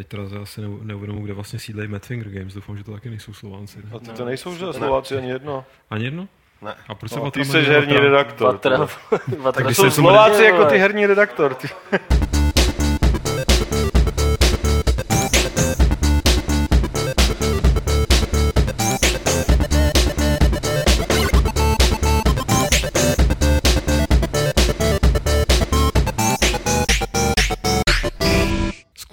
[0.00, 2.54] Teď teda asi neu- neuvědomuji, kde vlastně sídlejí Madfinger Games.
[2.54, 3.78] Doufám, že to taky nejsou Slovánci.
[3.96, 4.72] A ty to nejsou, že ne.
[4.72, 5.64] Slováci ani jedno.
[5.90, 6.28] Ani jedno?
[6.62, 6.74] Ne.
[6.88, 8.46] A proč se No, ty jsi herní redaktor.
[8.52, 9.36] Vatra, ty.
[9.36, 11.54] Vatra Tak jsou Slováci jako ty herní redaktor.
[11.54, 11.68] Ty.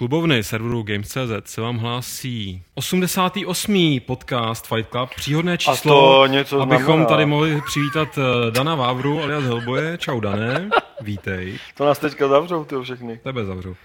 [0.08, 4.00] Klubovny serveru Games.cz se vám hlásí 88.
[4.06, 7.06] podcast Fight Club, příhodné číslo, to něco abychom znamená.
[7.06, 9.98] tady mohli přivítat eh, Dana Vávru alias Hellboye.
[9.98, 11.58] Čau Dané, vítej.
[11.74, 13.20] To nás teďka zavřou, ty všechny.
[13.24, 13.76] Tebe zavřu.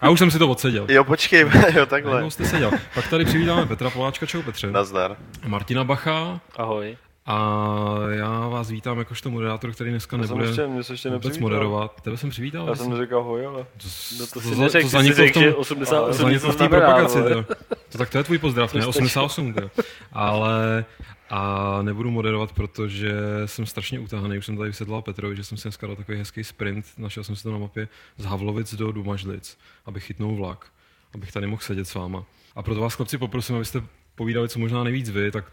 [0.00, 0.86] A už jsem si to odseděl.
[0.88, 1.40] Jo, počkej,
[1.74, 2.30] jo, takhle.
[2.30, 2.70] jste seděl?
[2.94, 4.70] Pak tady přivítáme Petra Poláčka, čau Petře.
[4.70, 5.16] Nazdar.
[5.46, 6.96] Martina Bacha Ahoj.
[7.26, 11.10] A já vás vítám jakožto moderátor, který dneska Já jsem nebude ještě, mě se ještě
[11.10, 12.00] vůbec moderovat.
[12.00, 12.68] Tebe jsem přivítal?
[12.68, 13.66] Já jsem neříkal hoj, ale...
[13.76, 16.52] to, No to to, si to, neřekl, to zaniklo v tom, že 88 zaniklo něco
[16.52, 17.18] v té propagaci.
[17.22, 17.54] To,
[17.88, 18.86] to, tak to je tvůj pozdrav, ne?
[18.86, 19.54] 88.
[19.54, 19.70] To.
[20.12, 20.84] Ale
[21.30, 23.12] a nebudu moderovat, protože
[23.46, 24.38] jsem strašně utahaný.
[24.38, 26.86] Už jsem tady vysvětlal Petrovi, že jsem si dneska dal takový hezký sprint.
[26.98, 30.66] Našel jsem si to na mapě z Havlovic do Dumažlic, abych chytnul vlak,
[31.14, 32.24] abych tady mohl sedět s váma.
[32.56, 33.82] A proto vás, chlapci, poprosím, abyste
[34.14, 35.44] povídali co možná nejvíc vy, tak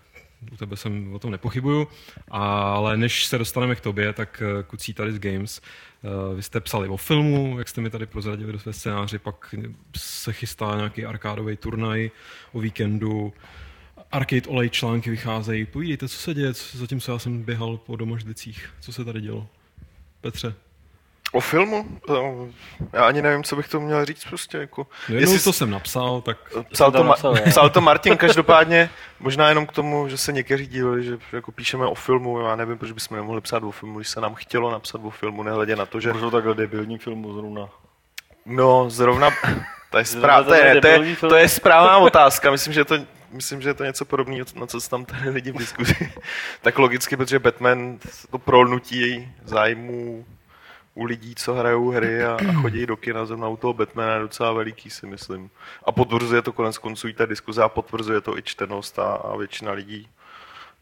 [0.51, 1.87] u tebe jsem o tom nepochybuju,
[2.31, 5.61] ale než se dostaneme k tobě, tak eh, kucí tady z Games.
[6.03, 9.55] Eh, Vy jste psali o filmu, jak jste mi tady prozradili do své scénáři, pak
[9.97, 12.11] se chystá nějaký arkádový turnaj
[12.51, 13.33] o víkendu,
[14.11, 15.65] Arcade Olej články vycházejí.
[15.65, 18.69] Povídejte, co se děje, co- zatímco já jsem běhal po domoždicích.
[18.79, 19.47] Co se tady dělo?
[20.21, 20.53] Petře.
[21.33, 21.85] O filmu?
[22.93, 24.57] Já ani nevím, co bych to měl říct prostě.
[24.57, 24.87] Jako.
[25.09, 26.37] No jednou Jestli to jsem napsal, tak
[26.71, 28.89] Psal tam to, Ma- napsal, psal to Martin každopádně,
[29.19, 32.77] možná jenom k tomu, že se někteří dívali, že jako píšeme o filmu, já nevím,
[32.77, 35.85] proč bychom nemohli psát o filmu, když se nám chtělo napsat o filmu, nehledě na
[35.85, 37.69] to, že Proč takhle debilní filmu zrovna?
[38.45, 39.29] no zrovna,
[39.91, 42.95] to je, správ, to, je, to, je, to je správná otázka, myslím, že to
[43.33, 45.95] Myslím, že je to něco podobného, na co se tam tady lidi v diskuzi.
[46.61, 47.99] tak logicky, protože Batman
[48.31, 50.25] to prolnutí zájmu
[50.95, 54.19] u lidí, co hrajou hry a, a chodí do kina, zrovna u toho Batmana je
[54.19, 55.49] docela veliký, si myslím.
[55.83, 59.37] A potvrzuje to konec konců i ta diskuze a potvrzuje to i čtenost a, a
[59.37, 60.09] většina lidí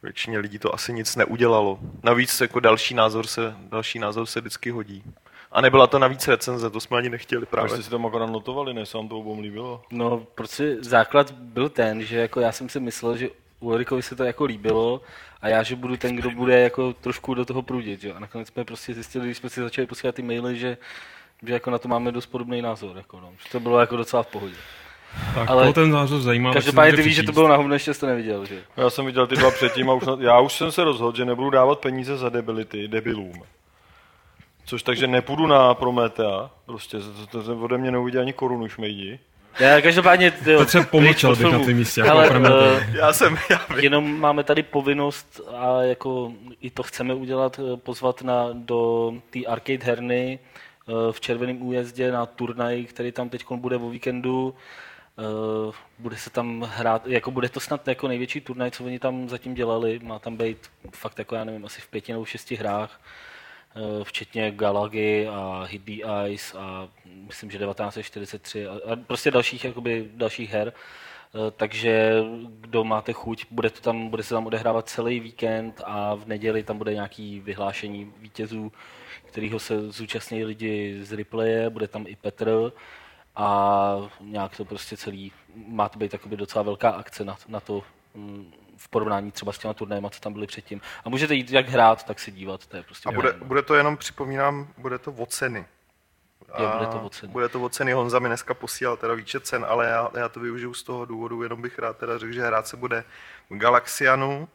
[0.03, 1.79] Většině lidí to asi nic neudělalo.
[2.03, 5.03] Navíc jako další názor se, další názor se vždycky hodí.
[5.51, 7.69] A nebyla to navíc recenze, to jsme ani nechtěli Proč právě.
[7.69, 9.83] jste si tam akorát notovali, než se vám to obou líbilo?
[9.91, 13.29] No, protože základ byl ten, že jako já jsem si myslel, že
[13.61, 15.01] Ulrikovi se to jako líbilo
[15.41, 18.13] a já, že budu ten, kdo bude jako trošku do toho prudit, jo.
[18.15, 20.77] A nakonec jsme prostě zjistili, když jsme si začali posílat ty maily, že,
[21.47, 23.33] že jako na to máme dost podobný názor, jako no.
[23.43, 24.55] Že to bylo jako docela v pohodě.
[25.35, 26.53] tak Ale ten názor zajímá.
[26.53, 28.63] Každopádně ty víš, že to bylo na hovno, ještě to neviděl, že?
[28.77, 31.25] Já jsem viděl ty dva předtím a už, na, já už jsem se rozhodl, že
[31.25, 33.43] nebudu dávat peníze za debility debilům.
[34.65, 39.19] Což takže nepůjdu na Prometea, prostě to, to, to ode mě neuvidí ani korunu šmejdi.
[39.59, 40.31] Já každopádně...
[40.31, 43.79] Ty, Petře, pomlčel bych na tvém místě, jako Ale, eh, Já jsem, já vím.
[43.79, 49.39] Jenom máme tady povinnost a jako i to chceme udělat, eh, pozvat na, do té
[49.45, 50.39] arcade herny
[50.87, 54.55] eh, v Červeném újezdě na turnaj, který tam teď bude o víkendu.
[55.19, 59.29] Eh, Bude se tam hrát, jako bude to snad jako největší turnaj, co oni tam
[59.29, 59.99] zatím dělali.
[60.03, 60.57] Má tam být
[60.93, 63.01] fakt jako, já nevím, asi v pěti nebo šesti hrách,
[64.03, 65.89] včetně Galagy a Hit
[66.27, 70.73] Ice a myslím, že 1943 a, a prostě dalších, jakoby, dalších her.
[71.35, 76.15] Eh, Takže kdo máte chuť, bude, to tam, bude se tam odehrávat celý víkend a
[76.15, 78.71] v neděli tam bude nějaký vyhlášení vítězů,
[79.25, 82.71] kterého se zúčastní lidi z replaye, bude tam i Petr
[83.35, 87.83] a nějak to prostě celý, má to být docela velká akce na, na to
[88.15, 90.81] mm, v porovnání třeba s těma turnajema, co tam byly předtím.
[91.05, 93.75] A můžete jít jak hrát, tak se dívat, to je prostě A bude, bude to
[93.75, 95.65] jenom, připomínám, bude to o ceny.
[96.59, 97.31] Jo, bude to o ceny.
[97.31, 97.93] Bude to o ceny.
[97.93, 101.43] Honza mi dneska posílal teda výčet cen, ale já, já to využiju z toho důvodu,
[101.43, 103.03] jenom bych rád teda řekl, že hrát se bude
[103.49, 104.47] v Galaxianu.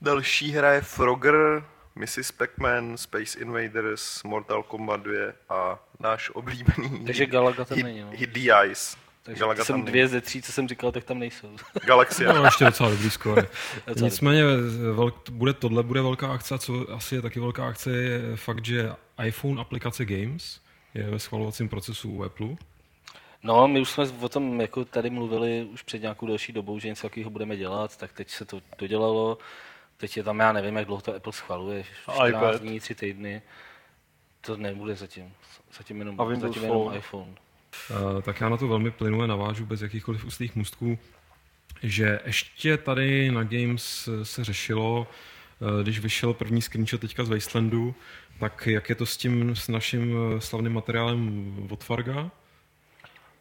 [0.00, 1.64] Další hra je Frogger,
[1.94, 2.32] Mrs.
[2.32, 5.14] Pac-Man, Space Invaders, Mortal Kombat 2
[5.48, 8.10] a náš oblíbený Takže Galaga tam Hit- není, no.
[8.26, 9.07] The Ice.
[9.22, 11.56] Takže Galaga jsem tam dvě ze tří, co jsem říkal, tak tam nejsou.
[11.86, 12.32] Galaxia.
[12.32, 13.48] No, ještě docela dobrý skóre.
[14.02, 14.44] Nicméně
[14.92, 18.64] velk, bude, tohle bude velká akce a co asi je taky velká akce je fakt,
[18.64, 18.92] že
[19.24, 20.60] iPhone aplikace Games
[20.94, 22.48] je ve schvalovacím procesu u Apple.
[23.42, 26.88] No, my už jsme o tom jako tady mluvili už před nějakou delší dobou, že
[26.88, 29.38] něco takového budeme dělat, tak teď se to dodělalo.
[29.96, 32.62] Teď je tam, já nevím, jak dlouho to Apple schvaluje, 14 iPad.
[32.62, 33.42] dní, 3 týdny.
[34.40, 35.32] To nebude zatím.
[35.78, 36.98] Zatím jenom, A Windows zatím jenom Phone.
[36.98, 37.34] iPhone.
[37.90, 40.98] Uh, tak já na to velmi plynule navážu bez jakýchkoliv ústých můstků,
[41.82, 45.06] že ještě tady na Games se řešilo,
[45.60, 47.94] uh, když vyšel první screenshot teďka z Wastelandu,
[48.40, 52.30] tak jak je to s tím s naším uh, slavným materiálem od Farga?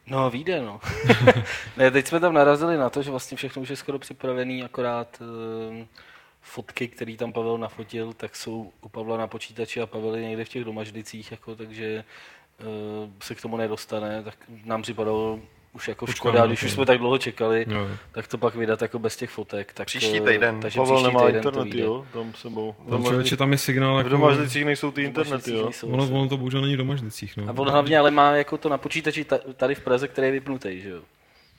[0.07, 0.79] No, vyjde, no.
[1.77, 5.21] ne, teď jsme tam narazili na to, že vlastně všechno už je skoro připravený, akorát
[5.21, 5.85] uh,
[6.47, 10.45] fotky, které tam Pavel nafotil, tak jsou u Pavla na počítači a Pavel je někde
[10.45, 12.03] v těch domaždicích, jako, takže
[13.23, 15.39] se k tomu nedostane, tak nám připadalo
[15.73, 17.87] už jako Počkáme škoda, když už jsme tak dlouho čekali, Jo.
[18.11, 19.73] tak to pak vydat jako bez těch fotek.
[19.73, 20.59] Tak, Příští eh, týden.
[20.59, 21.79] Takže Pavel příští nemá týden vyjde.
[21.79, 22.75] jo, tam sebou.
[22.89, 25.63] Tam člověče, tam je signál, V jako, domažlicích nejsou ty internety, jo.
[25.63, 27.37] Nejsou ono, ono to bohužel není v domažlicích.
[27.37, 27.43] No.
[27.49, 30.31] A on hlavně ale má jako to na počítači ta- tady v Praze, který je
[30.31, 31.01] vypnutý, že jo.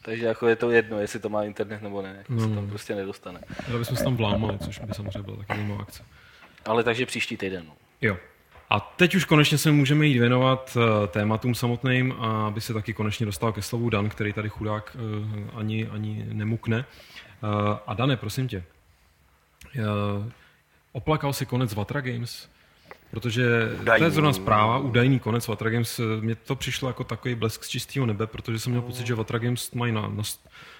[0.02, 2.54] Takže jako je to jedno, jestli to má internet nebo ne, jako se No.
[2.54, 3.40] tam prostě nedostane.
[3.68, 6.02] Ale bychom se tam vlámali, což by samozřejmě byla taková zajímavá akce.
[6.64, 7.64] Ale takže příští týden.
[7.66, 7.72] No.
[8.02, 8.16] Jo.
[8.70, 13.26] A teď už konečně se můžeme jít věnovat eh, tématům samotným, aby se taky konečně
[13.26, 16.78] dostal ke slovu Dan, který tady chudák eh, ani, ani nemukne.
[16.78, 18.64] Eh, A Dane, prosím tě,
[20.92, 22.48] oplakal si konec Vatra Games?
[23.10, 24.10] Protože to je Údajný.
[24.10, 25.98] zrovna zpráva, údajný konec Vatra Games.
[25.98, 29.14] eh, Mně to přišlo jako takový blesk z čistého nebe, protože jsem měl pocit, že
[29.14, 30.22] Vatra Games mají na, na,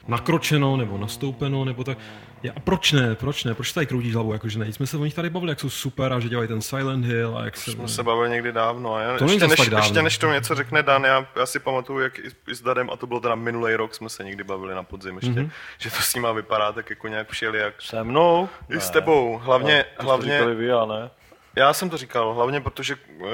[0.09, 1.99] nakročeno nebo nastoupeno, nebo tak.
[2.43, 4.73] Ja, a proč ne, proč ne, proč tady kroutíš hlavu, jakože ne?
[4.73, 7.39] Jsme se o nich tady bavili, jak jsou super a že dělají ten Silent Hill
[7.39, 7.73] a jak se...
[7.73, 8.95] Jsme se bavili někdy dávno.
[8.95, 9.79] A já, To ještě, než, dávno.
[9.79, 12.91] ještě než to něco řekne Dan, já, já si pamatuju, jak i, i s Dadem,
[12.91, 15.45] a to bylo teda minulý rok, jsme se někdy bavili na podzim ještě, Mhm.
[15.45, 15.51] mm-hmm.
[15.79, 18.49] že to s nima vypadá tak jako nějak přijeli jak Se mnou?
[18.71, 19.39] i s tebou.
[19.43, 21.11] Hlavně, To jste hlavně vy, ne.
[21.57, 23.29] Já jsem to říkal, hlavně protože uh,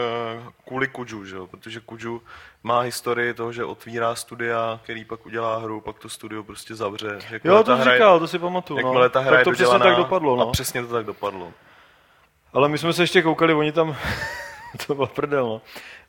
[0.67, 1.47] kvůli Kuju, že jo?
[1.47, 2.23] protože Kuju
[2.63, 7.19] má historii toho, že otvírá studia, který pak udělá hru, pak to studio prostě zavře.
[7.31, 8.81] Jakmile Jo, to je- říkal, to si pamatuju.
[8.81, 8.89] No.
[8.89, 10.53] Jakmile ta hra tak je to přesně dodělaná, tak dopadlo, A no.
[10.53, 11.53] přesně to tak dopadlo.
[12.53, 13.97] Ale my jsme se ještě koukali, oni tam,
[14.87, 15.61] to byla prdel, no.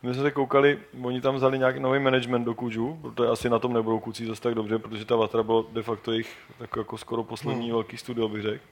[0.03, 3.59] My jsme se koukali, oni tam vzali nějaký nový management do Kuju, protože asi na
[3.59, 6.97] tom nebudou kucí zase tak dobře, protože ta Vatra bylo de facto jejich jako, jako
[6.97, 7.71] skoro poslední hmm.
[7.71, 8.63] velký studio, bych řekl.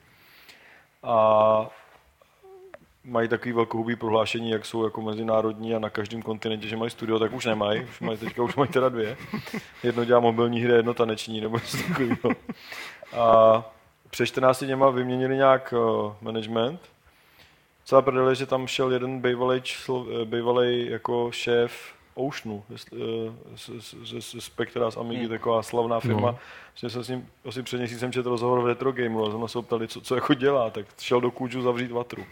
[1.03, 1.69] A
[3.03, 7.19] mají takový velkohubý prohlášení, jak jsou jako mezinárodní a na každém kontinentě, že mají studio,
[7.19, 7.83] tak už nemají.
[7.83, 9.17] Už mají, teďka už mají teda dvě.
[9.83, 12.35] Jedno dělá mobilní hry, jedno taneční, nebo něco takového.
[13.17, 13.63] A
[14.09, 16.81] před 14 dněma vyměnili nějak uh, management.
[17.85, 23.31] Celá prdele, že tam šel jeden bývalý, člo, eh, bývalý jako šéf Oceanu, jestli, eh,
[23.55, 26.31] z, z, z, z Spectra, z Amigy, taková slavná firma.
[26.31, 26.39] No.
[26.83, 26.89] No.
[26.89, 29.61] jsem s ním asi před měsícem četl rozhovor v Retro Gameu a zrovna se ho
[29.61, 32.25] ptali, co, co jako dělá, tak šel do kůžu zavřít vatru.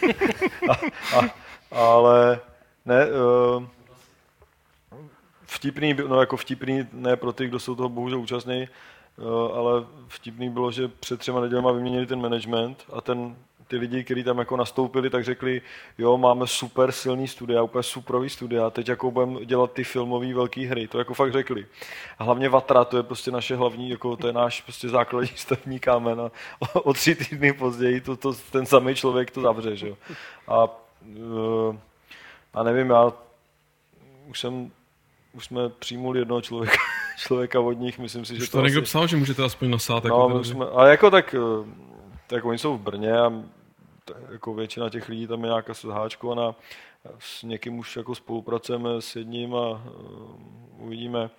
[0.70, 0.74] a,
[1.18, 1.30] a,
[1.70, 2.40] ale
[2.84, 3.64] ne, uh,
[5.46, 8.68] vtipný, no jako vtipný, ne pro ty, kdo jsou toho bohužel účastní,
[9.16, 13.36] uh, ale vtipný bylo, že před třema nedělama vyměnili ten management a ten,
[13.70, 15.62] ty lidi, kteří tam jako nastoupili, tak řekli,
[15.98, 20.60] jo, máme super silný studia, úplně superový studia, teď jako budeme dělat ty filmové velké
[20.66, 21.66] hry, to jako fakt řekli.
[22.18, 25.78] A hlavně Vatra, to je prostě naše hlavní, jako to je náš prostě základní stavní
[25.80, 26.30] kámen a
[26.74, 29.96] o, o tři týdny později to, to, ten samý člověk to zavře, že jo.
[30.48, 31.76] A, uh,
[32.54, 33.12] a nevím, já
[34.26, 34.70] už jsem
[35.32, 36.76] už jsme přijmuli jednoho člověka,
[37.18, 39.70] člověka od nich, myslím si, že Už to to někdo asi- psal, že můžete aspoň
[39.70, 40.04] nasát.
[40.04, 41.70] No, Jako my jsme, ale jako tak, eh,
[42.26, 43.32] tak oni jsou v Brně a
[44.30, 46.54] jako většina těch lidí tam je nějaká zháčkovaná.
[47.18, 49.80] S někým už jako spolupracujeme s jedním a uh,
[50.78, 51.30] uvidíme.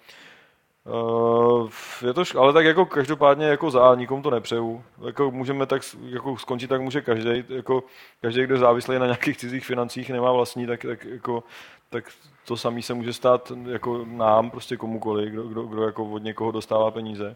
[0.86, 1.70] Uh,
[2.06, 4.84] je to, šk- ale tak jako každopádně jako za, nikomu to nepřeju.
[5.06, 7.44] Jako můžeme tak jako skončit, tak může každý.
[7.50, 7.84] Jako
[8.22, 11.44] každý, kdo závislý na nějakých cizích financích, nemá vlastní, tak, tak jako
[11.90, 12.06] tak
[12.46, 16.52] to samý se může stát jako nám, prostě komukoliv, kdo, kdo, kdo jako od někoho
[16.52, 17.36] dostává peníze.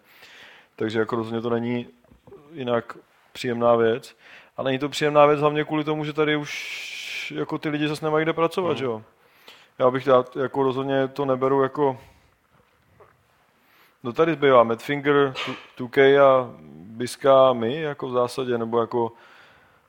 [0.76, 1.88] Takže jako rozhodně to není
[2.54, 2.98] jinak
[3.32, 4.16] příjemná věc.
[4.58, 8.06] A není to příjemná věc hlavně kvůli tomu, že tady už jako ty lidi zase
[8.06, 9.04] nemají kde pracovat, že jo.
[9.80, 11.98] Já bych dát, jako rozhodně to neberu jako
[14.06, 15.34] No tady zbývá Madfinger,
[15.78, 19.12] 2K a Biska a my jako v zásadě, nebo jako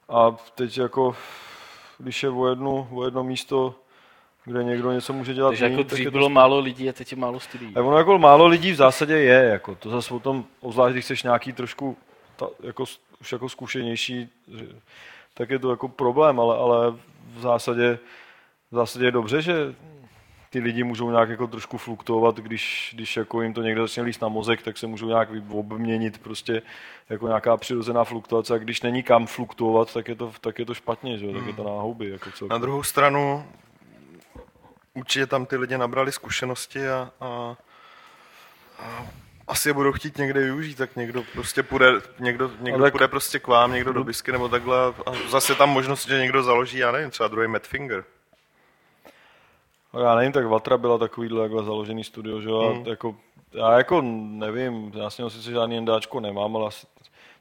[0.09, 1.17] a teď jako
[1.99, 3.75] když je o, jednu, o jedno místo,
[4.45, 7.13] kde někdo něco může dělat Takže jako dřív je to bylo málo lidí a teď
[7.13, 7.77] je málo studií.
[7.77, 11.05] a ono jako málo lidí v zásadě je, jako to zase o tom, obzvlášť když
[11.05, 11.97] jsi nějaký trošku
[12.37, 12.85] ta, jako,
[13.27, 14.29] už jako zkušenější,
[15.35, 16.91] tak je to jako problém, ale, ale
[17.35, 17.99] v zásadě,
[18.71, 19.75] v zásadě je dobře, že
[20.51, 24.23] ty lidi můžou nějak jako trošku fluktuovat, když, když jako jim to někdo začne líst
[24.23, 26.63] na mozek, tak se můžou nějak obměnit prostě
[27.11, 30.75] jako nějaká přirozená fluktuace a když není kam fluktuovat, tak je to, tak je to
[30.75, 31.33] špatně, že?
[31.33, 32.11] tak je to na houby.
[32.11, 33.45] Jako Na druhou stranu
[34.95, 37.57] určitě tam ty lidi nabrali zkušenosti a, a,
[38.79, 39.07] a
[39.49, 41.87] asi je budou chtít někde využít, tak někdo prostě půjde,
[42.19, 45.71] někdo, někdo tak- půjde prostě k vám, někdo do bisky nebo takhle a zase tam
[45.71, 48.05] možnost, že někdo založí, já nevím, třeba druhý Madfinger.
[49.95, 52.85] No já nevím, tak Vatra byla takovýhle takhle založený studio, že jo, Hmm.
[52.87, 53.17] a jako,
[53.53, 56.87] já jako nevím, já s něho sice žádný NDAčko nemám, ale asi,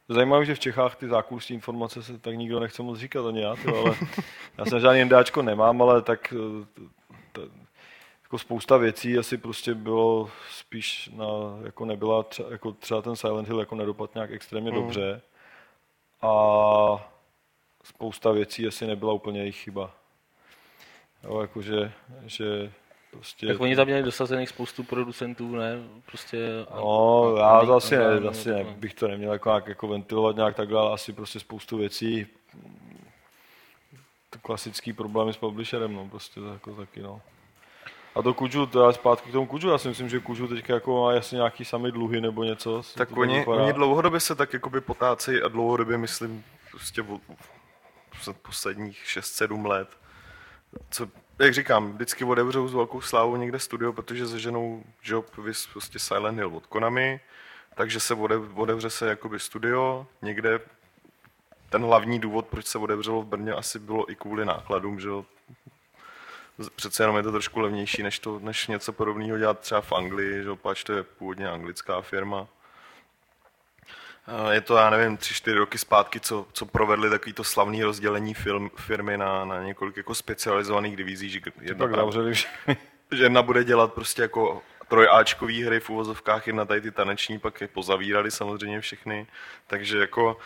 [0.08, 3.56] zajímavé, že v Čechách ty zákulisní informace se tak nikdo nechce moc říkat, ani já,
[3.56, 3.94] tyjo, ale
[4.58, 6.66] já jsem žádný NDAčko nemám, ale tak eh,
[7.32, 7.40] t-
[8.26, 11.24] jako spousta věcí asi prostě bylo spíš na,
[11.64, 14.76] jako nebyla, třeba, jako třeba ten Silent Hill jako nedopad nějak extrémně Mm.
[14.76, 15.20] dobře
[16.22, 17.12] a
[17.84, 19.90] spousta věcí asi nebyla úplně jejich chyba.
[21.24, 21.92] Jo, jakože,
[22.26, 22.72] že
[23.10, 23.46] prostě...
[23.46, 25.76] Tak oni tam měli dosazených spoustu producentů, ne?
[26.06, 26.38] Prostě...
[26.74, 29.66] No, a- já a- asi, a- ne, a- asi ne, bych to neměl jako, nějak,
[29.66, 32.26] jako ventilovat nějak takhle, ale asi prostě spoustu věcí.
[34.30, 37.20] To klasický problémy s publisherem, no, prostě to jako taky, no.
[38.16, 38.34] A to
[38.70, 41.36] to já zpátky k tomu Kuju, já si myslím, že Kuju teďka jako má jasně
[41.36, 42.82] nějaký sami dluhy nebo něco.
[42.94, 43.62] Tak oni, vypadá.
[43.62, 47.18] oni dlouhodobě se tak jakoby potácejí a dlouhodobě myslím prostě v,
[48.12, 49.88] v posledních 6-7 let.
[50.90, 51.08] Co,
[51.38, 56.38] jak říkám, vždycky otevřou s velkou slávou někde studio, protože zaženou job vys prostě Silent
[56.38, 57.20] Hill od Konami,
[57.74, 60.60] takže se odev, otevře se jakoby studio někde.
[61.70, 65.08] Ten hlavní důvod, proč se otevřelo v Brně, asi bylo i kvůli nákladům, že
[66.76, 70.42] Přece jenom je to trošku levnější, než, to, než něco podobného dělat třeba v Anglii,
[70.42, 72.46] že jo, pač to je původně anglická firma.
[74.26, 78.34] A Je to, já nevím, tři, čtyři roky zpátky, co, co provedli takovýto slavný rozdělení
[78.34, 82.76] film, firmy na, na několik jako specializovaných divizí, že jedna, Pak všechny.
[83.12, 87.60] že jedna bude dělat prostě jako trojáčkový hry v uvozovkách, jedna tady ty taneční, pak
[87.60, 89.26] je pozavírali samozřejmě všechny,
[89.66, 90.38] takže jako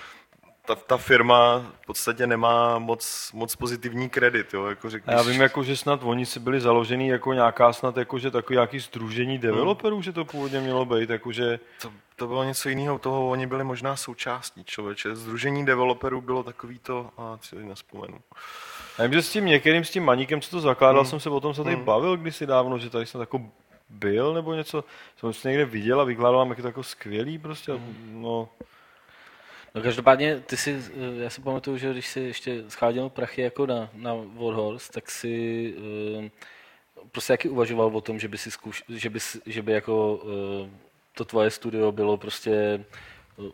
[0.67, 5.41] ta, ta firma v podstatě nemá moc, moc pozitivní kredit, jo, jako řekneš, já vím,
[5.41, 9.39] jako, že snad oni si byli založený jako nějaká snad jako, že takový nějaký združení
[9.39, 13.65] developerů, že to původně mělo být, jakože to, to bylo něco jiného, toho oni byli
[13.65, 15.17] možná součástí člověče.
[15.17, 18.19] Združení developerů bylo takový to, a si nespomenu.
[18.99, 21.41] Já vím, že s tím některým, s tím maníkem, co to zakládal, jsem se o
[21.41, 23.41] tom se tady bavil kdysi dávno, že tady jsem jako
[23.89, 24.85] byl nebo něco,
[25.17, 27.73] jsem to někde viděl a vykládal jak je to jako skvělý prostě,
[28.11, 28.49] no,
[29.75, 33.67] No každopádně, ty si, eh, já si pamatuju, že když si ještě scháděl prachy jako
[33.67, 35.75] na, na Warhorse, tak si
[36.27, 36.31] eh,
[37.13, 40.23] prostě jaký uvažoval o tom, že by si zkuš, že by, že by jako
[40.65, 40.71] eh,
[41.17, 42.85] to tvoje studio bylo prostě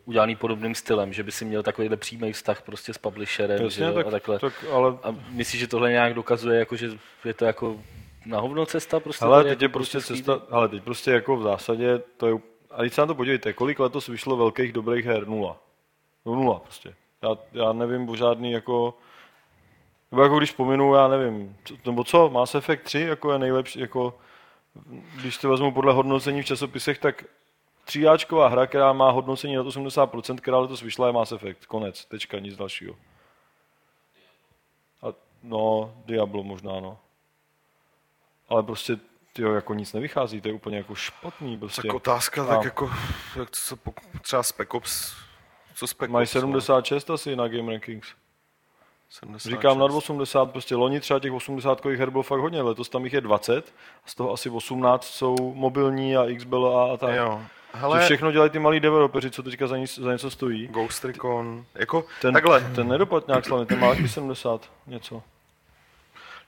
[0.05, 3.85] udělaný podobným stylem, že by si měl takovýhle přímý vztah prostě s publisherem že jasně,
[3.85, 4.39] jo, tak, a takhle.
[4.39, 6.89] tak, ale A myslíš, že tohle nějak dokazuje, jako, že
[7.25, 7.79] je to jako
[8.25, 8.99] na hovno cesta?
[8.99, 10.15] Prostě Ale teď je jako prostě skýt?
[10.15, 12.33] cesta, ale teď prostě jako v zásadě, to je,
[12.71, 15.27] a teď se na to podívejte, kolik letos vyšlo velkých dobrých her?
[15.27, 15.66] Nula.
[16.27, 16.95] No nula prostě.
[17.21, 18.97] Já, já nevím o žádný jako,
[20.11, 23.79] nebo jako když pominu, já nevím, co, nebo co, Mass Effect 3 jako je nejlepší,
[23.79, 24.17] jako,
[25.15, 27.23] když to vezmu podle hodnocení v časopisech, tak
[27.85, 31.65] tříáčková hra, která má hodnocení nad 80%, která letos vyšla, je Mass Effect.
[31.65, 32.95] Konec, tečka, nic dalšího.
[35.01, 35.07] A,
[35.43, 36.97] no, Diablo možná, no.
[38.49, 38.97] Ale prostě,
[39.33, 41.81] tyjo, jako nic nevychází, to je úplně jako špatný, prostě.
[41.87, 42.91] Tak otázka, A- tak jako,
[43.39, 43.77] jak co,
[44.21, 45.26] třeba Spec Ops,
[45.77, 46.41] co Spec Mají Ops, no?
[46.41, 48.07] 76 asi na Game Rankings.
[49.09, 49.51] 76.
[49.51, 53.13] Říkám nad 80, prostě loni třeba těch 80 her bylo fakt hodně, letos tam jich
[53.13, 53.73] je 20,
[54.05, 57.15] a z toho asi 18 jsou mobilní a XBL a, a tak.
[57.15, 57.41] Jo.
[57.73, 60.67] Hele, všechno dělají ty malí developeři, co teďka za, nic, za něco stojí.
[60.67, 65.23] Ghost Recon, jako Ten, takhle, ten nedopad nějak slavně, ten má taky 70 něco.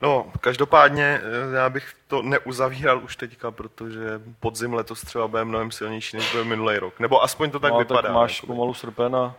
[0.01, 5.71] No, každopádně eh, já bych to neuzavíral už teďka, protože podzim letos třeba bude mnohem
[5.71, 8.01] silnější, než byl minulý rok, nebo aspoň to tak no, vypadá.
[8.01, 8.47] tak máš jakoby.
[8.53, 9.35] pomalu srpen a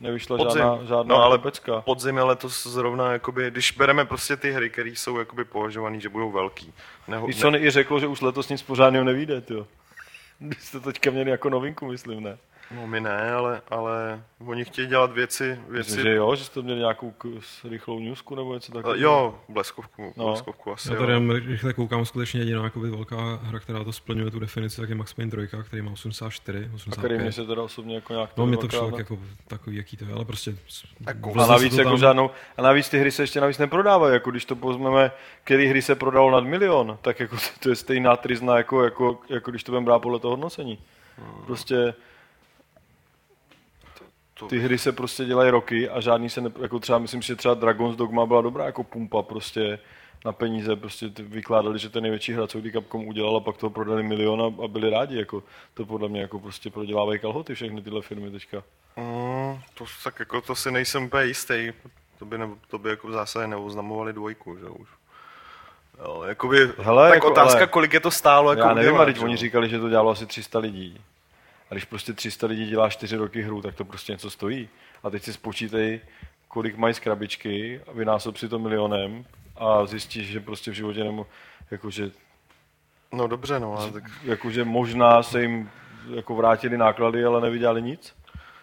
[0.00, 0.62] nevyšla Podzim.
[0.62, 1.80] žádná, žádná no, ale pecka.
[1.80, 6.08] podzim je letos zrovna, jakoby, když bereme prostě ty hry, které jsou jakoby považované, že
[6.08, 6.72] budou velký.
[7.08, 9.66] Neho, I Sony i řeklo, že už letos nic pořádného nevíde, jo.
[10.38, 12.38] Když jste teďka měli jako novinku, myslím, ne?
[12.70, 16.62] No my ne, ale, ale oni chtějí dělat věci, věci Myslím, že jo, že jste
[16.62, 17.26] měli nějakou k-
[17.68, 19.02] rychlou newsku nebo něco takového.
[19.02, 20.24] Jo, bleskovku, No.
[20.26, 21.00] bleskovku asi Já jo.
[21.00, 24.88] tady jenom rychle koukám, skutečně jediná jakoby, velká hra, která to splňuje tu definici, tak
[24.88, 27.18] je Max Payne 3, který má 84, A který 85.
[27.22, 28.30] mě se teda osobně jako nějak...
[28.36, 29.18] No, mi to přišlo jako
[29.48, 30.56] takový, jaký to je, ale prostě...
[31.04, 31.98] Tak A navíc, jako tam.
[31.98, 35.10] žádnou, a navíc ty hry se ještě navíc neprodávají, jako když to pozmeme,
[35.44, 39.50] který hry se prodalo nad milion, tak jako to je stejná trizna, jako, jako, jako
[39.50, 40.78] když to budeme brát podle toho hodnocení.
[41.46, 41.94] Prostě
[44.38, 47.36] to- ty hry se prostě dělají roky a žádný se ne, jako třeba, myslím, že
[47.36, 49.78] třeba Dragon's Dogma byla dobrá jako pumpa prostě
[50.24, 53.56] na peníze, prostě vykládali, že to je největší hra, co kdy Capcom udělal a pak
[53.56, 55.42] toho prodali milion a, a byli rádi, jako
[55.74, 58.62] to podle mě jako prostě prodělávají kalhoty všechny tyhle firmy teďka.
[58.96, 61.72] Mm, to, tak jako to si nejsem úplně jistý.
[62.18, 64.88] To by, ne, to by jako v zásadě neoznamovali dvojku, že už.
[65.98, 69.02] Jo, jakoby, Hele, tak jako, otázka, ale- kolik je to stálo jako Já nevím, udělat,
[69.02, 71.00] a teď že oni říkali, že to dělalo asi 300 lidí.
[71.74, 74.68] A když prostě 300 lidí dělá 4 roky hru, tak to prostě něco stojí.
[75.02, 76.00] A teď si spočítej,
[76.48, 79.24] kolik mají z krabičky, a vynásob si to milionem
[79.56, 81.26] a zjistíš, že prostě v životě nemo,
[81.70, 82.10] jakože,
[83.12, 85.70] No dobře, no, ale tak jakože možná se jim
[86.14, 88.14] jako vrátili náklady, ale nevydělali nic.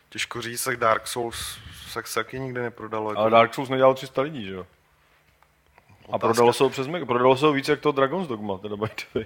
[0.10, 3.12] těžko říct, tak Dark Souls se taky nikdy neprodalo.
[3.12, 4.68] Jako, Ale Dark Souls nedělal 300 lidí, že jo?
[6.12, 8.88] A prodalo se ho přes prodalo se ho víc jak to Dragon's Dogma, teda by
[8.88, 9.26] the way.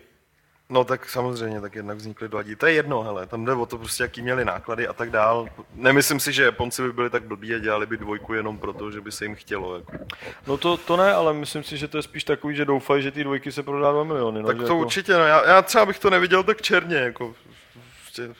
[0.69, 2.55] No tak samozřejmě, tak jednak vznikly dva díly.
[2.55, 5.47] To je jedno, hele, tam jde o to prostě, jaký měli náklady a tak dál.
[5.73, 9.01] Nemyslím si, že Japonci by byli tak blbí a dělali by dvojku jenom proto, že
[9.01, 9.75] by se jim chtělo.
[9.75, 9.91] Jako.
[10.47, 13.11] No to, to ne, ale myslím si, že to je spíš takový, že doufají, že
[13.11, 14.41] ty dvojky se prodá 2 miliony.
[14.41, 14.77] No, Tak to jako...
[14.77, 17.35] určitě, no, já, já třeba bych to neviděl tak černě, jako
[18.03, 18.35] prostě,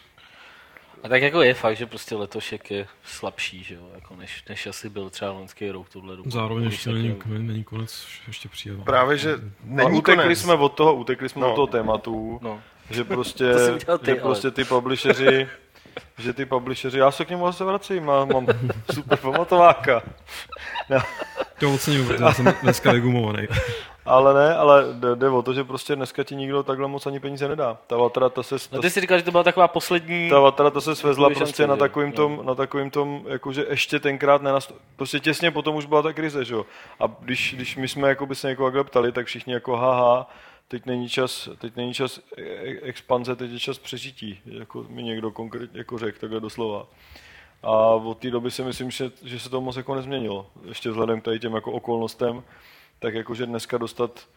[1.05, 4.67] A tak jako je fakt, že prostě letošek je slabší, že jo, jako než, než
[4.67, 6.29] asi byl třeba loňský rok tohle dobu.
[6.29, 8.75] Zároveň Když ještě taky- není, není konec, ještě přijde.
[8.83, 10.39] právě, že Ale není utekli konec.
[10.39, 11.51] jsme od toho, utekli jsme No.
[11.51, 12.62] od toho tématu, No.
[12.89, 14.15] že prostě, ty, že ale.
[14.21, 15.47] prostě ty publisheri,
[16.17, 18.47] že ty publisheri, já se k němu zase vracím, mám, mám
[18.93, 20.01] super pamatováka.
[21.59, 23.47] To ocením, protože jsem dneska vygumovaný.
[24.05, 24.85] Ale ne, ale
[25.15, 27.77] jde, o to, že prostě dneska ti nikdo takhle moc ani peníze nedá.
[27.88, 30.29] Ta Vatra, ta se, No ta, ty jsi říkal, že to byla taková poslední...
[30.29, 32.15] ta Vatra, ta se svezla prostě šance, na takovým No.
[32.15, 34.74] tom, na takovým tom, jakože ještě tenkrát nenast...
[34.95, 36.65] prostě těsně potom už byla ta krize, že jo.
[37.00, 40.29] A když, když my jsme jako by se někoho takhle ptali, tak všichni jako haha,
[40.67, 45.03] teď není čas, teď není čas e- e- expanze, teď je čas přežití, jako mi
[45.03, 46.88] někdo konkrétně jako řekl, takhle doslova.
[47.63, 50.47] A od té doby si myslím, že, že se to moc jako nezměnilo.
[50.67, 52.43] Ještě vzhledem k těm jako okolnostem,
[53.05, 54.27] tak jakože dneska dostat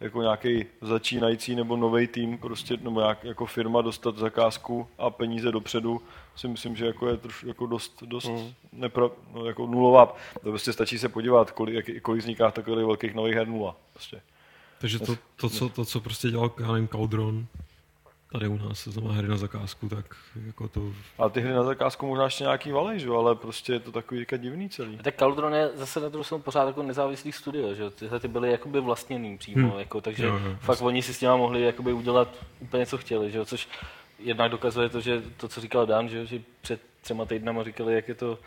[0.00, 5.52] jako nějaký začínající nebo nový tým, prostě, nebo jak, jako firma dostat zakázku a peníze
[5.52, 6.02] dopředu,
[6.36, 8.54] si myslím, že jako je troš, jako dost, dost mm.
[8.72, 10.16] nepra, no, jako nulová.
[10.34, 13.76] To prostě stačí se podívat, kolik, jak, kolik vzniká takových velkých nových her nula.
[13.92, 14.20] Prostě.
[14.80, 17.46] Takže to, to, co, to, co prostě dělal, já nevím, Caldron,
[18.32, 20.04] tady u nás, to znamená hry na zakázku, tak
[20.46, 20.92] jako to...
[21.18, 23.06] A ty hry na zakázku možná ještě nějaký valej, že?
[23.06, 24.96] jo, ale prostě je to takový teďka divný celý.
[24.98, 27.90] Tak Caldron je zase na druhou stranu pořád jako nezávislý studio, že jo?
[27.90, 29.78] tyhle ty byly jakoby vlastněný přímo, Hmm.
[29.78, 32.28] jako, takže Jo, jo, fakt oni si s těma mohli jakoby udělat
[32.60, 33.44] úplně co chtěli, že jo?
[33.44, 33.68] což
[34.18, 38.08] jednak dokazuje to, že to, co říkal Dan, že, že před třema týdnama říkali, jak
[38.08, 38.38] je to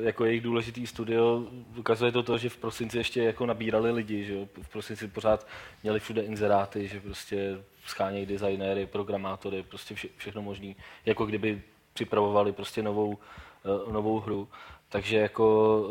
[0.00, 1.42] jako jejich důležitý studio,
[1.76, 4.48] ukazuje to to, že v prosinci ještě jako nabírali lidi, že jo?
[4.62, 5.46] v prosinci pořád
[5.82, 10.76] měli všude inzeráty, že prostě schánějí designéry, programátory, prostě vše, všechno možný,
[11.06, 11.62] jako kdyby
[11.94, 13.18] připravovali prostě novou,
[13.64, 14.48] eh, novou hru.
[14.88, 15.86] Takže jako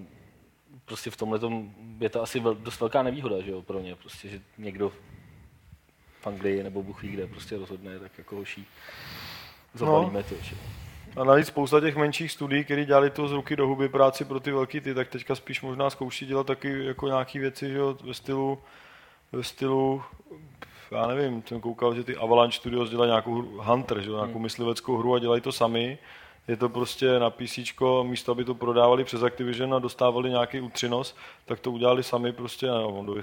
[0.00, 0.06] eh,
[0.84, 1.40] prostě v tomhle
[2.00, 4.92] je to asi vel, dost velká nevýhoda, že jo, pro ně, prostě, že někdo
[6.20, 8.66] v Anglii nebo Bůh ví kde prostě rozhodne, tak jako hoší,
[9.74, 10.56] zabalíme to, že.
[11.16, 14.40] A navíc spousta těch menších studií, které dělali to z ruky do huby práci pro
[14.40, 17.96] ty velký ty, tak teďka spíš možná zkouší dělat taky jako nějaký věci, že jo,
[18.04, 18.58] ve stylu,
[19.32, 20.02] ve stylu,
[20.90, 24.38] já nevím, jsem koukal, že ty Avalanche Studios dělají nějakou hru, Hunter, že jo, nějakou
[24.38, 25.98] mysliveckou hru a dělají to sami.
[26.48, 27.58] Je to prostě na PC,
[28.02, 32.66] místo aby to prodávali přes Activision a dostávali nějaký utřinos, tak to udělali sami prostě,
[32.66, 33.22] nevím,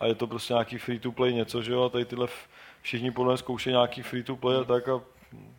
[0.00, 2.28] a je to prostě nějaký free to play něco, že jo, a tady tyhle
[2.82, 5.00] všichni podle mě zkoušejí nějaký free to play a tak a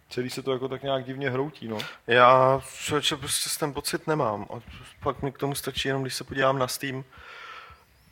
[0.09, 1.77] celý se to jako tak nějak divně hroutí, no.
[2.07, 4.47] Já člověče prostě ten pocit nemám.
[4.53, 4.59] A
[5.03, 7.03] pak mi k tomu stačí jenom, když se podívám na Steam,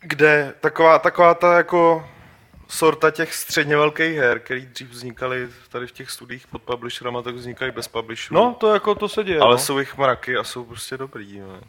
[0.02, 2.10] kde taková, taková ta jako
[2.68, 7.36] sorta těch středně velkých her, které dřív vznikaly tady v těch studiích pod publisherama, tak
[7.36, 8.36] vznikají bez publisherů.
[8.36, 9.40] No, to jako to se děje.
[9.40, 9.58] ale no.
[9.58, 11.40] jsou jich mraky a jsou prostě dobrý.
[11.40, 11.62] Ne?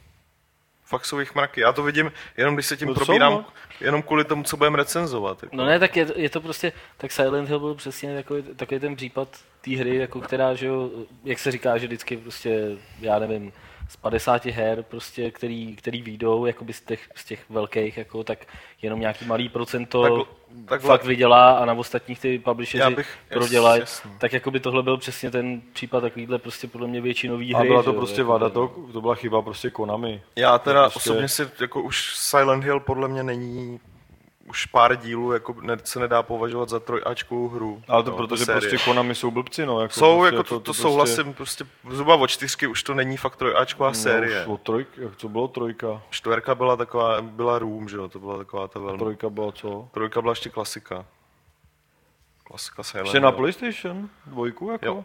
[0.87, 1.61] Fakt jsou jich mraky.
[1.61, 3.44] Já to vidím jenom, když se tím No jsou, probírám, no.
[3.81, 5.42] jenom kvůli tomu, co budeme recenzovat.
[5.42, 5.57] Jako.
[5.57, 8.96] No ne, tak je, je to prostě, tak Silent Hill byl přesně takový, takový ten
[8.96, 9.29] případ
[9.61, 10.90] té hry, jako která, že jo,
[11.25, 13.53] jak se říká, že vždycky prostě, já nevím,
[13.88, 18.38] z 50 her, prostě, který, který výjdou jakoby z těch, z těch velkých, jako, tak
[18.83, 20.29] jenom nějaký malý procento Tak-
[20.68, 22.96] takhle- fakt vydělá a na ostatních ty publisheri
[23.29, 23.83] prodělají.
[24.18, 27.68] Tak jako by tohle byl přesně ten případ takovýhle prostě podle mě většinový A hry.
[27.68, 30.22] byla že to jo, prostě jako, vada, to, to byla chyba prostě Konami.
[30.37, 33.81] Já teda prostě- osobně si, jako už Silent Hill podle mě není
[34.48, 37.82] už pár dílů, jako ne, se nedá považovat za trojáčkovou hru.
[37.88, 38.61] Ale to jo, protože série.
[38.61, 39.80] prostě Konami jsou blbci, no.
[39.80, 43.37] Jako Jsou, prostě jako to, to, souhlasím, prostě zhruba od čtyřky už to není fakt
[43.37, 44.37] trojáčková série.
[44.37, 46.02] No, už od trojk, jak to bylo trojka?
[46.11, 48.98] Čtverka byla taková, byla Room, že jo, to byla taková ta velmi.
[48.98, 49.88] Trojka byla co?
[49.92, 51.04] Trojka byla ještě klasika.
[52.44, 53.32] Klasika Silent Ještě na.
[53.32, 54.09] PlayStation?
[54.26, 54.87] Dvojku jako?
[54.87, 55.04] Jo.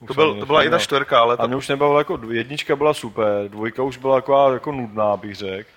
[0.00, 2.20] Už To, byl, to byla i ta čtverka, ale A ta, mě už nebavilo jako,
[2.30, 5.70] jednička byla super, dvojka už byla taková jako nudná, bych řekl.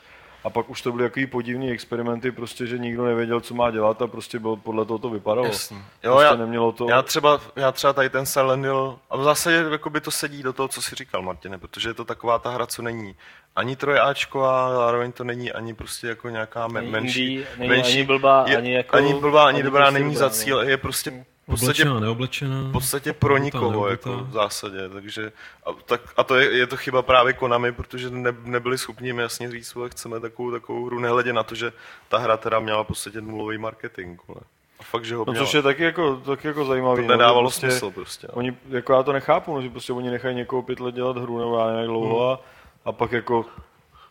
[0.47, 4.01] A pak už to byly takový podivný experimenty, prostě, že nikdo nevěděl, co má dělat
[4.01, 5.47] a prostě bylo, podle toho to vypadalo.
[5.47, 5.77] Jasně.
[5.77, 6.89] Jo, prostě já- nemělo to...
[6.89, 10.53] Já třeba, já třeba tady ten Silent Hill, a v zásadě jakoby to sedí do
[10.53, 13.15] toho, co jsi říkal, Martine, protože je to taková ta hra, co není
[13.55, 18.45] ani trojáčková, zároveň to není ani prostě jako nějaká Není menší, indie, není ani blbá,
[18.47, 21.49] je, ani jako- ani blbá, ani, ani dobrá, prostě není za cíl, je prostě v
[21.49, 22.61] podstatě Oblečená, neoblečená.
[22.61, 23.89] v podstatě pro nikoho, neobutá.
[23.91, 25.31] jako v zásadě, takže
[25.65, 29.19] a, tak, a to je, je, to chyba právě Konami, protože ne, nebyli schopni jim
[29.19, 31.73] jasně říct, že chceme takovou, takovou hru, nehledě na to, že
[32.09, 34.41] ta hra teda měla v podstatě nulový marketing, vole.
[34.79, 35.45] A fakt, že ho No měla.
[35.45, 37.01] což je taky jako, taky jako zajímavý.
[37.03, 38.27] to no, nedávalo prostě, smysl prostě.
[38.29, 38.33] no.
[38.35, 41.39] Oni, jako já to nechápu, no, že prostě oni nechají někoho pět let dělat hru,
[41.39, 42.33] nebo já nevím jak dlouho, Hmm.
[42.33, 42.39] a,
[42.85, 43.45] a pak jako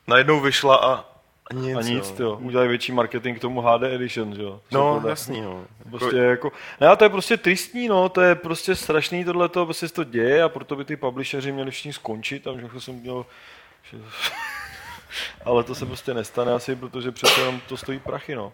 [0.08, 1.04] Najednou vyšla A
[1.54, 2.26] nic, a nic, jo.
[2.26, 2.38] jo.
[2.40, 4.60] Udělají větší marketing k tomu HD Edition, že jo.
[4.72, 5.10] No, prodá.
[5.10, 5.64] jasný, no.
[5.90, 9.88] Prostě jako, ne, a to je prostě tristní, no, to je prostě strašný tohleto, prostě
[9.88, 13.26] se to děje a proto by ty publisheři měli všichni skončit a všechno jsem měl,
[15.44, 18.52] ale to se prostě nestane asi, protože přece jenom to stojí prachy, no.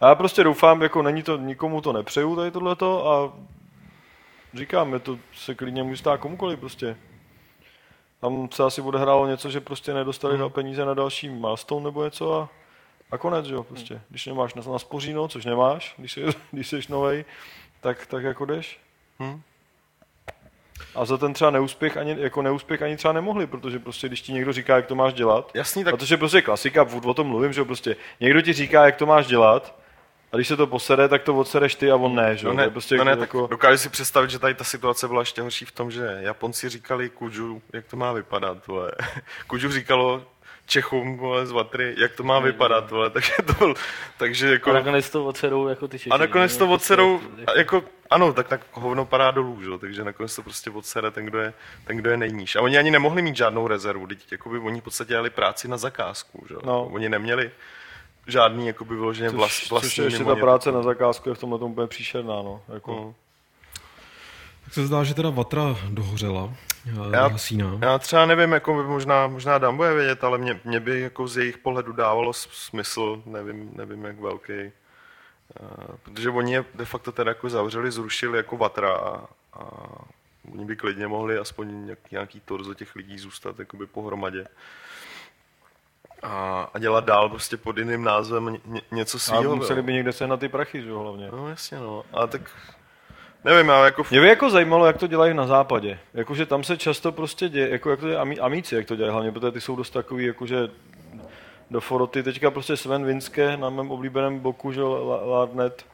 [0.00, 3.32] A já prostě doufám, jako není to, nikomu to nepřeju tady tohleto a
[4.54, 6.96] říkám, je to se klidně může stát komukoliv prostě.
[8.20, 10.42] Tam se asi bude hrálo něco, že prostě nedostali Hmm.
[10.42, 12.48] na peníze na další milestone nebo něco a,
[13.10, 14.00] a konec, že jo, prostě.
[14.10, 17.24] Když nemáš na, na spoříno, což nemáš, když, jsi, když jsi novej,
[17.80, 18.80] tak, tak jako jdeš.
[19.20, 19.40] Hm.
[20.94, 24.32] A za ten třeba neúspěch ani, jako neúspěch ani třeba nemohli, protože prostě když ti
[24.32, 27.64] někdo říká, jak to máš dělat, Jasný, tak protože prostě klasika, o tom mluvím, že
[27.64, 29.79] prostě někdo ti říká, jak to máš dělat,
[30.32, 32.52] a když se to posede, tak to odsereš ty a on ne, že jo.
[32.52, 35.22] No ne, prostě no ne jako, tak dokážu si představit, že tady ta situace byla
[35.22, 38.92] ještě horší v tom, že Japonci říkali Kuju, jak to má vypadat, vole.
[39.46, 40.24] Kuju říkalo
[40.66, 43.10] Čechům, vole, z Vatry, jak to má vypadat, vole.
[43.14, 43.74] Takže to byl,
[44.16, 44.70] takže jako...
[44.70, 46.10] A nakonec to odserou jako ty Čechy.
[46.10, 49.68] A nakonec to no, odserou, jako- jako, ano, tak, tak hovno padá dolů, že?
[49.68, 51.52] jo, takže nakonec to prostě odsere ten, kdo je,
[51.84, 52.56] ten, kdo je nejníž.
[52.56, 55.76] A oni ani nemohli mít žádnou rezervu, teď jakoby oni v podstatě dělali práci na
[55.76, 56.54] zakázku, že?
[56.54, 56.60] jo.
[56.64, 56.84] No.
[56.84, 57.50] Oni neměli
[58.26, 61.38] žádný jakoby vyloženě vlast, což, vlastní což je ještě ta práce na zakázku je v
[61.38, 62.62] tomhle tom úplně příšerná, no.
[62.74, 63.14] Jako, No.
[64.64, 66.54] Tak se zdá, že teda Vatra dohořela,
[66.84, 67.78] Já- já, hasíná.
[67.82, 71.28] Já třeba nevím, jako by možná, možná Dan bude vědět, ale mě, mě by jako
[71.28, 74.52] z jejich pohledu dávalo smysl, nevím, nevím jak velký.
[75.60, 79.64] Uh, protože oni je de facto teda jako zavřeli, zrušili jako vatra a, a
[80.52, 84.46] oni by klidně mohli aspoň nějaký, nějaký torzo těch lidí zůstat jakoby pohromadě.
[86.22, 89.56] A, a dělat dál prostě pod jiným názvem ně, ně- něco a svýho.
[89.56, 91.28] museli by někde se na ty prachy, že jo, hlavně.
[91.32, 92.40] No jasně no, ale tak
[93.44, 94.02] nevím, já jako...
[94.10, 95.98] Mě by jako zajímalo, jak to dělají na západě.
[96.14, 99.12] Jakože tam se často prostě děje, jako jak to dělají amí, amíci, jak to dělají
[99.12, 100.68] hlavně, protože ty jsou dost takový, jakože
[101.70, 102.22] do foroty.
[102.22, 105.84] Teďka prostě Sven Vinske na mém oblíbeném boku, že jo, La- Lardnet,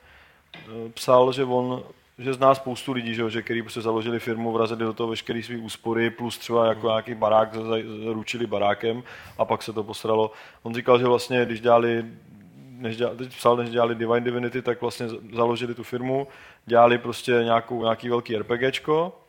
[0.57, 1.83] eh, psal, že on
[2.19, 5.57] že zná spoustu lidí, že, že který prostě založili firmu, vrazili do toho veškerý svý
[5.57, 7.55] úspory, plus třeba jako nějaký barák,
[8.05, 9.03] zaručili barákem
[9.39, 10.31] a pak se to posralo.
[10.63, 12.05] On říkal, že vlastně, když dělali
[12.79, 16.29] než dělali, teď psal, než dělali Divine Divinity, tak vlastně založili tu firmu,
[16.67, 19.21] dělali prostě nějakou, nějaký velký RPGčko,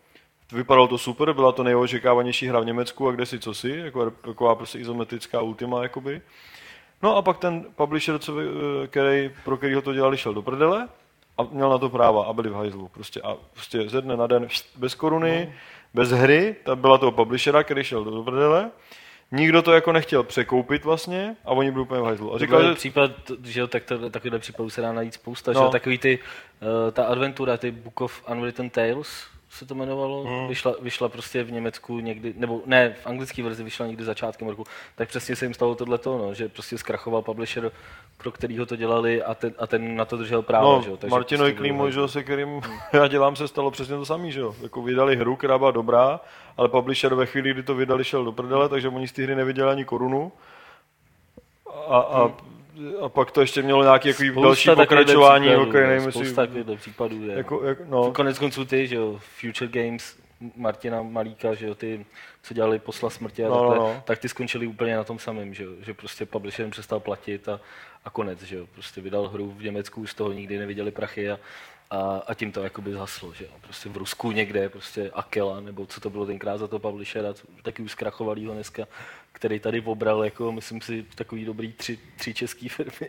[0.52, 4.12] vypadalo to super, byla to nejočekávanější hra v Německu a kde si co si, jako
[4.12, 6.21] taková prostě izometrická ultima jakoby.
[7.04, 10.88] No a pak ten publisher, co, eh, který, pro kterýho to dělali, šel do prdele
[11.38, 12.88] a měl na to práva a byli v hajzlu.
[12.88, 15.54] Prostě a prostě ze dne na den bez koruny, no.
[15.93, 18.69] bez hry, ta byla toho publishera, který šel do prdele.
[19.32, 22.36] Nikdo to jako nechtěl překoupit vlastně a oni byli úplně v hajzlu.
[22.36, 23.12] A Říkal, říkal, že případ,
[23.43, 25.60] že jo, tak to, takovýhle případů se dá najít spousta, No.
[25.60, 26.19] že jo, takový ty,
[26.62, 30.47] uh, ta adventura, ty Book of Unwritten Tales se to jmenovalo, Hmm.
[30.47, 34.63] vyšla, vyšla prostě v Německu někdy, nebo ne, v anglické verzi vyšla někdy začátkem roku,
[34.95, 37.71] tak přesně se jim stalo tohleto, no, že prostě zkrachoval publisher,
[38.17, 40.97] pro kterýho to dělali a ten, a ten na to držel právo, No, že jo.
[41.10, 42.62] Martinovi prostě Klímu, že jo, se kterým
[42.93, 44.55] já dělám, se stalo přesně to samé, že jo.
[44.62, 46.19] Jako vydali hru, která byla dobrá,
[46.57, 49.36] ale publisher ve chvíli, kdy to vydali, šel do prdele, takže oni z té hry
[49.36, 50.31] neviděli ani korunu.
[51.88, 52.31] A, a,
[53.02, 56.46] a pak to ještě mělo nějaký jako další pokračování, případů, o kterém no, nevím, Spousta
[56.46, 57.38] takovýchhle případů je.
[57.38, 60.18] Jako, jak, no, Konec konců ty, že jo, Future Games,
[60.56, 62.06] Martina Malíka, že jo, ty,
[62.44, 64.04] co dělali posla smrti a No, takhle, no, no.
[64.06, 67.60] tak ty skončili úplně na tom samém, že jo, že prostě publisher přestal platit a,
[68.06, 71.40] a konec, že jo, prostě vydal hru v Německu, z toho nikdy neviděli prachy a,
[71.90, 75.86] a, a tím to jakoby zhaslo, že jo, prostě v Rusku někde, prostě Akela, nebo
[75.86, 78.88] co to bylo tenkrát za to publishera, taky už zkrachovalýho dneska,
[79.38, 83.08] který tady obral, jako myslím si, takový dobrý tři, tři český firmy.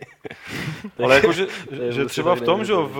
[1.03, 2.97] ale jako, že, To je že prostě třeba v tom, že v,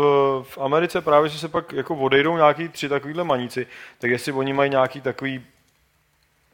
[0.49, 3.67] v Americe právě, že se pak jako odejdou nějaký tři takovýhle maníci,
[3.99, 5.41] tak jestli oni mají nějaký takový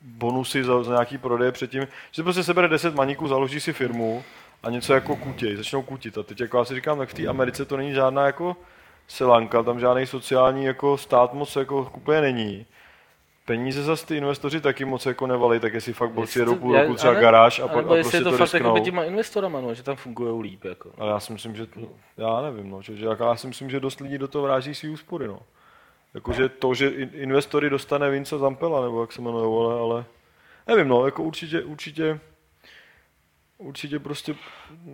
[0.01, 4.23] bonusy za, za nějaký prodej předtím, že se prostě sebere 10 maníků, založí si firmu
[4.63, 6.17] a něco jako kutěj, začnou kutit.
[6.17, 8.57] A teď jako já si říkám, tak v té Americe to není žádná jako
[9.07, 12.65] selanka, tam žádný sociální jako stát moc jako úplně není.
[13.45, 16.95] Peníze zase ty investoři taky moc jako nevali, tak jestli fakt borci jedou půl roku
[16.95, 19.61] třeba garáž a, pak, a nebo jestli prostě je to, to fakt jako těma investorama,
[19.61, 20.91] no, že tam fungují líp, jako.
[20.97, 21.67] Ale já si myslím, že
[22.17, 24.75] já nevím, no, že, že jako já si myslím, že dost lidí do toho vráží
[24.75, 25.39] svý úspory, no.
[26.13, 30.05] Jakože to, že in- investory dostane Vince Zampela, nebo jak se jmenuje, ale, ale
[30.67, 32.19] nevím, no, jako určitě, určitě,
[33.57, 34.35] určitě prostě,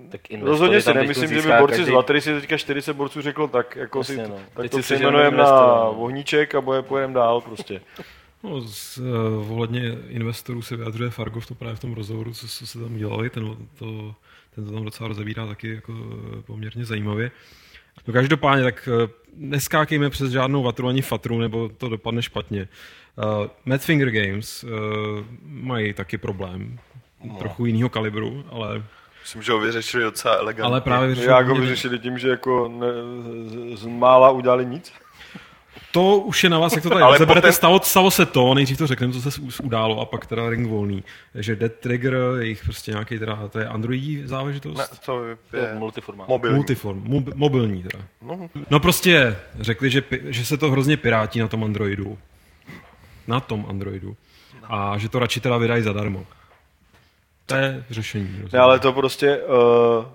[0.09, 3.47] Tak rozhodně si nemyslím, že by borci každý- z Latry si teďka 40 borců řeklo,
[3.47, 4.35] tak jako Jasně, si, no.
[4.35, 5.93] tak Teď to si přejmenujeme na no.
[5.97, 7.81] vohníček a boje pojedeme dál prostě.
[8.43, 12.47] No, z, uh, ohledně investorů se vyjadřuje Fargo v to právě v tom rozhovoru, co,
[12.47, 14.15] co se tam dělali, ten to,
[14.55, 17.31] ten to tam docela rozebírá taky jako eh, poměrně zajímavě.
[18.07, 22.67] No každopádně, tak eh, neskákejme přes žádnou vatru ani fatru, nebo to dopadne špatně.
[23.15, 24.69] Uh, Madfinger Games uh,
[25.43, 26.79] mají taky problém,
[27.23, 27.35] no.
[27.35, 28.83] trochu jiného kalibru, ale
[29.21, 30.63] Myslím, že ho vyřešili docela elegantně.
[30.63, 32.87] Ale právě vyřešili Jak ho vyřešili tím, že jako ne,
[33.73, 34.93] z, z mála udělali nic?
[35.91, 37.47] To už je na vás, jak to tady Ale rozeberete.
[37.47, 40.67] poté- Stalo, stalo se to, nejdřív to řekneme, co se událo, a pak teda ring
[40.69, 41.03] volný.
[41.35, 44.77] Že Dead Trigger, jejich prostě nějaký teda, to je Androidí záležitost?
[44.77, 45.11] Ne, to
[45.51, 46.27] To je je multiformát.
[46.27, 46.55] mobilní.
[46.55, 48.03] Multiform, mob, mobilní teda.
[48.21, 52.17] No, No prostě řekli, že, že se to hrozně pirátí na tom Androidu.
[53.27, 54.15] Na tom Androidu.
[54.63, 56.25] A že to radši teda vydají zadarmo.
[57.45, 58.43] To je řešení.
[58.53, 60.05] Ne, ale to prostě, uh,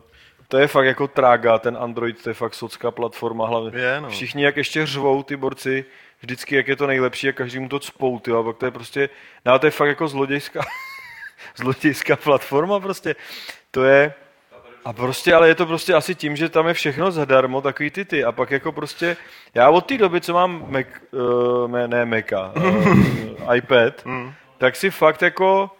[0.49, 3.81] to je fakt jako trága, ten Android, to je fakt socká platforma hlavně.
[3.81, 4.09] Je, no.
[4.09, 5.85] Všichni jak ještě řvou ty borci,
[6.21, 8.71] vždycky jak je to nejlepší a každý mu to cpou, ty, a pak to je
[8.71, 9.09] prostě,
[9.45, 10.61] no, to je fakt jako zlodějská,
[11.57, 13.17] zlodějská platforma prostě.
[13.71, 14.15] To je,
[14.87, 18.05] a prostě, ale je to prostě asi tím, že tam je všechno zadarmo, takový ty
[18.05, 18.25] ty.
[18.25, 19.17] A pak jako prostě,
[19.55, 24.05] já od té doby, co mám Mac, uh, ne, ne Maca, uh, iPad,
[24.59, 25.71] tak si fakt jako,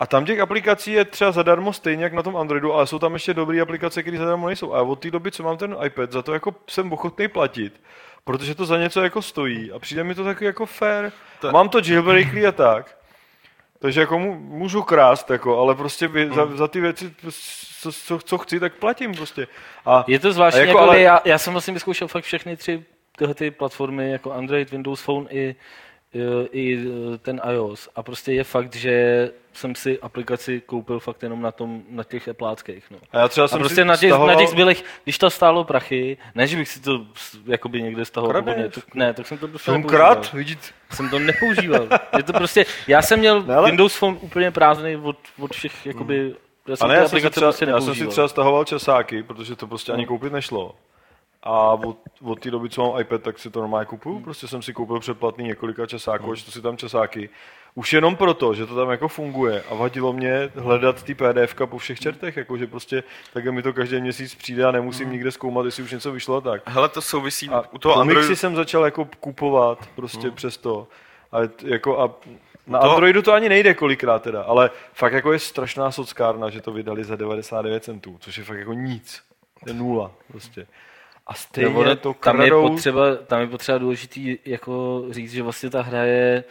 [0.00, 3.14] a tam těch aplikací je třeba zadarmo stejně jak na tom Androidu, ale jsou tam
[3.14, 4.74] ještě dobré aplikace, které zadarmo nejsou.
[4.74, 7.80] A od té doby, co mám ten iPad, za to jako jsem ochotný platit,
[8.24, 11.10] protože to za něco jako stojí a přijde mi to taky jako fair.
[11.40, 12.96] To- Mám to jailbreaklý a tak,
[13.78, 17.14] takže jako můžu krást, jako, ale prostě vy, za, za, ty věci,
[17.80, 19.46] co, co, co, chci, tak platím prostě.
[19.86, 20.88] A, Je to zvláštní, jako jako, ale...
[20.88, 22.84] ale- já, já jsem vlastně vyzkoušel fakt všechny tři
[23.16, 25.54] tyhle ty platformy, jako Android, Windows Phone i,
[26.14, 26.20] i,
[26.52, 26.78] i
[27.22, 27.88] ten iOS.
[27.96, 32.28] A prostě je fakt, že jsem si aplikaci koupil fakt jenom na, tom, na těch
[32.28, 32.84] Appleáckých.
[32.90, 32.98] No.
[33.12, 35.64] a já třeba A jsem prostě na těch, stahoval, na těch zbylých, když to stálo
[35.64, 37.06] prachy, ne, že bych si to
[37.46, 38.56] jakoby někde stahoval, Kradeš.
[38.56, 41.88] ne, to, ne, tak jsem to prostě jsem krát, vidíte, Jsem to nepoužíval.
[42.16, 45.86] Je to prostě, já jsem měl Ne, ale- Windows Phone úplně prázdný od, od všech,
[45.86, 46.34] jakoby,
[46.68, 48.28] já A jsem ne, ty já jsem, si aplikace třeba, prostě já jsem si třeba
[48.28, 50.74] stahoval časáky, protože to prostě ani koupit nešlo.
[51.42, 54.20] A od, od té doby, co mám iPad, tak si to normálně kupuju.
[54.20, 57.28] Prostě jsem si koupil předplatný několika časáků, a čtu si tam časáky.
[57.74, 61.78] Už jenom proto, že to tam jako funguje a vadilo mě hledat ty PDF po
[61.78, 65.82] všech čertech, jakože prostě takhle mi to každý měsíc přijde a nemusím nikde zkoumat, jestli
[65.82, 66.62] už něco vyšlo a tak.
[66.66, 68.36] hele, to souvisí A u toho Androidu.
[68.36, 70.88] jsem začal jako kupovat prostě přes to.
[71.32, 72.10] A, jako a
[72.66, 76.60] na To- Androidu to ani nejde kolikrát teda, ale fakt jako je strašná sockárna, že
[76.60, 79.22] to vydali za 99 centů, což je fakt jako nic.
[79.64, 80.66] To je nula prostě.
[81.28, 85.70] A stejně No, to tam, je potřeba, tam je potřeba důležitý jako říct, že vlastně
[85.70, 86.44] ta hra je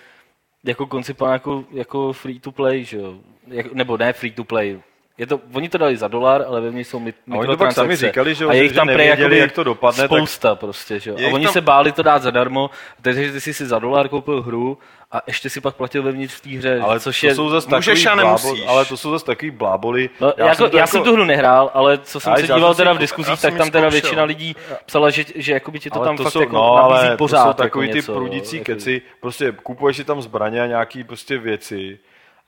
[0.63, 3.19] jako koncipovaná jako, jako free to play, že jo?
[3.47, 4.79] Jak, nebo ne free to play.
[5.17, 7.57] Je to, oni to dali za dolar, ale ve mně jsou mi, A oni to
[7.57, 9.97] pak sami říkali, že jo, a je jich že tam prej jakoby jak to dopadne,
[10.07, 12.69] tak- spousta prostě, že A oni tam- se báli to dát zadarmo,
[13.01, 14.77] takže ty jsi si za dolar koupil hru
[15.11, 17.35] a ještě si pak platil vevnitř v té hře, ale což to je...
[17.35, 18.65] jsou zase můžeš takový a blábol, nemusíš.
[18.67, 20.09] ale to jsou zase takový bláboli.
[20.21, 22.73] No, já, jako, to já jsem tu hru nehrál, ale co jsem Já- se díval
[22.73, 25.89] jsem teda v diskuzích, jsem tak tam teda většina lidí psala, že, že jakoby ti
[25.89, 27.37] to ale tam to fakt jsou, jako no, nabízí ale pořád.
[27.37, 30.65] to jsou jako takový ty něco, prudící jako- keci, prostě kupuješ si tam zbraně a
[30.65, 31.99] nějaký prostě věci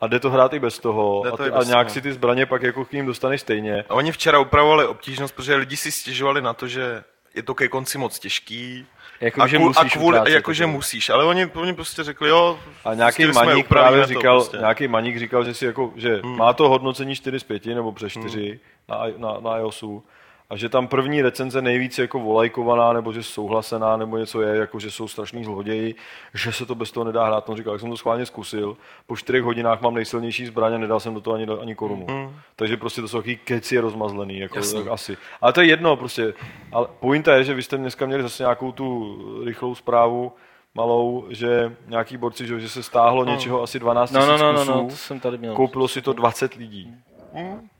[0.01, 1.87] a jde to hrát i bez toho Jde a, to ty, i a bez nějak
[1.87, 1.93] toho.
[1.93, 3.85] si ty zbraně pak jako k ním dostaneš stejně.
[3.89, 7.03] A oni včera upravovali obtížnost, protože lidi si stěžovali na to, že
[7.35, 8.85] je to ke konci moc těžký.
[9.21, 10.71] Jako, a, že kvůli, a musíš kvůli, utrácet, jako, že jako.
[10.71, 14.57] musíš, ale oni, oni prostě řekli, jo, A nějaký maník právě to říkal, prostě.
[14.57, 16.37] nějaký maník říkal, že si jako, že Hmm.
[16.37, 18.59] má to hodnocení 4 z 5 nebo přes 4
[18.89, 20.03] na, i- na, na iOSu
[20.49, 24.79] a že tam první recenze nejvíc jako volajkovaná nebo že souhlasená nebo něco je, jako
[24.79, 25.95] že jsou strašný zloději,
[26.33, 27.49] že se to bez toho nedá hrát.
[27.49, 30.99] On říkal, jak jsem to schválně zkusil, po 4 hodinách mám nejsilnější zbraň a nedal
[30.99, 32.05] jsem do toho ani, ani korunu.
[32.09, 32.35] Hmm.
[32.55, 34.83] Takže prostě to jsou takový keci rozmazlený, jako, Jasný.
[34.83, 35.17] tak asi.
[35.41, 36.33] Ale to je jedno prostě.
[36.71, 40.31] Ale pointa je, že vy jste dneska měli zase nějakou tu rychlou zprávu,
[40.75, 44.71] malou, že nějaký borci, že, se stáhlo něčeho asi 12 No, no, no, no, kusů,
[44.71, 45.55] no, to jsem tady měl.
[45.55, 46.93] koupilo si to 20 lidí.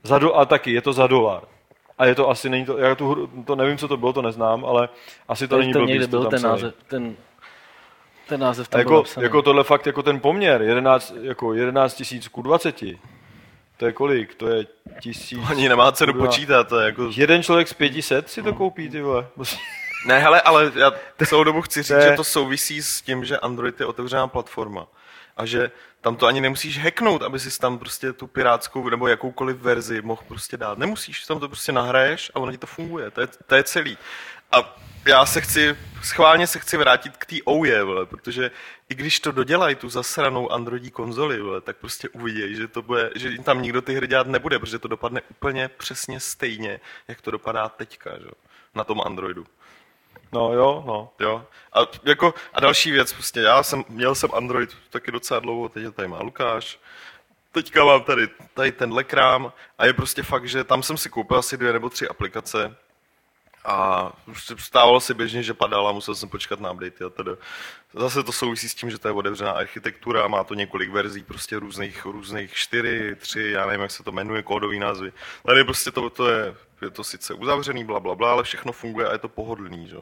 [0.02, 1.42] Za do, a taky, je to za dolar.
[2.00, 4.22] A je to asi, není to, já tu, hru- to nevím, co to bylo, to
[4.22, 4.88] neznám, ale
[5.28, 7.16] asi to Tady není to blbý, někde to byl ten název, ten,
[8.28, 9.24] ten název tam byl jako, napsaný.
[9.24, 12.82] jako tohle fakt, jako ten poměr, 11, jako 11 tisíc ku 20,
[13.76, 14.34] to je kolik?
[14.34, 14.66] To je
[15.00, 15.38] tisíc...
[15.50, 17.10] Ani nemá cenu počítat, to je jako...
[17.16, 19.26] Jeden člověk z 500 si to koupí, ty vole.
[20.06, 20.92] Ne, hele, ale já
[21.26, 24.28] celou dobu chci říct, To je- že to souvisí s tím, že Android je otevřená
[24.28, 24.86] platforma
[25.36, 29.56] a že tam to ani nemusíš hacknout, aby si tam prostě tu pirátskou nebo jakoukoliv
[29.56, 30.78] verzi mohl prostě dát.
[30.78, 33.98] Nemusíš, tam to prostě nahraješ a ono ti to funguje, to je, to je celý.
[34.52, 38.50] A já se chci, schválně se chci vrátit k té OUE, vole, protože
[38.88, 43.10] i když to dodělají, tu zasranou Androidí konzoli, vole, tak prostě uvidějí, že, to bude,
[43.14, 47.30] že tam nikdo ty hry dělat nebude, protože to dopadne úplně přesně stejně, jak to
[47.30, 48.28] dopadá teďka, že?
[48.74, 49.46] na tom Androidu.
[50.32, 51.10] No jo, no.
[51.20, 51.46] Jo.
[51.72, 55.84] A, jako, a další věc, prostě já jsem, měl jsem Android taky docela dlouho, teď
[55.84, 56.78] ho tady má Lukáš.
[57.52, 61.36] Teďka mám tady, tady tenhle krám a je prostě fakt, že tam jsem si koupil
[61.36, 62.76] asi dvě nebo tři aplikace
[63.64, 64.12] A
[64.58, 67.32] stávalo se běžně, že padala, musel jsem počkat na update a teda.
[67.94, 71.58] Zase to souvisí s tím, že to je otevřená architektura, má to několik verzí, prostě
[71.58, 75.12] různých, různých čtyři, tři, já nevím, jak se to jmenuje, kódový názvy.
[75.46, 79.08] Tady prostě to, to je, je to sice uzavřený, bla, bla, bla, ale všechno funguje
[79.08, 79.96] a je to pohodlný, že?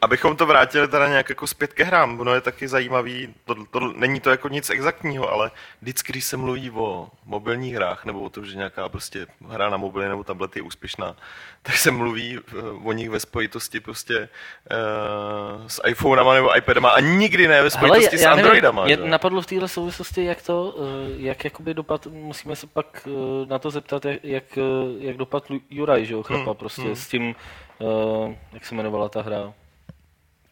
[0.00, 3.80] Abychom to vrátili teda nějak jako zpět ke hrám, ono je taky zajímavý, to, to,
[3.80, 5.50] není to jako nic exaktního, ale
[5.82, 9.76] vždycky, když se mluví o mobilních hrách, nebo o tom, že nějaká prostě hra na
[9.76, 11.16] mobily nebo tablet je úspěšná,
[11.62, 14.28] tak se mluví eh, o nich ve spojitosti prostě
[14.70, 18.84] uh, s iPhonema nebo iPadama a nikdy ne ve spojitosti Hele, já, s Androidama.
[18.84, 23.08] Nevím, mě napadlo v téhle souvislosti, jak to, eh, jak jakoby dopad, musíme se pak
[23.48, 24.58] na to zeptat, jak, jak,
[24.98, 26.96] jak dopad Juraj, že jo, chlapa, Hmm, prostě hmm.
[26.96, 27.34] s tím,
[27.80, 29.52] eh, jak se jmenovala ta hra,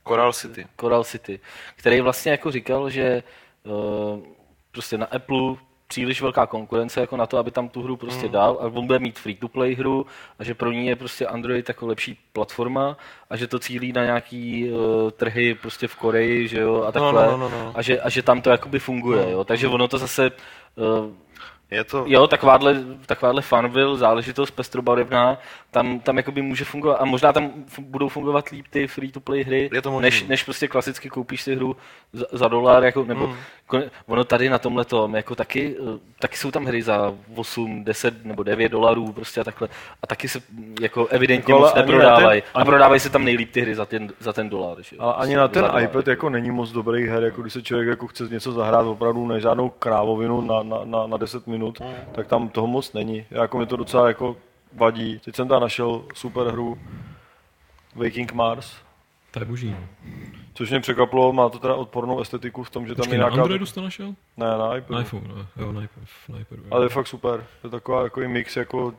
[0.09, 0.67] Coral City.
[0.81, 1.41] Coral City,
[1.77, 3.23] který vlastně jako říkal, že
[3.67, 4.21] eh,
[4.73, 5.55] prostě na Apple
[5.89, 8.33] příliš velká konkurence jako na to, aby tam tu hru prostě Hmm.
[8.33, 10.07] dal a on bude mít free-to-play hru
[10.39, 12.97] a že pro ní je prostě Android jako lepší platforma
[13.31, 17.27] a že to cílí na nějaký uh, trhy prostě v Koreji, že jo, a takhle
[17.27, 17.73] no, no, no.
[17.75, 21.11] A, že, a že tam to jakoby funguje, jo, takže ono to zase uh,
[21.71, 22.77] Je to, Jo, takováhle,
[23.07, 25.39] takováhle Farmville, záležitost pestrobarevná,
[25.71, 29.69] tam, tam jakoby může fungovat a možná tam f- budou fungovat líp ty free-to-play hry,
[30.01, 31.77] než, než prostě klasicky koupíš si hru
[32.13, 33.37] za, za dolar, jako, nebo Hmm.
[34.07, 38.25] Ono tady na tomhle tom, jako taky, eh, taky jsou tam hry za 8, 10
[38.25, 39.69] nebo 9 dolarů prostě a takhle
[40.03, 43.11] a taky se mm, jako evidentně Jako, moc ale na neprodávají ten- a prodávají se
[43.11, 44.83] tam nejlíp ty hry za ten, za ten dolar.
[44.83, 44.97] Že?
[44.97, 45.03] jo.
[45.03, 45.83] Ale ani na ten dolar.
[45.83, 49.27] iPad jako není moc dobrých her, jako když se člověk jako chce něco zahrát opravdu
[49.27, 51.79] na žádnou krávovinu na, na, na, na 10 minut,
[52.13, 53.25] tak tam toho moc není.
[53.31, 54.37] Jako mi to docela jako
[54.73, 55.21] vadí.
[55.25, 56.79] Teď jsem tam našel super hru
[57.95, 58.73] Waking Mars,
[59.31, 59.77] To je boží.
[60.59, 63.25] Což mě překvapilo, má to teda odpornou estetiku v tom, že tam Počkej, je na
[63.29, 63.43] nějaká...
[63.43, 64.15] Androidu jsi to našel?
[64.37, 65.01] Ne, na Na iPadu.
[65.01, 65.47] iPhone, ne?
[65.57, 66.07] Jo, na iPadu.
[66.29, 66.69] Na iPadu jo.
[66.71, 67.45] Ale je fakt super.
[67.63, 68.95] To je taková jako mix jako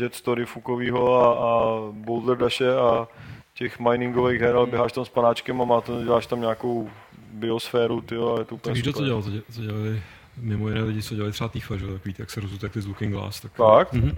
[0.00, 3.08] Jet, Story Fukovýho a, a Boulder Dashe a
[3.54, 6.90] těch miningových her, ale běháš tam s panáčkem a má to, děláš tam nějakou
[7.32, 9.02] biosféru, tyjo, a je to úplně Takže to, super.
[9.02, 10.02] co dělal, to, dělali
[10.36, 13.12] mimo jiné lidi, co dělali třeba Tifa, že takový, ty, jak se rozutekli z Looking
[13.12, 13.40] Glass.
[13.40, 13.92] Tak, Tak?
[13.92, 14.12] Mhm.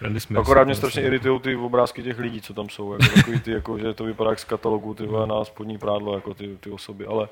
[0.00, 0.40] Randy Smith.
[0.40, 2.92] Akorát mě strašně iritují ty obrázky těch lidí, co tam jsou.
[2.92, 6.14] Jako takový ty, jako, že to vypadá jak z katalogu ty vole, na spodní prádlo,
[6.14, 7.06] jako ty, ty osoby.
[7.06, 7.28] Ale,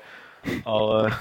[0.65, 1.17] ale,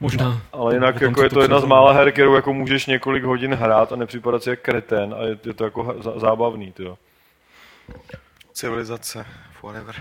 [0.00, 0.42] Možná.
[0.52, 3.92] ale jinak jako je to jedna z mála her, kterou jako můžeš několik hodin hrát
[3.92, 6.72] a nepřipadat si jak kreten a je, je to jako zábavný.
[6.72, 6.98] Tyjo.
[8.52, 9.26] Civilizace,
[9.60, 9.94] forever.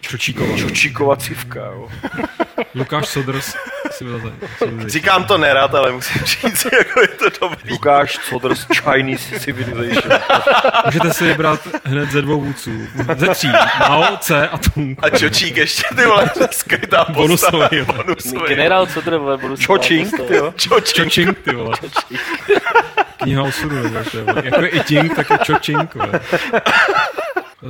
[0.00, 0.56] Čočíkova.
[0.56, 1.88] Čočíková civka, jo.
[2.74, 3.54] Lukáš Soders.
[4.86, 7.70] Říkám to nerad, ale musím říct, jako je to dobrý.
[7.70, 10.20] Lukáš Coders Chinese Civilization.
[10.84, 12.70] Můžete si vybrat hned ze dvou vůdců.
[13.16, 13.48] Ze tří.
[13.88, 14.98] Mao, C a Tung.
[15.02, 17.68] A Čočík ještě, ty vole, skrytá postava.
[17.68, 17.82] Bonusový.
[17.96, 18.48] Bonusový.
[18.48, 20.52] Generál, co to nebo budu Choching, tyjo.
[20.56, 21.04] Čočík.
[21.04, 21.76] Choching, ty vole.
[23.16, 24.04] Kniha osudu, vole.
[24.44, 25.38] Jako je i Ting, tak je
[25.94, 26.20] vole.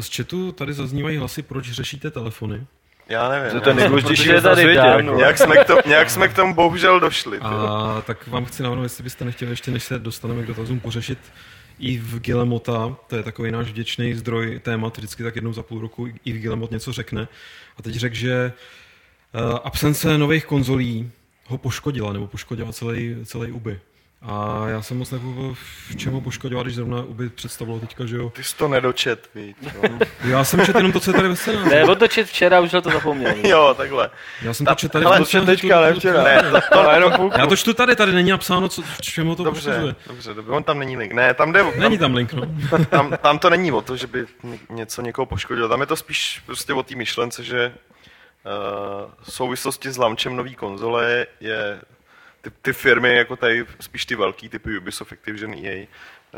[0.00, 2.66] Z chatu tady zaznívají hlasy, proč řešíte telefony.
[3.10, 3.60] Já nevím.
[3.60, 4.80] To je nejdůležitější na tady světě.
[4.80, 5.16] dám, Jako.
[5.18, 7.38] Nějak jsme, k tomu, nějak jsme k tomu bohužel došli.
[7.38, 7.44] ty.
[7.44, 11.18] A tak vám chci navrhnout, jestli byste nechtěli ještě, než se dostaneme k dotazům, pořešit
[11.78, 15.80] i v Gilemota, to je takový náš vděčný zdroj témat, vždycky tak jednou za půl
[15.80, 17.28] roku i v Gilemot něco řekne.
[17.76, 18.52] A teď řekl, že
[19.50, 21.10] uh, absence nových konzolí
[21.46, 23.80] ho poškodila, nebo poškodila celý, celý Uby.
[24.22, 25.54] A já jsem moc nepochopil,
[25.90, 28.30] v čem ho poškodila, když zrovna Uby představilo teďka, že jo.
[28.30, 29.54] Ty jsi to nedočet, víš.
[29.82, 29.98] No.
[30.24, 31.70] Já jsem četl jenom to, co je tady ve scénáři.
[31.70, 33.34] Ne, otočit včera, už na to zapomněl.
[33.42, 34.10] Jo, takhle.
[34.42, 36.22] Já jsem to četl tady v To scénáři, teďka, ne to- včera.
[36.24, 37.38] Ne, to, to Ale jenom půlku.
[37.38, 39.94] Já to čtu tady, tady není napsáno, co, v čem ho to Dobře, poškozuje.
[40.06, 41.12] dobře, dobře, on tam není link.
[41.12, 42.42] Ne, tam jde, Není tam, tam link, no.
[42.90, 44.26] tam, tam to není o to, že by
[44.70, 45.68] něco někoho poškodilo.
[45.68, 47.72] Tam je to spíš prostě o té myšlence, že
[48.44, 51.80] uh, v souvislosti s launčem nový konzole je
[52.40, 55.86] ty, ty firmy, jako tady spíš ty velký typy Ubisoft, Activision, EA, eh,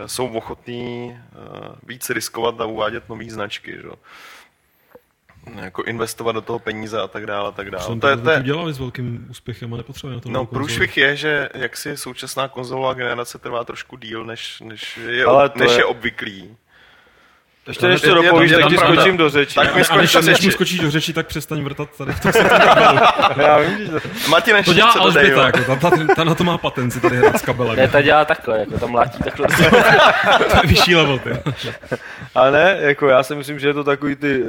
[0.08, 3.72] jsou ochotní uh, víc riskovat a uvádět nové značky.
[3.72, 3.86] Že?
[3.86, 3.94] jo.
[5.60, 7.48] Jako investovat do toho peníze a tak dále.
[7.48, 8.00] A tak dále.
[8.00, 10.96] To je, to, to je, udělali s velkým úspěchem a nepotřebuje na to No, průšvih
[10.96, 15.58] je, že jak si současná konzolová generace trvá trošku díl, než, než, je, Ale to
[15.58, 15.78] než je...
[15.78, 16.56] je- obvyklý.
[17.68, 19.54] Ještě než to dopovíš, tak ti skočím do řeči.
[19.54, 20.52] Tak mi A než, skoč do než mu řeči.
[20.52, 22.32] skočíš do řeči, tak přestaň vrtat tady v tom
[23.36, 24.00] Já vím, že to...
[24.28, 27.16] Martin, ještě To dělá Alžběta, jako, ta, ta, ta, na to má patent, si tady
[27.16, 27.76] hrát s kabelem.
[27.76, 29.46] Ne, ta dělá takhle, jako tam mlátí takhle.
[30.50, 31.30] to je vyšší level, ty.
[32.34, 34.42] Ale ne, jako já si myslím, že je to takový ty...
[34.42, 34.48] Uh,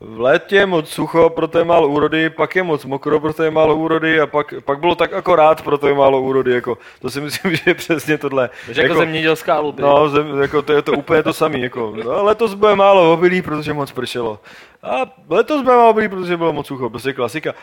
[0.00, 3.50] v létě je moc sucho, proto je málo úrody, pak je moc mokro, proto je
[3.50, 6.52] málo úrody a pak, pak bylo tak akorát, proto je málo úrody.
[6.52, 8.50] Jako, to si myslím, že je přesně tohle.
[8.66, 9.82] Takže jako zemědělská lobby.
[9.82, 11.58] No, zem, jako to je to úplně to samé.
[11.58, 14.40] Jako, no, letos bude málo obilí, protože moc pršelo.
[14.82, 14.96] A
[15.28, 16.90] letos bude málo obilí, protože bylo moc sucho.
[16.90, 17.54] Prostě klasika.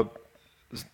[0.00, 0.06] Uh,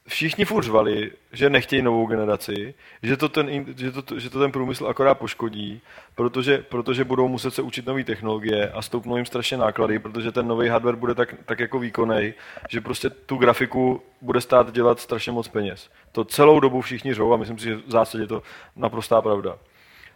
[0.09, 4.53] všichni furt řvali, že nechtějí novou generaci, že to ten, že to, že to ten
[4.53, 5.81] průmysl akorát poškodí,
[6.15, 10.49] protože, protože budou muset se učit nové technologie a stoupnou jim strašně náklady, protože ten
[10.49, 12.35] nový hardware bude tak, tak jako výkonný,
[12.69, 15.91] že prostě tu grafiku bude stát dělat strašně moc peněz.
[16.13, 18.43] To celou dobu všichni řvou a myslím si, že v zásadě to
[18.77, 19.59] naprostá pravda.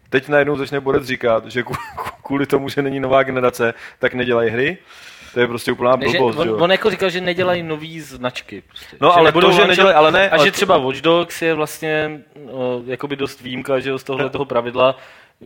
[0.08, 4.50] Teď najednou začne Borec říkat, že kvů- kvůli tomu, že není nová generace, tak nedělají
[4.50, 4.78] hry.
[5.35, 6.45] To je prostě úplná Ne, že, blbost.
[6.45, 8.62] že on, on, jako říkal, že nedělají nový značky.
[8.68, 8.97] Prostě.
[9.01, 11.55] No, ale nebudou to, že nedělají, ale ne, A ale že třeba Watch Dogs je
[11.55, 12.51] vlastně uh,
[12.87, 14.97] jakoby dost výjimka že z tohle toho pravidla.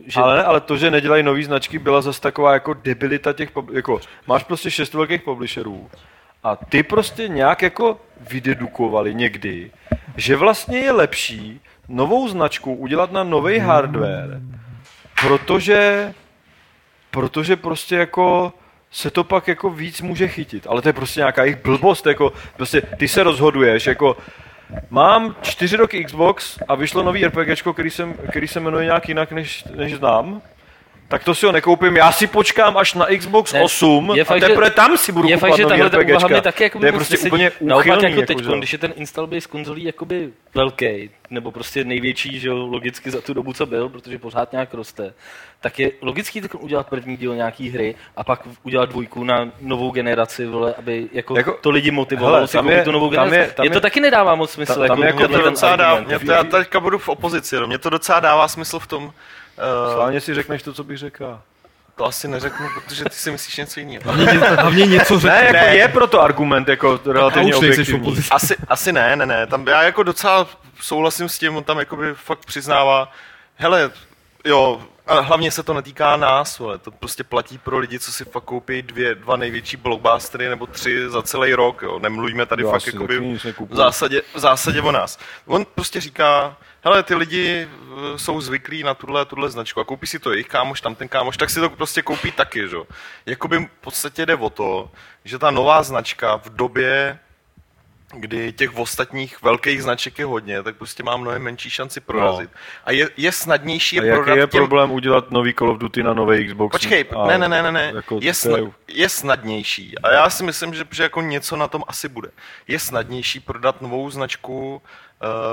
[0.05, 3.49] Že, Ale ne, ale to, že nedělají nové značky, byla zase taková jako debilita těch,
[3.73, 5.89] jako máš prostě šest velkých publisherů
[6.43, 9.71] a ty prostě nějak jako vydedukovali někdy,
[10.17, 14.41] že vlastně je lepší novou značku udělat na nový hardware,
[15.21, 16.13] protože,
[17.11, 18.53] protože prostě jako
[18.97, 20.67] se to pak jako víc může chytit.
[20.69, 24.17] Ale to je prostě nějaká jejich blbost, jako prostě ty se rozhoduješ, jako
[24.89, 29.31] Mám čtyři roky Xbox a vyšlo nový RPGčko, který, jsem, který se jmenuje nějak jinak,
[29.31, 30.41] než, než znám.
[31.09, 34.25] Tak to si ho nekoupím, já si počkám až na Xbox Ne, 8 je a
[34.25, 36.27] fakt, že- teprve tam si budu je kupovat fakt, že tahle ta RPGčka.
[36.27, 37.29] mi taky jako to je prostě nesedí.
[37.29, 38.03] úplně Naopak úchylný.
[38.11, 42.47] jako teď, že když je ten install base konzolí jakoby velký, nebo prostě největší, že
[42.47, 45.13] jo, logicky za tu dobu, co byl, protože pořád nějak roste,
[45.61, 49.91] tak je logický tak udělat první díl nějaký hry a pak udělat dvojku na novou
[49.91, 52.91] generaci, vole, aby jako, Jako- jako to lidi motivovalo hele, si tam koupit je- tu
[52.91, 53.49] novou tam generaci.
[53.51, 54.73] je- tam je, to je- taky nedává moc smysl.
[54.73, 56.07] tam- tam jako, jako Mě to ten docela dá, argument.
[56.21, 59.13] mě to, já teďka budu v opozici, mě to docela dává smysl v tom,
[59.91, 61.39] Schválně si řekneš to, co bych řekl.
[61.95, 64.11] to asi neřeknu, protože ty si myslíš něco jiného.
[64.55, 65.33] Hlavně něco řekl.
[65.35, 65.75] Ne, jako Ne.
[65.75, 68.01] je proto argument jako relativně objektivní.
[68.01, 68.29] opozici.
[68.31, 69.47] Asi, asi ne, ne, ne.
[69.47, 70.47] Tam já jako docela
[70.81, 73.11] souhlasím s tím, on tam jakoby fakt přiznává,
[73.55, 73.91] hele,
[74.45, 78.25] jo, a hlavně se to netýká nás, vole, to prostě platí pro lidi, co si
[78.25, 81.99] fakt koupí dvě, dva největší blockbustery nebo tři za celý rok, jo.
[81.99, 83.39] Nemluvíme tady Jo, fakt jakoby
[83.69, 85.19] v zásadě, v zásadě o nás.
[85.45, 90.07] On prostě říká, hele, ty lidi eh, jsou zvyklí na tuhle, tuhle značku a koupí
[90.07, 92.75] si to jejich kámoš, tam ten kámoš, tak si to prostě koupí taky, že?
[92.75, 92.87] jo.
[93.25, 94.91] Jakoby v podstatě jde o to,
[95.25, 97.19] že ta nová značka v době
[98.13, 102.49] kdy těch ostatních velkých značek je hodně, tak prostě má mnohem menší šanci prorazit.
[102.85, 104.59] A je, je snadnější A je jaký prodat je těm...
[104.59, 106.71] problém udělat nový Call of Duty na nový Xbox?
[106.71, 107.91] Počkej, A ne, ne, ne, ne, ne.
[107.95, 109.97] Jako, je, sna, je snadnější.
[109.99, 112.29] A já si myslím, že, že jako něco na tom asi bude.
[112.67, 114.81] Je snadnější prodat novou značku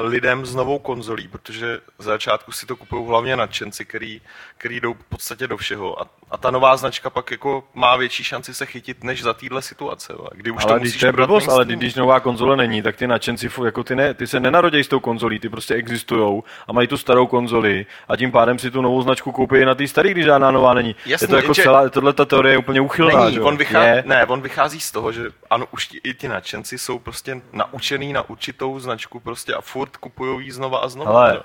[0.03, 4.21] lidem s novou konzolí, protože za začátku si to kupují hlavně nadšenci, který,
[4.59, 6.03] který jdou v podstatě do všeho.
[6.03, 9.63] A, a ta nová značka pak jako má větší šanci se chytit než za téhle
[9.63, 10.13] situace.
[10.33, 12.97] Kdy už ale to když musíš to je blbost, ale když nová konzole není, tak
[12.97, 16.73] ty nadšenci, jako ty, ne, ty se nenarodějí s tou konzolí, ty prostě existují a
[16.73, 19.89] mají tu starou konzoli a tím pádem si tu novou značku koupí i na té
[19.89, 20.97] staré, když žádná nová není.
[21.07, 23.41] Jasně, je to jako celá, tohle ta teorie je úplně uchylná, Není, že?
[23.41, 24.03] on vychází, Je.
[24.07, 28.13] ne, on vychází z toho, že ano, už ti, i ti nadšenci jsou prostě naučený
[28.13, 31.33] na určitou značku prostě a furt kupují ji znova a znova.
[31.33, 31.39] Že?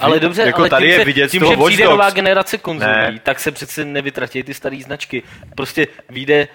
[0.00, 2.90] Ale dobře, Jako ale tady tím, je se, vidět tím že přijde nová generace konzolí,
[2.92, 3.20] Ne.
[3.22, 5.22] tak se přece nevytratí ty staré značky.
[5.54, 6.48] Prostě vyjde,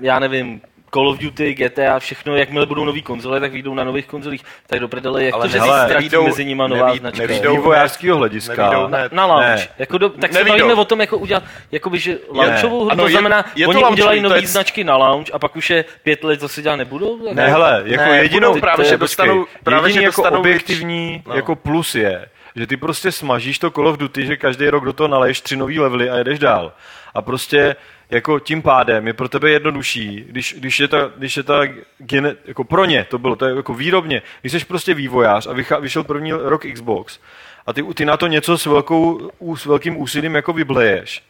[0.00, 0.60] já nevím,
[0.94, 4.42] Call of Duty, GTA, všechno, jakmile budou nový konzole, tak vyjdou na nových konzolích.
[4.66, 6.98] Tak do prdele, jak Ale to, že hele, si ztratí nevyjdou- mezi nima nová neví-
[6.98, 7.26] značka.
[7.26, 8.62] z vývojářského hlediska.
[8.70, 9.46] Nevyjdou, ne, Na launch.
[9.46, 9.68] Ne.
[9.78, 10.58] Jako do, tak se Nevyjdou.
[10.66, 13.70] bavíme o tom, jako udělat, jakoby, že launchovou hru, Ano, to je- znamená, je to
[13.70, 16.40] oni launchový, udělají to nové je- značky na launch a pak už je pět let
[16.40, 17.18] zase dělat nebudou?
[17.24, 20.22] Jako- Ne, hele, jako Ne, jedinou, budou právě, to je- že dostanou- právě, že jako
[20.22, 21.34] dostanou objektivní no.
[21.34, 22.26] jako plus je,
[22.56, 25.56] že ty prostě smažíš to Call of Duty, že každý rok do toho naleješ tři
[25.56, 26.72] nový levely a jedeš dál.
[27.14, 27.76] A prostě
[28.10, 31.60] jako tím pádem je pro tebe jednodušší, když, když je ta, když je ta
[31.98, 35.52] gene, jako pro ně to bylo, to je jako výrobně, když jsi prostě vývojář a
[35.52, 37.20] vychá, vyšel první rok Xbox
[37.66, 41.22] a ty, ty na to něco s, velkou, s velkým úsilím jako vybleješ,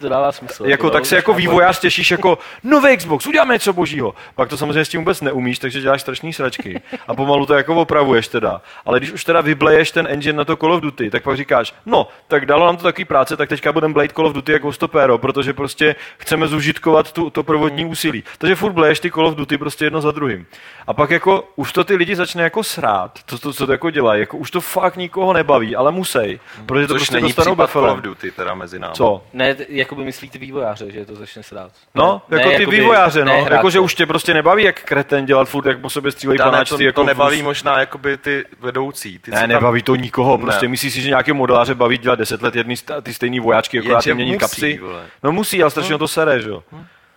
[0.00, 0.66] To dává smysl.
[0.66, 4.14] jako, jo, tak se jako vývojář těšíš jako nový Xbox, uděláme něco božího.
[4.34, 6.80] Pak to samozřejmě s tím vůbec neumíš, takže děláš strašný sračky.
[7.08, 8.60] A pomalu to jako opravuješ teda.
[8.84, 11.74] Ale když už teda vybleješ ten engine na to Call of Duty, tak pak říkáš,
[11.86, 14.72] no, tak dalo nám to takový práce, tak teďka budeme blade Call of Duty jako
[14.72, 18.24] stopéro, protože prostě chceme zužitkovat tu, to provodní úsilí.
[18.38, 20.46] Takže furt bleješ ty Call of Duty prostě jedno za druhým.
[20.86, 23.90] A pak jako už to ty lidi začne jako srát, to, to co to jako
[23.90, 27.56] dělají, jako už to fakt nikoho nebaví, ale musej, protože to Což prostě není dostanou
[27.66, 28.00] Call of.
[28.00, 28.94] Duty teda mezi námi.
[28.94, 29.22] Co?
[29.32, 31.72] Ne, t- jakoby myslíte vývojáře, že to začne srát.
[31.94, 33.46] No, ne, jako ty jakoby vývojáře, no.
[33.50, 36.44] Jako, že už tě prostě nebaví, jak kreten dělat furt, jak po sobě střílejí ne,
[36.44, 36.84] to, panáčci.
[36.84, 39.18] jako to nebaví furt- možná jakoby ty vedoucí.
[39.18, 40.70] Ty Ne, tam- nebaví to nikoho, prostě Ne.
[40.70, 44.10] myslíš si, že nějaké modeláře baví dělat 10 let jedný ty stejný vojáčky, akorát Jenže
[44.10, 44.78] jim mění musí, kapsy.
[44.82, 45.02] vole.
[45.22, 46.62] No musí, ale strašně to sere, že jo.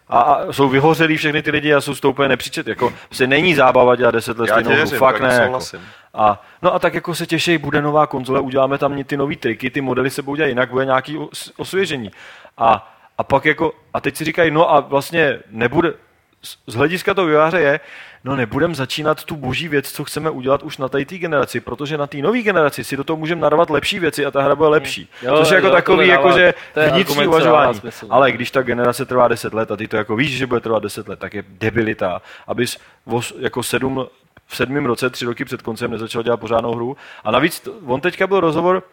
[0.09, 2.67] A, a, jsou vyhořelí všechny ty lidi a jsou úplně nepřičet.
[2.67, 5.39] Jako, prostě není zábava dělat 10 let Já stejnou hru, fakt tak ne.
[5.41, 5.59] Jako.
[6.13, 9.69] A, no a tak jako se těší, bude nová konzole, uděláme tam ty nový triky,
[9.69, 12.11] ty modely se budou dělat jinak, bude nějaký os- osvěžení.
[12.61, 15.93] A, a pak jako, a teď si říkají, no a vlastně nebude,
[16.41, 17.79] z- hlediska toho vývojáře je,
[18.23, 22.07] no nebudem začínat tu boží věc, co chceme udělat už na té generaci, protože na
[22.07, 25.09] té nové generaci si do toho můžeme narvat lepší věci a ta hra bude lepší.
[25.21, 26.53] Jo, Což je jako jo, takový, dává- jako že
[26.91, 27.79] vnitřní uvažování.
[27.79, 28.07] smysl.
[28.09, 30.83] Ale když ta generace trvá 10 let a ty to jako víš, že bude trvat
[30.83, 34.05] 10 let, tak je debilita, abys os- jako sedm,
[34.47, 36.97] v sedmém roce, tři roky před koncem nezačal dělat pořádnou hru.
[37.23, 38.83] A navíc, on teďka byl rozhovor,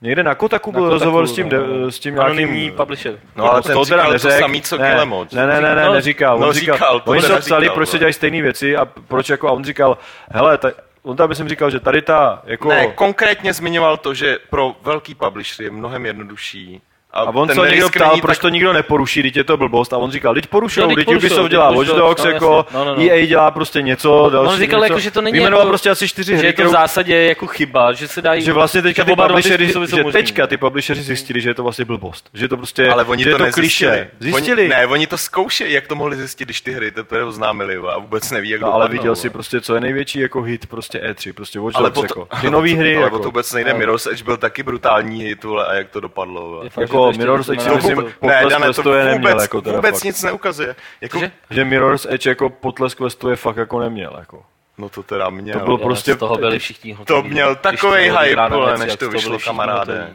[0.00, 1.90] někde na Kotaku byl Kotaku, rozhovor s tím, de, no.
[1.90, 2.32] s tím nějakým...
[2.38, 3.18] Anonymní publisher.
[3.36, 4.40] No ale To ten teda říkal to neřek.
[4.40, 5.32] samý, co ne, Kilemoc.
[5.32, 6.38] ne, ne, ne, ne, No, neříkal.
[6.38, 7.28] no, on říkal, říkal, to oni se
[7.74, 7.98] proč se no.
[7.98, 9.98] dělají stejné věci a proč jako, a on říkal,
[10.30, 10.70] hele, ta,
[11.02, 12.68] on tam myslím říkal, že tady ta, jako...
[12.68, 16.80] Ne, konkrétně zmiňoval to, že pro velký publisher je mnohem jednodušší.
[17.16, 19.56] A on ten se někdo ptal, není proč tak- to nikdo neporuší, teď je to
[19.56, 19.92] blbost.
[19.92, 22.66] A on říkal, teď porušujou, No, teď Ubisoft teď dělá Watch Dogs, no, jako.
[22.74, 23.02] No, no, no.
[23.02, 24.92] EA dělá prostě něco, další On říkal, něco.
[24.92, 27.16] jako, že to není Vyjmenoval jako, prostě asi čtyři že hry, je to v zásadě
[27.16, 28.42] jako chyba, že se dají...
[28.42, 32.28] že vlastně teďka ty publishery, že teďka ty publishery zjistili, že je to vlastně blbost.
[32.34, 34.10] Že je to prostě, Ale oni to, to kliše.
[34.20, 34.62] Zjistili.
[34.62, 37.98] Oni, ne, oni to zkoušejí, jak to mohli zjistit, když ty hry teprve oznámili a
[37.98, 40.98] vůbec neví, jak No, ale viděl si a- prostě, co je největší jako hit, prostě
[40.98, 42.28] E3, prostě Watch ale Dogs, jako.
[42.40, 43.18] Ty nový hry, ale jako.
[43.18, 43.74] to vůbec nejde.
[43.74, 46.62] Mirror's Edge byl taky brutální hit, a jak to dopadlo.
[46.80, 49.60] Jako to ještě Mirror's Edge, myslím, Ne, Potlesk Dane, to Questu je neměl, vůbec, jako
[49.60, 50.04] teda vůbec fakt.
[50.04, 50.76] nic neukazuje.
[51.00, 51.32] Jako, Cože?
[51.50, 54.42] Že Mirror's Edge jako potlesk Questu je fakt jako neměl, jako.
[54.78, 55.58] no to teda měl.
[55.58, 57.30] To byl Jo, prostě- z toho byli všichni to hotoví.
[57.30, 60.14] měl bylo hype, vole, než to vyšlo, kamaráde.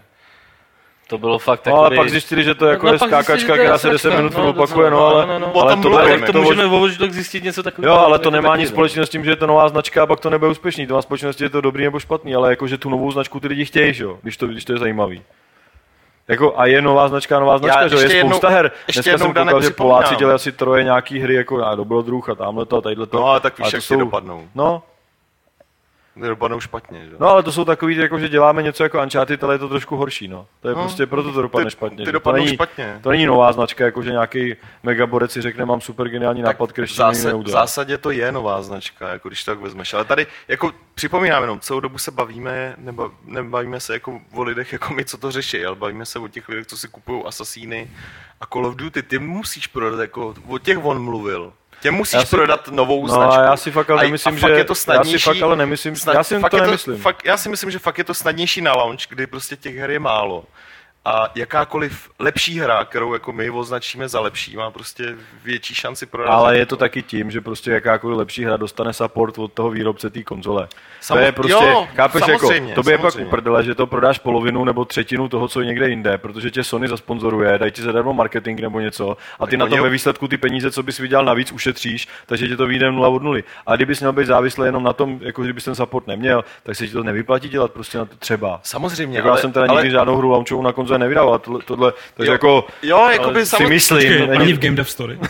[1.07, 1.97] To bylo fakt No, ale takový...
[1.97, 4.37] pak zjistili, že to jako No, je skákačka, že to která se 10 sračka, minut
[4.37, 5.61] no, opakuje, no, docela, ale, no, no, no.
[5.61, 7.93] Ale to bylo, Jak to to, můžeme o zjistit něco takového?
[7.95, 8.73] Jo, ale to jako nemá nic no.
[8.75, 10.87] společného s tím, že je to nová značka a pak to nebude úspěšný.
[10.87, 13.39] To má společnost, že je to dobrý nebo špatný, ale jako, že tu novou značku
[13.39, 15.21] ty lidi chtějí, že jo, když to, když to je zajímavý.
[16.31, 18.71] Jako, a je nová značka, nová značka, že jo, je spousta jednou- her.
[18.87, 19.69] ještě Dneska jednou, jsem koukal, že.
[19.69, 23.17] Poláci dělají asi troje nějaký hry, jako a dobrodruh a tamhle to a tadyhle to.
[23.17, 24.43] No, ale tak víš, to jak si dopadnou.
[24.55, 24.83] No,
[26.15, 27.11] Dopadnou špatně, že?
[27.19, 29.95] no, ale to jsou takový, jako, že děláme něco jako Uncharted, ale je to trošku
[29.95, 30.47] horší, no.
[30.59, 31.97] To je No, prostě, proto to dopadne ty- špatně.
[31.97, 32.05] ty že?
[32.05, 32.99] to dopadnou není, špatně.
[33.03, 36.73] To není nová značka, jako že nějaký megaborec si řekne, mám super geniální nápad, v,
[36.73, 39.93] který ještě zásad, v zásadě to je nová značka, jako když to tak vezmeš.
[39.93, 44.73] Ale tady, jako připomínám jenom, celou dobu se bavíme, neba, nebavíme se jako o lidech
[44.73, 47.91] jako my, co to řeší, ale bavíme se o těch lidech, co si kupují Assassiny
[48.41, 49.03] a Call of Duty.
[49.03, 51.53] Ty musíš prodat, jako o těch on mluvil.
[51.81, 53.41] Tě musíš Já si- prodat novou No, značku.
[53.43, 55.41] já si fakt ale A- nemyslím, a fakt že- je to já si snadnější, fakt
[55.41, 56.97] ale nemyslím- já si fakt to nemyslím.
[56.97, 59.91] Fakt, já si myslím, že fakt je to snadnější na launch, kdy prostě těch her
[59.91, 60.43] je málo.
[61.05, 66.29] A jakákoliv lepší hra, kterou jako my označíme za lepší, má prostě větší šanci prodat.
[66.31, 70.09] Ale je to taky tím, že prostě jakákoliv lepší hra dostane support od toho výrobce
[70.09, 70.67] té konzole.
[71.01, 74.19] Samo- to je prostě, jo, chápeš, jako, to by je pak uprdele, že to prodáš
[74.19, 78.13] polovinu nebo třetinu toho, co je někde jinde, protože tě Sony zasponzoruje, dají ti zadarmo
[78.13, 80.97] marketing nebo něco a ty Tak na tom oni- ve výsledku ty peníze, co bys
[80.99, 83.43] vydělal navíc, ušetříš, takže ti to vyjde nula od nuly.
[83.67, 86.87] A kdybys měl být závislý jenom na tom, jako kdybys ten support neměl, tak se
[86.87, 88.59] ti to nevyplatí dělat prostě na to třeba.
[88.63, 91.59] Samozřejmě, Jako ale, já jsem teda ale, nikdy žádnou hru na konzole nevydal, ale tohle,
[91.65, 95.19] tohle takže Jo, jako jo, jakoby si myslím, Počkej, není- Ani v Game Dev Story.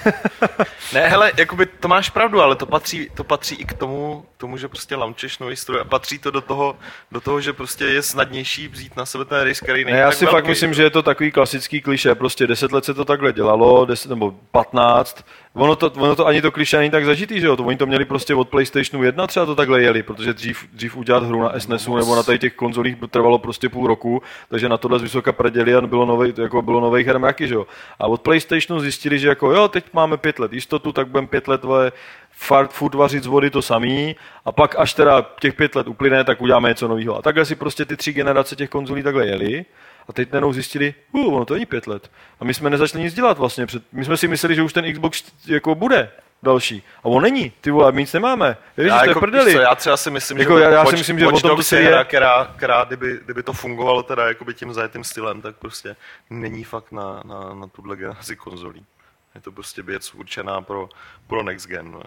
[0.94, 4.58] Ne, hele, jakoby to máš pravdu, ale to patří, to patří i k tomu, tomu,
[4.58, 6.76] že prostě launcheš nový stroj a patří to do toho,
[7.12, 10.12] do toho, že prostě je snadnější vzít na sebe ten risk, který není Ne, já
[10.12, 10.36] si velký.
[10.38, 13.86] fakt myslím, že je to takový klasický kliše, prostě 10 let se to takhle dělalo,
[13.86, 17.56] 10 nebo 15, ono to, ono to ani to kliše není tak zažitý, že jo,
[17.56, 20.98] to oni to měli prostě od PlayStationu 1 třeba to takhle jeli, protože dřív, dřív
[20.98, 24.78] udělat hru na SNESu nebo na tady těch konzolích trvalo prostě půl roku, takže na
[24.78, 27.68] tohle z vysoka preděli a bylo novej, jako bylo nových her mraky, že jo.
[28.00, 31.48] A od PlayStationu zjistili, že jako jo, teď máme pět let jistotu, tak budeme pět
[31.48, 31.92] let vole,
[32.32, 36.24] fart, furt vařit z vody to samý a pak až teda těch pět let uplyne,
[36.24, 37.18] tak uděláme něco nového.
[37.18, 39.66] A takhle si prostě ty tři generace těch konzolí takhle jeli
[40.12, 42.12] a teď najednou zjistili, uh, ono to není pět let.
[42.40, 43.66] A my jsme nezačali nic dělat vlastně.
[43.66, 46.12] Před, my jsme si mysleli, že už ten Xbox jako bude
[46.44, 46.84] další.
[47.00, 47.52] A on není.
[47.62, 48.58] Ty vole, my nic nemáme.
[48.78, 49.46] Ježiš, já, to je jako, prdeli.
[49.46, 51.44] víš co, já třeba si myslím, Jako že já- já si myslím, že o Watch
[51.44, 55.56] Dogs je hra, která, která kdyby, kdyby, to fungovalo teda jakoby tím zajetým stylem, tak
[55.56, 55.96] prostě
[56.30, 58.86] není fakt na, na, na tuhle generaci konzolí.
[59.36, 60.90] Je to prostě věc určená pro,
[61.28, 61.92] pro next gen.
[61.92, 62.02] No.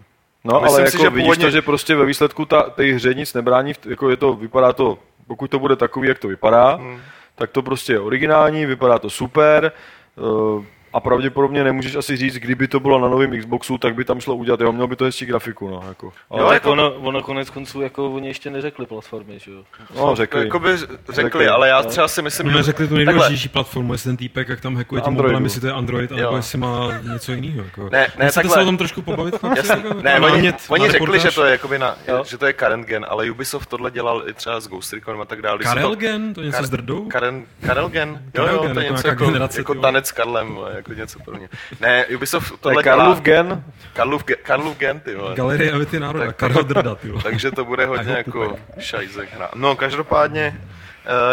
[0.45, 2.83] No, Myslím ale si, jako že vidíš původně- to, že prostě ve výsledku ta, té
[2.85, 6.75] hře nic nebrání, jako je to, vypadá to, pokud to bude takový, jak to vypadá,
[6.75, 7.01] Hmm.
[7.35, 9.73] Tak to prostě je originální, vypadá to super,
[10.17, 10.65] uh,
[10.95, 14.35] a pravděpodobně nemůžeš asi říct, kdyby to bylo na novém Xboxu, tak by tam šlo
[14.37, 16.13] udělat, jo, mělo by to hezčí grafiku, no, jako.
[16.31, 19.63] Ale, Jo, Tak jako- ono, ono konec konců, jako oni ještě neřekli platformy, že jo?
[19.97, 20.45] no, řekli.
[20.45, 21.89] Jakoby řekli, Řekli, ale já no.
[21.89, 22.57] třeba si myslím, My že...
[22.59, 25.73] neřekli tu nejdůležitější platformu, jestli ten týpek, jak tam hackuje tím mobilem, jestli to je
[25.73, 26.17] Android, Jo.
[26.17, 27.65] nebo jestli má něco jiného.
[27.65, 27.89] Jako.
[27.93, 28.55] Ne, ne, Chcete takhle.
[28.55, 29.39] se o tom trošku pobavit?
[29.39, 29.59] chlapci?
[29.59, 32.25] Jasně, Jako, ne, oni, námět, oni řekli, že to je jakoby na, Jo.
[32.27, 35.25] že to je current gen, ale Ubisoft tohle dělal i třeba s Ghost Recon a
[35.25, 35.59] tak dále.
[35.59, 36.35] Karel to- Gen?
[36.35, 37.05] To je něco s drdou?
[37.09, 38.23] Karen, Karel Gen?
[38.39, 41.37] Jo, jo, to je jako něco jako, generace, jako tanec s Karlem, jako něco pro
[41.37, 41.49] mě.
[41.81, 43.15] Ne, Ubisoft To je tohle dělá.
[43.21, 45.35] gen, Karlův, Ge- Karlův Gen, ty vole.
[45.35, 47.23] Galerie Evity národa, Tak- Karel Drda, ty vole.
[47.23, 49.51] Takže to bude hodně jako šajzek hra.
[49.55, 50.61] No, každopádně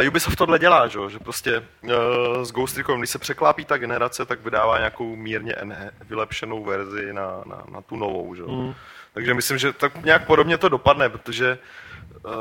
[0.02, 1.92] Uh, Ubisoft tohle dělá, že, jo, že prostě uh,
[2.44, 5.78] s Ghost Recon, když se překlápí ta generace, tak vydává nějakou mírně NH,
[6.10, 8.36] vylepšenou verzi na, na, na tu novou.
[8.36, 8.44] Že?
[8.48, 8.74] Mm.
[9.14, 11.58] Takže myslím, že tak nějak podobně to dopadne, protože
[12.26, 12.32] uh,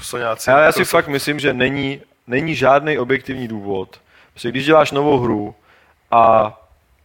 [0.00, 0.50] Soňáci...
[0.50, 4.00] Já, já si fakt myslím, že není, není žádný objektivní důvod.
[4.34, 5.54] Protože když děláš novou hru
[6.10, 6.52] a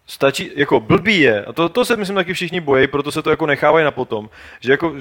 [0.08, 3.30] stačí, jako blbý je, a to, to se myslím taky všichni bojí, proto se to
[3.30, 4.30] jako nechávají na potom,
[4.60, 4.96] že jako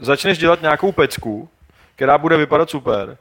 [0.00, 1.48] začneš dělat nějakou pecku,
[1.96, 3.18] která bude vypadat super,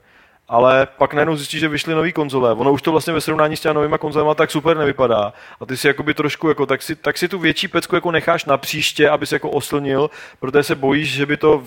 [0.48, 2.54] ale pak najednou zjistíš, že vyšly nové konzole.
[2.54, 5.34] Ono už to vlastně ve srovnání s těmi novými konzolemi tak super nevypadá.
[5.60, 8.46] A ty si jakoby trošku, jako, tak, si, tak si tu větší pecku jako necháš
[8.46, 10.10] na příště, aby se jako oslnil,
[10.40, 11.64] protože se bojíš, že by to...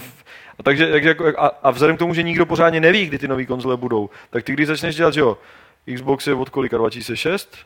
[0.58, 3.28] A, takže, takže jako, a, a, vzhledem k tomu, že nikdo pořádně neví, kdy ty
[3.28, 5.38] nové konzole budou, tak ty když začneš dělat, že jo,
[5.94, 7.56] Xbox je od kolika, 2006?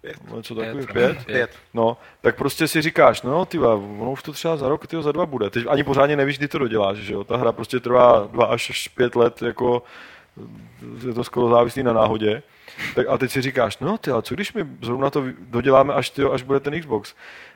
[0.00, 0.16] Pět.
[0.36, 1.24] Něco takový, Pět, pět?
[1.26, 1.50] Pět.
[1.74, 5.12] No, tak prostě si říkáš, no ty ono už to třeba za rok, tyjo, za
[5.12, 5.50] dva bude.
[5.50, 7.24] Teď ani pořádně nevíš, kdy to doděláš, že jo.
[7.24, 9.82] Ta hra prostě trvá dva až pět let, jako
[11.06, 12.42] je to skoro závislý na náhodě.
[12.94, 16.10] Tak a teď si říkáš, no ty, a co když my zrovna to doděláme, až,
[16.10, 17.14] tyjo, až bude ten Xbox?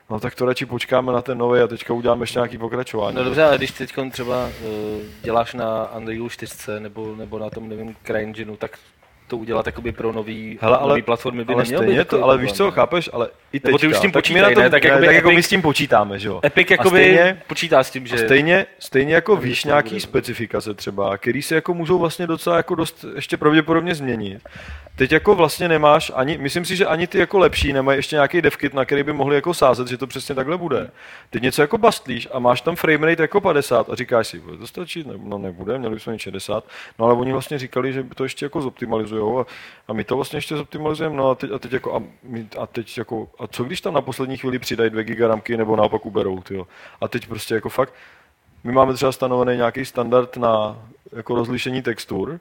[0.09, 3.15] No tak to radši počkáme na ten nový a teďka uděláme ještě nějaký pokračování.
[3.15, 7.69] No dobře, ale když teď třeba uh, děláš na Unreal 4 nebo, nebo na tom,
[7.69, 8.77] nevím, CryEngineu, tak
[9.27, 12.23] to udělat jakoby pro nový, Hele, ale, nový platformy by ale nemělo stejně být to,
[12.23, 14.43] ale víš co, chápeš, ale i Nebo ty teďka, už s tím tak my počítají,
[14.43, 14.69] na tom, ne?
[14.69, 16.39] Tak jakoby tak jako Epic- my s tím počítáme, že jo.
[16.45, 18.17] Epic jakoby stejně- počítá s tím, že...
[18.17, 19.99] Stejně, stejně jako víš nějaký bude.
[20.01, 24.41] specifikace třeba, který se jako můžou vlastně docela jako dost ještě pravděpodobně změnit.
[24.97, 28.41] Teď jako vlastně nemáš ani, myslím si, že ani ty jako lepší nemají ještě nějaký
[28.41, 30.89] devkit, na který by mohli jako sázet, že to přesně takhle bude.
[31.29, 34.67] Teď něco jako bastlíš a máš tam framerate jako 50 a říkáš si, bude to
[34.67, 35.07] stačit?
[35.07, 36.63] Ne, no nebude, měli bychom mít 60.
[36.99, 38.61] No ale oni vlastně říkali, že to ještě jako
[39.15, 39.45] zoptimalizujou a,
[39.87, 42.67] a my to vlastně ještě zoptimalizujeme, no a teď, a teď jako, a, my, a
[42.67, 46.05] teď jako, a co když tam na poslední chvíli přidají 2 giga ramky nebo naopak
[46.05, 46.67] uberou, tyjo.
[47.01, 47.93] A teď prostě jako fakt,
[48.63, 50.77] my máme třeba stanovený nějaký standard na
[51.11, 52.39] jako rozlišení textur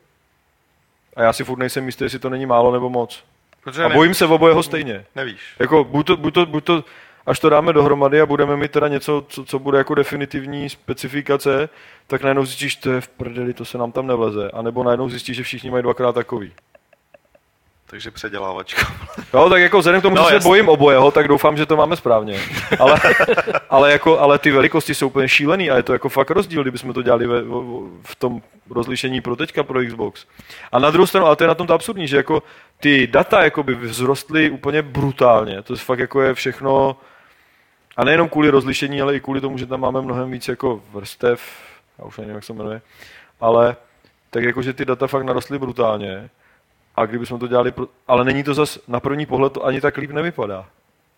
[1.16, 3.24] a já si furt nejsem jistý, jestli to není málo nebo moc.
[3.64, 5.04] Protože A bojím se obojeho stejně.
[5.16, 5.40] Nevíš.
[5.58, 6.84] Jako buď to, buď to, buď to,
[7.26, 11.68] až to dáme dohromady a budeme mít teda něco, co, co bude jako definitivní specifikace,
[12.06, 14.50] tak najednou zjistíš, to je v prdeli, to se nám tam nevleze.
[14.50, 16.52] A nebo najednou zjistíš, že všichni mají dvakrát takový.
[17.86, 18.86] Takže předělávačka.
[19.34, 20.48] Jo, tak jako vzhledem k tomu, No, že se jasně.
[20.48, 22.40] bojím obojeho, tak doufám, že to máme správně.
[22.78, 23.00] Ale,
[23.70, 26.92] ale, jako, ale ty velikosti jsou úplně šílený a je to jako fakt rozdíl, kdybychom
[26.92, 27.42] to dělali ve,
[28.02, 30.26] v- tom rozlišení pro teďka pro Xbox.
[30.72, 32.42] A na druhou stranu, ale to je na tom to absurdní, že jako
[32.80, 35.62] ty data jakoby vzrostly úplně brutálně.
[35.62, 36.96] To je fakt jako je všechno,
[37.96, 41.40] a nejenom kvůli rozlišení, ale i kvůli tomu, že tam máme mnohem víc jako vrstev,
[41.98, 42.80] já už nevím, jak se jmenuje,
[43.40, 43.76] ale
[44.30, 46.30] tak jako, že ty data fakt narostly brutálně.
[46.96, 47.86] A kdybychom to dělali, pro...
[48.08, 50.66] ale není to zas, na první pohled to ani tak líp nevypadá.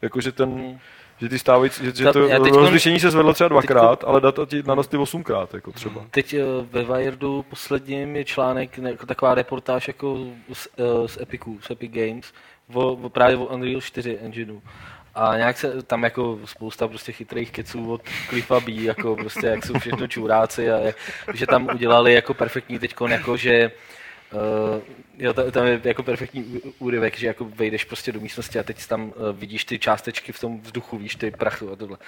[0.02, 0.78] Jakože ten, Hmm.
[1.18, 4.62] že ty stávající, že, že to teďkon- rozlišení se zvedlo třeba dvakrát, ale data ti
[4.62, 6.04] narostly osmkrát, jako třeba.
[6.10, 10.18] Teď eh, ve Wiredu posledním je článek, ne- jako taková reportáž jako
[10.52, 12.32] z, eh, z Epicu, z Epic Games,
[12.74, 14.60] o, o, právě o Unreal 4 engineu.
[15.16, 19.66] A nějak se tam jako spousta prostě chytrých keců od Cliffa B, jako prostě jak
[19.66, 20.96] jsou všechno čuráci a jak,
[21.34, 23.70] že tam udělali jako perfektní teďkon, jako že
[24.32, 24.80] Uh,
[25.18, 28.86] jo, ta- tam je jako perfektní úryvek, že jako vejdeš prostě do místnosti a teď
[28.86, 31.98] tam uh, vidíš ty částečky v tom vzduchu, víš, ty prachu a tohle.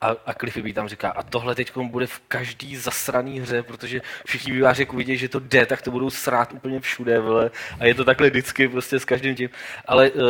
[0.00, 4.00] A, a Cliffy B tam říká, a tohle teď bude v každý zasraný hře, protože
[4.26, 7.50] všichni výváři jak uvidí, že to jde, tak to budou srát úplně všude, vole.
[7.80, 9.50] A je to takhle vždycky prostě s každým tím.
[9.86, 10.22] Ale uh,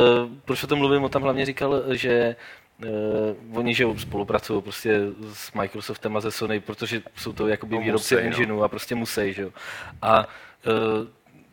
[0.44, 2.36] proč o tom mluvím, on tam hlavně říkal, že
[3.50, 5.00] Uh, oni že spolupracují prostě
[5.32, 8.36] s Microsoftem a ze Sony, protože jsou to jakoby No, výrobci musej, no.
[8.36, 9.50] engineu a prostě musí, že jo.
[10.02, 10.24] A uh,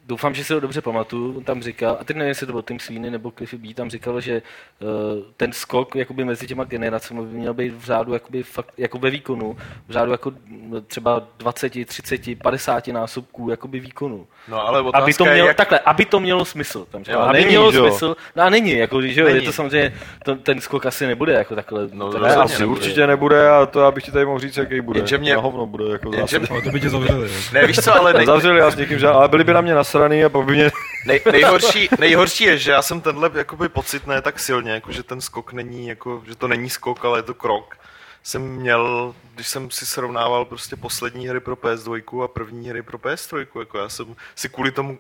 [0.08, 2.62] doufám, že si ho dobře pamatuju, on tam říkal, a teď nevím, jestli to byl
[2.62, 4.42] Tim Sweeney nebo Cliffy B, tam říkal, že
[4.80, 4.90] uh,
[5.38, 9.10] ten skok jakoby mezi těma generacemi by měl být v řádu jakoby fakt, jako ve
[9.10, 14.28] výkonu, v řádu jako mm, třeba 20, 30, 50 násobků jakoby výkonu.
[14.48, 15.58] No ale otázka Aby to je, mělo, jak...
[15.58, 16.86] takhle, aby to mělo smysl.
[16.92, 17.90] Tam říkal, Jo, aby není, mělo jo?
[17.90, 18.16] smysl.
[18.36, 19.46] No a není, jako, že jo, je Není.
[19.46, 19.94] to samozřejmě,
[20.26, 21.88] to, ten skok asi nebude jako takhle.
[21.94, 22.80] No, takhle Ne, asi nebude.
[22.80, 25.00] určitě nebude a to já bych ti tady mohl říct, jaký bude.
[25.00, 26.40] Jenže mě- Na hovno bude, jako Jenže zase.
[26.40, 27.30] mě- Ale to by tě zavřeli.
[27.54, 30.24] Ne, víš co, ale Zavřeli já s někým, že, ale byli by na mě nasraný
[30.24, 30.72] a pak mě...
[31.06, 35.04] nej, nejhorší, nejhorší je, že já jsem tenhle jakoby pocit ne tak silně, jako že
[35.04, 37.78] ten skok není, jako, že to není skok, ale je to krok.
[38.24, 42.98] Jsem měl, když jsem si srovnával prostě poslední hry pro PS2 a první hry pro
[42.98, 44.98] PS3, jako já jsem si kvůli tomu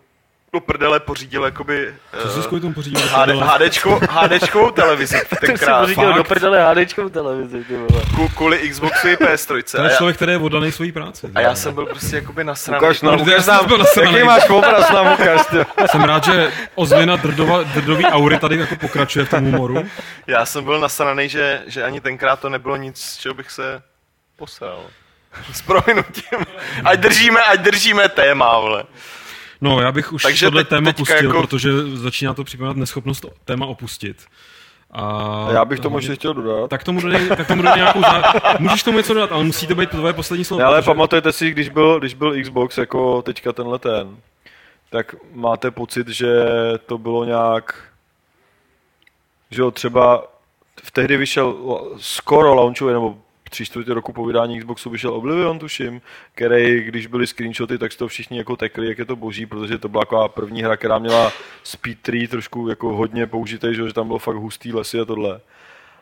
[0.56, 3.01] do prdele pořídil jakoby Co jsi eh, kvůli tomu pořídil?
[3.08, 5.80] HD, HDčko, HDčkovou televizi Ty si tenkrát.
[5.82, 8.01] pořídil do prdele HDčkou televizi, ty vole.
[8.16, 9.64] Ku- Kvůli Xboxu i PS3.
[9.72, 11.30] To A je já, člověk, který je oddaný svojí práci.
[11.36, 12.78] a já jsem byl prostě jakoby nasraný.
[12.84, 13.53] Ukaž nám, No, ukaž jsem
[14.06, 15.58] nám, jaký máš obraz nám ukaž, ty.
[15.91, 19.86] Jsem rád, že ozvěna drdova, drdový aury tady jako pokračuje v tom humoru.
[20.28, 23.82] Já jsem byl nasraný, že, že ani tenkrát to nebylo nic, z čeho bych se
[24.38, 24.84] posral.
[25.53, 26.39] S prominutím.
[26.84, 28.84] Ať držíme, ať držíme téma, vole.
[29.62, 32.78] No, já bych už Takže tohle teď- téma teďka pustil, jako- protože začíná to připomínat
[32.78, 34.26] neschopnost to téma opustit.
[34.91, 36.70] A, já bych tomu ještě chtěl dodat.
[36.70, 38.34] Tak tomu dodej, tak tomu dodej nějakou zá...
[38.60, 40.60] Můžeš tomu něco dodat, ale musí to být tvoje poslední slovo.
[40.60, 44.18] Ne, ale protože- pamatujete si, když byl, když byl Xbox jako teďka tenhle ten,
[44.89, 46.28] tak máte pocit, že
[46.86, 47.84] to bylo nějak,
[49.51, 50.24] že jo, třeba
[50.84, 51.56] v tehdy vyšel
[51.97, 53.18] skoro launchový, nebo
[53.56, 56.01] tři čtvrtě roku po vydání Xboxu vyšel Oblivion, tuším,
[56.34, 59.89] který, když byly screenshoty, tak toho všichni jako tekli, jak je to boží, protože to
[59.89, 61.32] byla taková první hra, která měla
[61.64, 65.39] speed tree, trošku jako hodně použitý, že, tam bylo fakt hustý lesy a tohle.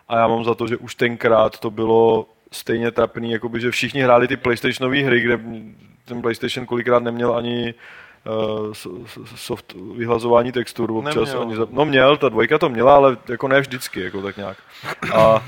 [0.08, 4.02] A já mám za to, že už tenkrát to bylo stejně trapný, jakoby, že všichni
[4.02, 5.40] hráli ty PlayStationové hry, kde
[6.06, 7.74] ten PlayStation kolikrát neměl ani
[8.72, 11.16] so- soft vyhlazování textur občas.
[11.16, 11.42] Neměl.
[11.42, 14.58] Ani za, no měl, ta dvojka to měla, ale jako ne vždycky, jako tak nějak.
[15.14, 15.44] A,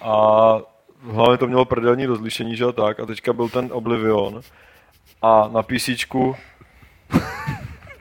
[0.00, 0.69] a
[1.02, 3.00] hlavně to mělo prdelní rozlišení, že jo, tak.
[3.00, 4.40] A teďka byl ten Oblivion.
[5.22, 5.88] A na PC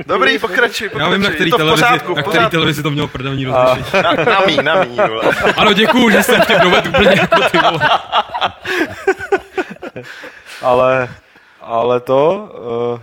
[0.08, 1.00] Dobrý, pokračuj, pokračuj.
[1.00, 4.04] Já vím, na který, to televizi, pořádku, na který televizi to mělo prdelní rozlišení.
[4.04, 5.22] Na, na mý, na mý, vole.
[5.58, 7.90] Ano, děkuju, že jsem tě dovedl úplně jako ty vole.
[10.62, 11.10] ale,
[11.62, 12.50] ale to,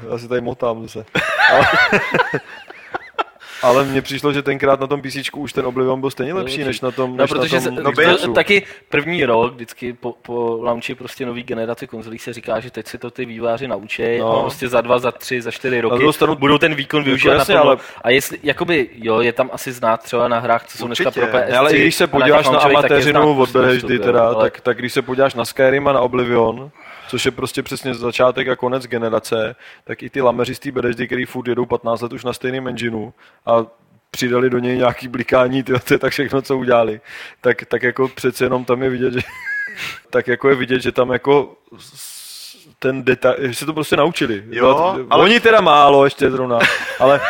[0.02, 1.04] uh, já si tady motám zase.
[1.52, 1.66] Ale,
[3.66, 6.80] ale mně přišlo, že tenkrát na tom PC už ten Oblivion byl stejně lepší, než
[6.80, 8.32] na tom, No, než protože na se, tom no, Xboxu.
[8.32, 12.86] taky první rok, vždycky po, po launchi prostě nový generace konzolí se říká, že teď
[12.86, 14.24] si to ty výváři naučí No.
[14.24, 14.38] no.
[14.38, 17.04] a prostě za dva, za tři, za čtyři roky druhou stranu- budou ten výkon Jako
[17.06, 17.70] využívat jasně, naplno.
[17.72, 21.10] ale- A jestli, jakoby, jo, je tam asi znát třeba na hrách, co jsou dneska
[21.10, 21.50] pro PS3.
[21.50, 24.92] Ne, ale i když se podíváš na znát amatéřinu od Bethesdy teda, tak, tak když
[24.92, 26.70] se podíváš na Skyrim a na Oblivion,
[27.08, 31.24] což je prostě přesně začátek a konec generace, tak i ty lameři z té který
[31.24, 33.10] furt jedou 15 let už na stejném engineu
[33.46, 33.66] a
[34.10, 37.00] přidali do něj nějaký blikání, tyjo, to je tak všechno, co udělali,
[37.40, 39.20] tak, tak jako přece jenom tam je vidět, že
[40.10, 41.56] tak jako je vidět, že tam jako
[42.78, 44.44] ten detail, že se to prostě naučili.
[44.50, 45.22] Jo, ale...
[45.22, 46.58] Oni teda málo ještě zrovna,
[47.00, 47.20] ale,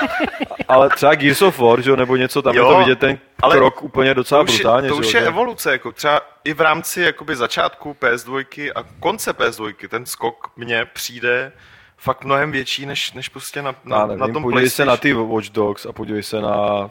[0.68, 3.56] ale třeba Gears of War, že nebo něco, tam Jo, je to vidět ten ale
[3.56, 4.88] krok úplně docela to už, brutálně.
[4.88, 9.88] to už je evoluce, jako třeba i v rámci jakoby začátku PS2 a konce PS2,
[9.88, 11.52] ten skok mně přijde
[11.96, 14.96] fakt mnohem větší, než, než prostě na, na, Já na nevím, tom podívej se na
[14.96, 16.90] ty Watch Dogs a podívej se na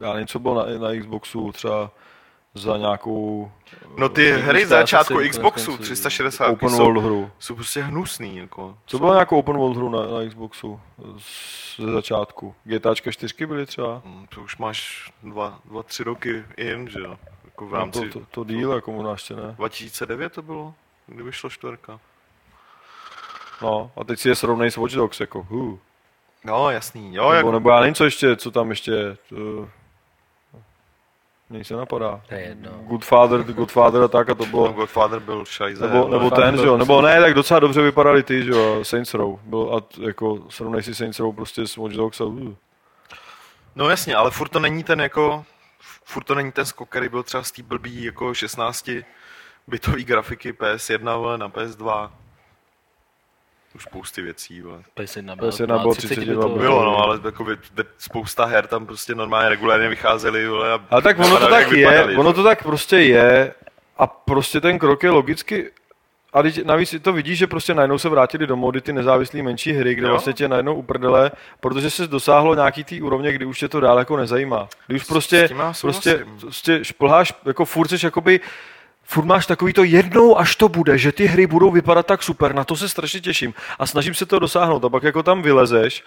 [0.00, 1.90] já nevím, co bylo na, na Xboxu třeba
[2.58, 3.52] za nějakou
[3.96, 5.82] No ty hry Xbox začátku Xboxu konec konců.
[5.82, 7.30] 360 open jsou, world hru.
[7.38, 8.36] jsou prostě hnusný.
[8.36, 8.78] Jako.
[8.86, 10.80] Co bylo nějakou open world hru na, na Xboxu
[11.18, 12.54] z- ze začátku?
[12.64, 14.02] GTAčka 4 byly třeba?
[14.04, 17.16] Hm, To už máš dva, dva, tři roky in, že jo?
[17.44, 18.08] Jako v No, rámci...
[18.08, 19.54] to, to, to díl, jako možná ještě ne.
[19.56, 20.74] 2009 to bylo,
[21.06, 22.00] kdy vyšlo čtvrka.
[23.62, 25.78] No, a teď si je srovnej s Watch Dogs, jako hu.
[26.44, 27.14] No, jasný.
[27.14, 27.36] Jo, jak...
[27.36, 29.68] Nebo, nebo já nevím, co ještě, co tam ještě, to,
[31.50, 32.20] mně se napadá.
[32.28, 32.70] To je jedno.
[32.82, 35.90] Goodfather, Goodfather a tak a to No, bylo, Godfather byl šajzer.
[35.90, 39.14] Nebo, nebo ten, že jo, nebo ne, tak docela dobře vypadali ty, že jo, Saints
[39.14, 39.38] Row.
[39.42, 42.54] Byl, a t- jako srovnej si Saints Row prostě s Watch Dogs a uh.
[43.76, 45.44] No jasně, ale furt to není ten jako,
[46.04, 48.90] furt to není ten skok, který byl třeba z té blbý jako 16
[49.66, 52.10] bitový grafiky PS1 vole, na PS2.
[53.78, 54.78] Už spousty věcí, vole.
[54.96, 56.58] PS1 bylo, PS1 bylo 30 32 bitů.
[56.58, 56.78] bylo.
[56.80, 57.46] Bylo, no, ale jako
[57.98, 61.76] spousta her tam prostě normálně regulárně vycházely, vole, a Ale tak ono to tak je,
[61.76, 62.34] vypadaly, ono že?
[62.34, 63.54] to tak prostě je
[63.98, 65.70] a prostě ten krok je logicky
[66.32, 69.72] a teď navíc to vidíš, že prostě najednou se vrátili do mody ty nezávislé menší
[69.72, 70.10] hry, kde Jo.
[70.10, 73.98] vlastně tě najednou uprdele, protože se dosáhlo nějaký tý úrovně, kdy už tě to dál
[73.98, 74.68] jako nezajímá.
[74.86, 75.48] Kdy už prostě,
[75.80, 78.40] prostě, prostě šplháš, jako furt seš jakoby
[79.10, 82.54] furt máš takový to jednou, až to bude, že ty hry budou vypadat tak super,
[82.54, 84.84] na to se strašně těším a snažím se to dosáhnout.
[84.84, 86.04] A pak jako tam vylezeš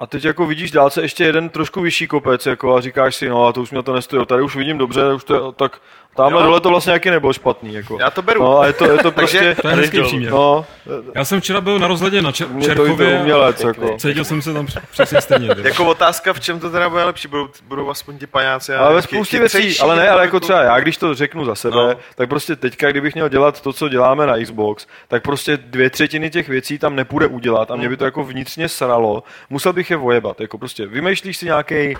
[0.00, 3.46] a teď jako vidíš dálce ještě jeden trošku vyšší kopec jako a říkáš si, no
[3.46, 5.80] a to už mě to nestojí, tady už vidím dobře, už to tak
[6.16, 7.74] tamhle dole to vlastně jaký nebylo špatný.
[7.74, 7.96] Jako.
[8.00, 8.42] Já to beru.
[8.42, 10.30] No a je to, je to prostě, To je hezký příměr.
[10.32, 10.66] no,
[11.14, 13.96] Já jsem včera byl na rozhledě na Čer- mě to umělec, a jako.
[13.98, 15.48] Cítil jsem se tam přesně stejně.
[15.64, 18.74] Jako otázka, v čem to teda bude lepší, budou, budou aspoň ti paňáci.
[18.74, 21.44] a Ale ve spoustě věcí, ale ne, ale jako jako- třeba já, když to řeknu
[21.44, 21.94] za sebe, No.
[22.14, 26.30] tak prostě teďka, kdybych měl dělat to, co děláme na Xbox, tak prostě dvě třetiny
[26.30, 29.22] těch věcí tam nepůjde udělat a mě by to jako vnitřně sralo.
[29.50, 31.94] Musel bych je vojebat, jako prostě vymýšlíš si nějaký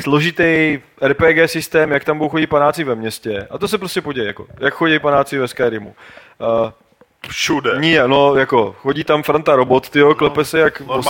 [0.00, 3.46] složitý RPG systém, jak tam budou chodit panáci ve městě.
[3.50, 5.94] A to se prostě poděje, jako, jak chodí panáci ve Skyrimu.
[6.38, 6.70] Uh,
[7.28, 7.80] Všude.
[7.80, 11.02] Ne, no jako chodí tam Franta robot, tyjo, klepe se jak no.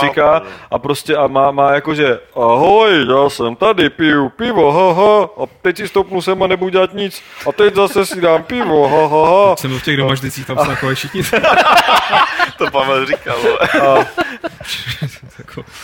[0.71, 5.47] a prostě a má, má jakože ahoj, já jsem tady, piju pivo, ha, ha, a
[5.61, 9.07] teď si stoupnu sem a nebudu dělat nic a teď zase si dám pivo, ha,
[9.07, 9.55] ha, ha.
[9.55, 11.21] Jsem byl v těch domaždicích, tam se takové všichni.
[12.57, 13.37] To Pavel říkal.
[13.81, 14.05] A,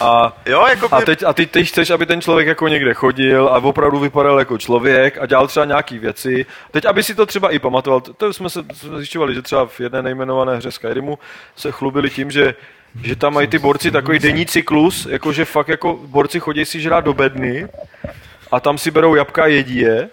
[0.02, 3.48] A, Jo, jako a, teď, a ty, ty chceš, aby ten člověk jako někde chodil
[3.48, 6.46] a opravdu vypadal jako člověk a dělal třeba nějaký věci.
[6.72, 9.66] Teď, aby si to třeba i pamatoval, to, to jsme se jsme zjišťovali, že třeba
[9.66, 11.20] v jedné nejmenované hře Skyrimu
[11.56, 12.56] se chlubili tím, že
[13.04, 17.06] že tam mají ty borci takový denní cyklus, jakože fakt jako borci chodí si žrát
[17.06, 17.68] do bedny
[18.52, 20.10] a tam si berou jabka a jedí je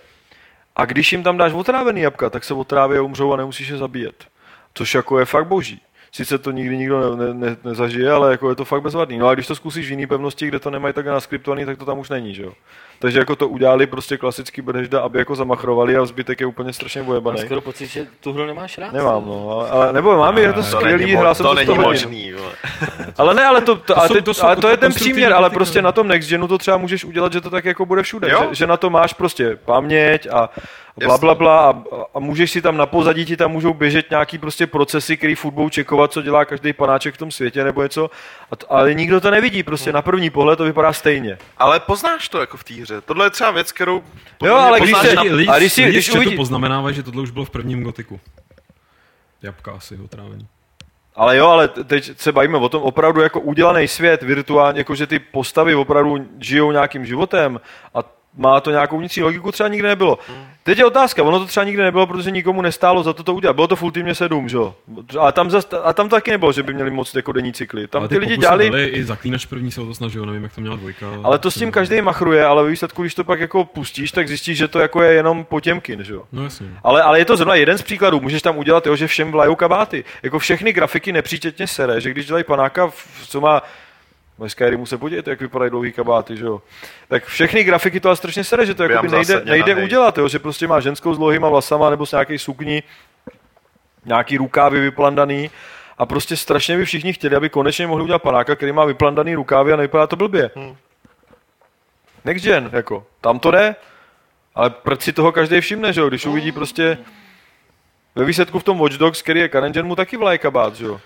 [0.76, 3.76] a když jim tam dáš otrávený jabka, tak se otráví a umřou a nemusíš je
[3.76, 4.24] zabíjet.
[4.74, 5.80] Což jako je fakt boží.
[6.15, 9.19] Sice to nikdy nikdo ne, ne, ne, nezažije, ale jako je to fakt bezvadný.
[9.19, 11.85] No a když to zkusíš v jiné pevnosti, kde to nemají tak naskriptovaný, tak to
[11.85, 12.53] tam už není, že jo.
[13.05, 17.01] Takže jako to udělali prostě klasický Bethesda, aby jako zamachrovali a zbytek je úplně strašně
[17.01, 17.39] Mám bojebaný.
[17.39, 18.93] skoro pocit, že tu hru nemáš rád.
[18.93, 21.75] Nemám, no, ale, nebo mám, je to to skvělý, hrál jsem to to není 100
[21.75, 21.89] hodin.
[21.89, 22.33] možný.
[23.19, 25.83] Ale ne, ale to, to, ale to jsou ale to je ten příměr, ale prostě
[25.83, 25.87] no.
[25.87, 28.29] na tom Next Genu to třeba můžeš udělat, že to tak jako bude všude.
[28.29, 30.51] Že, že, na to máš prostě paměť a
[30.97, 31.83] bla, bla, bla a,
[32.15, 35.53] a, můžeš si tam na pozadí ti tam můžou běžet nějaký prostě procesy, který furt
[35.53, 38.11] budou čekovat, co dělá každý panáček v tom světě nebo něco.
[38.51, 41.39] A to, ale nikdo to nevidí, prostě na první pohled to vypadá stejně.
[41.59, 42.93] Ale poznáš to jako v té hře.
[43.01, 44.03] Tohle je třeba věc, kterou...
[44.45, 47.30] Jo, ale když se- na- Lidi, a když si- když uvidí- poznamenávají, že tohle už
[47.30, 48.20] bylo v prvním gotiku.
[49.42, 50.47] Jabka asi otrávení.
[51.16, 54.95] Ale jo, ale te- teď se bavíme o tom opravdu jako udělaný svět virtuálně, jako
[54.95, 57.61] že ty postavy opravdu žijou nějakým životem
[57.95, 57.99] a
[58.36, 60.18] má to nějakou vnitřní logiku, třeba nikdy nebylo.
[60.67, 63.55] Teď je otázka, ono to třeba nikdy nebylo, protože nikomu nestálo za to to udělat.
[63.55, 64.75] Bylo to full týmě 7, že jo?
[65.21, 67.87] A tam, zas, a tam to taky nebylo, že by měli moc jako denní cykly.
[67.89, 70.55] Tam ale ty ty lidi dělali, i zaklínač první se o to snažil, nevím, jak
[70.55, 71.07] to měla dvojka.
[71.23, 74.29] ale to s tím každý machruje, ale ve výsledku, když to pak jako pustíš, tak
[74.29, 76.23] zjistíš, že to jako je jenom potěmkin, že jo?
[76.33, 76.67] No jasně.
[76.85, 78.21] Ale, ale je to zrovna jeden z příkladů.
[78.21, 80.05] Můžeš tam udělat, jo, že všem vlajou kabáty.
[80.23, 83.62] Jako všechny grafiky nepříčetně sere, že když dělají panáka, v- co má
[84.39, 86.62] ve Skyrimu se podívejte, jak vypadají dlouhý kabáty, že jo.
[87.09, 90.39] Tak všechny grafiky to ale strašně sere, že to jakoby nejde, nejde udělat, jo, že
[90.39, 92.82] prostě má ženskou s dlouhýma vlasama nebo s nějaký sukní,
[94.05, 95.51] nějaký rukávy vyplandaný
[95.99, 99.72] a prostě strašně by všichni chtěli, aby konečně mohli udělat panáka, který má vyplandaný rukávy
[99.72, 100.51] a nevypadá to blbě.
[100.55, 100.76] Hmm.
[102.24, 103.76] Next gen, jako, tam to jde,
[104.55, 106.99] ale proč si toho každý všimne, že jo, když uvidí prostě
[108.14, 111.01] ve výsledku v tom Watch Dogs, který je gen, mu taky vlaje kabát, že jo.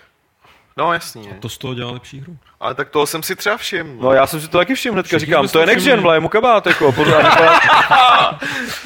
[0.79, 1.37] No jasně.
[1.39, 2.37] To z toho dělá lepší hru.
[2.59, 4.01] Ale tak toho jsem si třeba všiml.
[4.01, 6.19] No já jsem si to taky všiml hnedka, Všichni říkám, to je next gen, vlaje
[6.19, 8.39] mu kabát, jako, a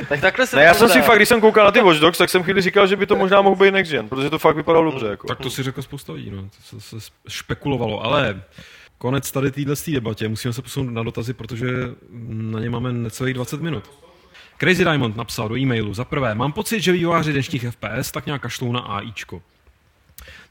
[0.09, 2.17] Tak takhle se ne, já jsem si fakt, když jsem koukal na ty Watch Dogs,
[2.17, 4.55] tak jsem chvíli říkal, že by to možná mohl být next gen, protože to fakt
[4.55, 5.27] vypadalo dobře, jako.
[5.27, 6.41] Tak to si řekl spousta lidí, no.
[6.41, 8.41] To se, se špekulovalo, ale
[8.97, 10.27] konec tady téhle debatě.
[10.27, 11.67] Musíme se posunout na dotazy, protože
[12.27, 13.83] na ně máme necelých 20 minut.
[14.59, 15.93] Crazy Diamond napsal do e-mailu.
[15.93, 19.41] Za prvé, mám pocit, že vývojáři dnešních FPS tak nějak kašlou na AIčko.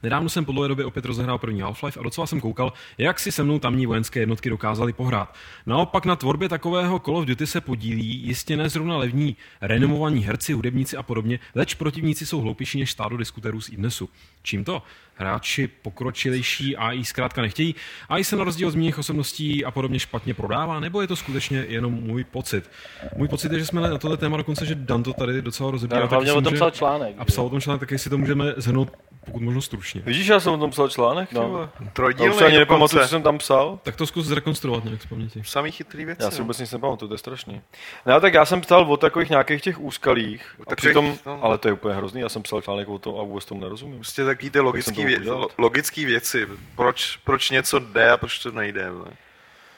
[0.03, 3.33] Nedávno jsem po dlouhé době opět rozehrál první Half-Life a docela jsem koukal, jak si
[3.33, 5.35] se mnou tamní vojenské jednotky dokázali pohrát.
[5.67, 10.53] Naopak na tvorbě takového Call of Duty se podílí jistě ne zrovna levní renomovaní herci,
[10.53, 14.09] hudebníci a podobně, leč protivníci jsou hloupější než stádo diskuterů z IDNESu.
[14.43, 14.83] Čím to?
[15.15, 17.75] Hráči pokročilejší AI zkrátka nechtějí.
[18.09, 21.65] AI se na rozdíl od zmíněných osobností a podobně špatně prodává, nebo je to skutečně
[21.69, 22.71] jenom můj pocit?
[23.17, 26.01] Můj pocit je, že jsme na tohle téma dokonce, že Dan to tady docela rozebírá.
[26.01, 27.15] No, tak hlavně o tom může- psal článek.
[27.19, 28.93] A psal o tom článek, tak si to můžeme zhrnout
[29.25, 30.03] pokud možno stručně.
[30.05, 31.71] Vidíš, já jsem o tom psal článek, No.
[31.81, 33.79] Já Trojdílný už ani nepamatuju, co jsem tam psal.
[33.83, 35.43] Tak to zkus zrekonstruovat nějak z paměti.
[35.45, 36.23] Samý chytrý věci.
[36.23, 37.61] Já si vůbec nic nepamatuju, to je strašný.
[38.07, 41.39] No tak já jsem psal o takových nějakých těch úskalích, a Tak přitom, no.
[41.45, 43.97] ale to je úplně hrozný, já jsem psal článek o tom a vůbec tomu nerozumím.
[43.97, 46.49] Prostě takový ty logický, to vě- logický věci.
[46.77, 48.91] Proč, proč něco jde a proč to nejde.
[48.91, 49.11] vole.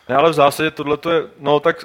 [0.09, 1.84] Ne, ale v zásadě tohle to je, no tak,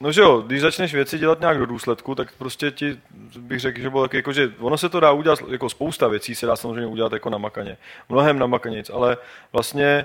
[0.00, 2.98] no že jo, když začneš věci dělat nějak do důsledku, tak prostě ti,
[3.38, 6.34] bych řekl, že bylo tak jako, že ono se to dá udělat, jako spousta věcí
[6.34, 7.76] se dá samozřejmě udělat jako na makaně.
[8.08, 9.16] Mnohem na makaně, ale
[9.52, 10.04] vlastně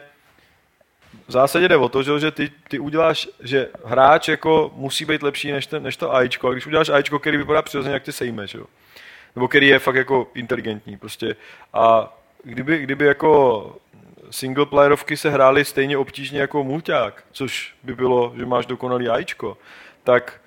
[1.27, 5.23] v zásadě jde o to, že, že ty, ty uděláš, že hráč jako musí být
[5.23, 8.11] lepší než, ten, než to AIčko, a když uděláš AIčko, který vypadá přirozeně, jak ty
[8.11, 8.65] sejme, že jo.
[9.37, 11.35] Nebo který je fakt jako inteligentní prostě.
[11.73, 12.13] A
[12.43, 13.75] kdyby, kdyby jako
[14.31, 19.57] singleplayerovky se hrály stejně obtížně jako mulťák, což by bylo, že máš dokonalý AIčko,
[20.03, 20.41] tak,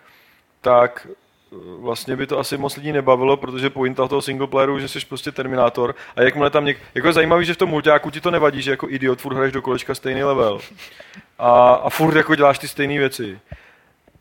[0.61, 5.07] tak eh, vlastně by to asi moc lidí nebavilo, protože pointa toho singleplayeru, že jsi
[5.07, 6.79] prostě Terminátor a jakmile tam něk...
[6.95, 9.53] jako je zajímavý, že v tom mulťáku ti to nevadí, že jako idiot furt hraješ
[9.53, 10.59] do kolečka stejný level
[11.39, 13.41] a, a furt jako děláš ty stejné věci.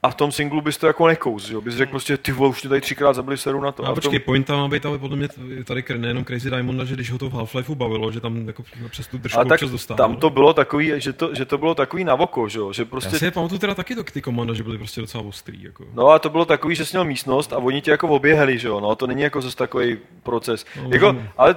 [0.03, 1.61] A v tom singlu bys to jako nekous, že jo?
[1.61, 3.83] Bys řekl prostě, ty vole, už mě tady třikrát zabili seru na to.
[3.83, 5.27] No a a v tom, počkej, pointa má být ale podle mě
[5.65, 9.07] tady nejenom Crazy Diamonda, že když ho to v Half-Lifeu bavilo, že tam jako přes
[9.07, 9.97] tu držku a tak občas dostával.
[9.97, 12.73] tam to bylo takový, že to, že to bylo takový na oko, že jo?
[12.73, 15.23] Že Já prostě si je pamatuju teda taky to, ty komanda, že byly prostě docela
[15.23, 15.63] ostrý.
[15.63, 15.85] Jako.
[15.93, 18.67] No a to bylo takový, že jsi měl místnost a oni tě jako oběhali, že
[18.67, 20.65] jo, no to není jako zase takový proces.
[20.83, 21.23] No, jako, no.
[21.37, 21.55] ale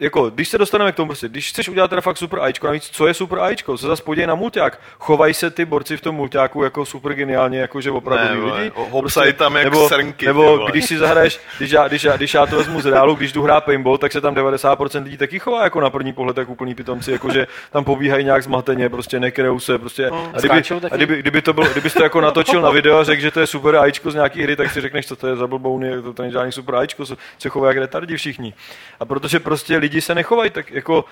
[0.00, 2.84] jako, když se dostaneme k tomu, prostě, když chceš udělat teda fakt super AIčko, navíc,
[2.92, 6.14] co je super AIčko, se zase podívej na mulťák, chovají se ty borci v tom
[6.14, 8.72] mulťáku jako super geniálně, jako že opravdu Ne, vole, lidi.
[8.90, 10.70] obsají tam jak nebo, srnky, ty nebo vole.
[10.70, 13.42] když si zahraješ, když já, když, já, když já to vezmu z reálu, když jdu
[13.42, 16.74] hrát paintball, tak se tam 90% lidí taky chová jako na první pohled, tak úplný
[16.74, 20.06] pitomci, jako že tam pobíhají nějak zmateně, prostě nekryjou se, prostě.
[20.08, 23.22] a kdyby, a kdyby, kdyby, to bylo, kdybys to jako natočil na video a řekl,
[23.22, 25.46] že to je super AIčko z nějaký hry, tak si řekneš, co to je za
[25.46, 28.54] blbouny, to, to není žádný super AIčko, se- se chovají jak retardi všichni.
[29.00, 31.04] A protože prostě lidi se nechovají, tak jako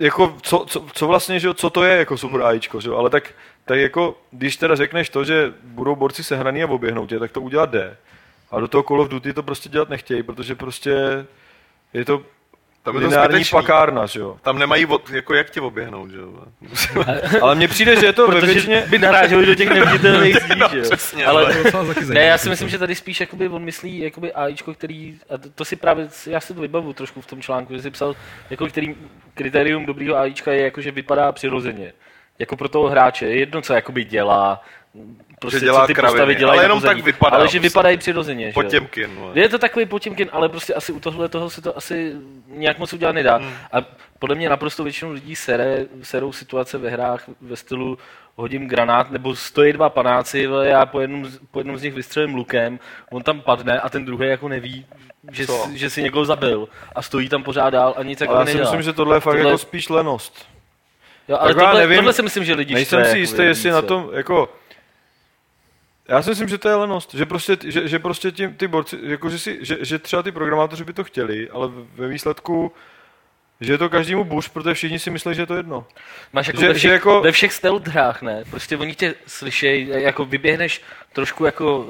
[0.00, 2.90] jako co, co, co vlastně, že, co to je jako super AIčko, že?
[2.90, 7.18] ale tak, tak jako, když teda řekneš to, že budou borci sehraný a oběhnou tě,
[7.18, 7.96] tak to udělat jde.
[8.50, 11.26] A do toho Call of Duty to prostě dělat nechtějí, protože prostě
[11.92, 12.22] je to
[12.92, 13.56] Tam je to lineární zbytečný.
[13.56, 14.36] pakárna, že jo.
[14.42, 16.32] Tam nemají, od, jako jak tě oběhnout, že jo.
[17.42, 18.86] Ale mně přijde, že je to ve Protože většině...
[18.90, 20.82] by naráželi do těch neviditelných zdí, že jo.
[20.82, 24.74] Přesně, Ale To Ne, já si myslím, že tady spíš jakoby on myslí jakoby AIčko,
[24.74, 27.82] který, a to, to si právě, já si to vybavu trošku v tom článku, že
[27.82, 28.16] si psal,
[28.50, 28.94] jako který
[29.34, 31.92] kritérium dobrýho AIčka je jako, že vypadá přirozeně.
[32.38, 34.62] Jako pro toho hráče, je jedno, co jakoby dělá,
[35.40, 37.58] prostě Že dělá co ty kraviny, postavy dělají ale jenom pozadí, tak vypadá Ale že
[37.58, 37.60] prostě.
[37.68, 38.54] vypadají přirozeně, že jo.
[38.54, 39.32] Potěmkin, vole.
[39.34, 42.12] Je to takový potěmkin, ale prostě asi u tohle toho se to asi
[42.46, 43.36] nějak moc udělat nedá.
[43.36, 43.52] Hmm.
[43.72, 43.78] A
[44.18, 47.98] podle mě naprosto většinu lidí sere, serou situace ve hrách ve stylu
[48.36, 52.34] hodím granát, nebo stojí dva panáci, já po jednom, z- po jednom z nich vystřelím
[52.34, 52.78] lukem,
[53.10, 54.86] on tam padne a ten druhý jako neví,
[55.32, 55.52] že, Co?
[55.52, 58.44] si, že si někoho zabil a stojí tam pořád dál a nic jako já si
[58.46, 58.64] nedělá.
[58.64, 60.46] myslím, že tohle je fakt Tohle- jako spíš lenost.
[61.28, 63.18] jo, ale jako já tohle, nevím, tohle, si myslím, že lidi Nejsem štve, si jako
[63.20, 63.74] jistý, jestli více.
[63.74, 64.48] na tom, jako...
[66.10, 68.98] Já si myslím, že to je lenost, že prostě, že, že prostě ti, ty borci,
[69.02, 72.72] jako že, si, že, že třeba ty programátoři by to chtěli, ale ve výsledku,
[73.60, 75.86] že je to každému buš, protože všichni si myslí, že je to jedno.
[76.32, 78.44] Máš jako Že- ve, že všech, jako- ve všech stealth hrách, ne?
[78.50, 80.82] Prostě oni tě slyšejí, jako vyběhneš
[81.12, 81.86] trošku jako uh,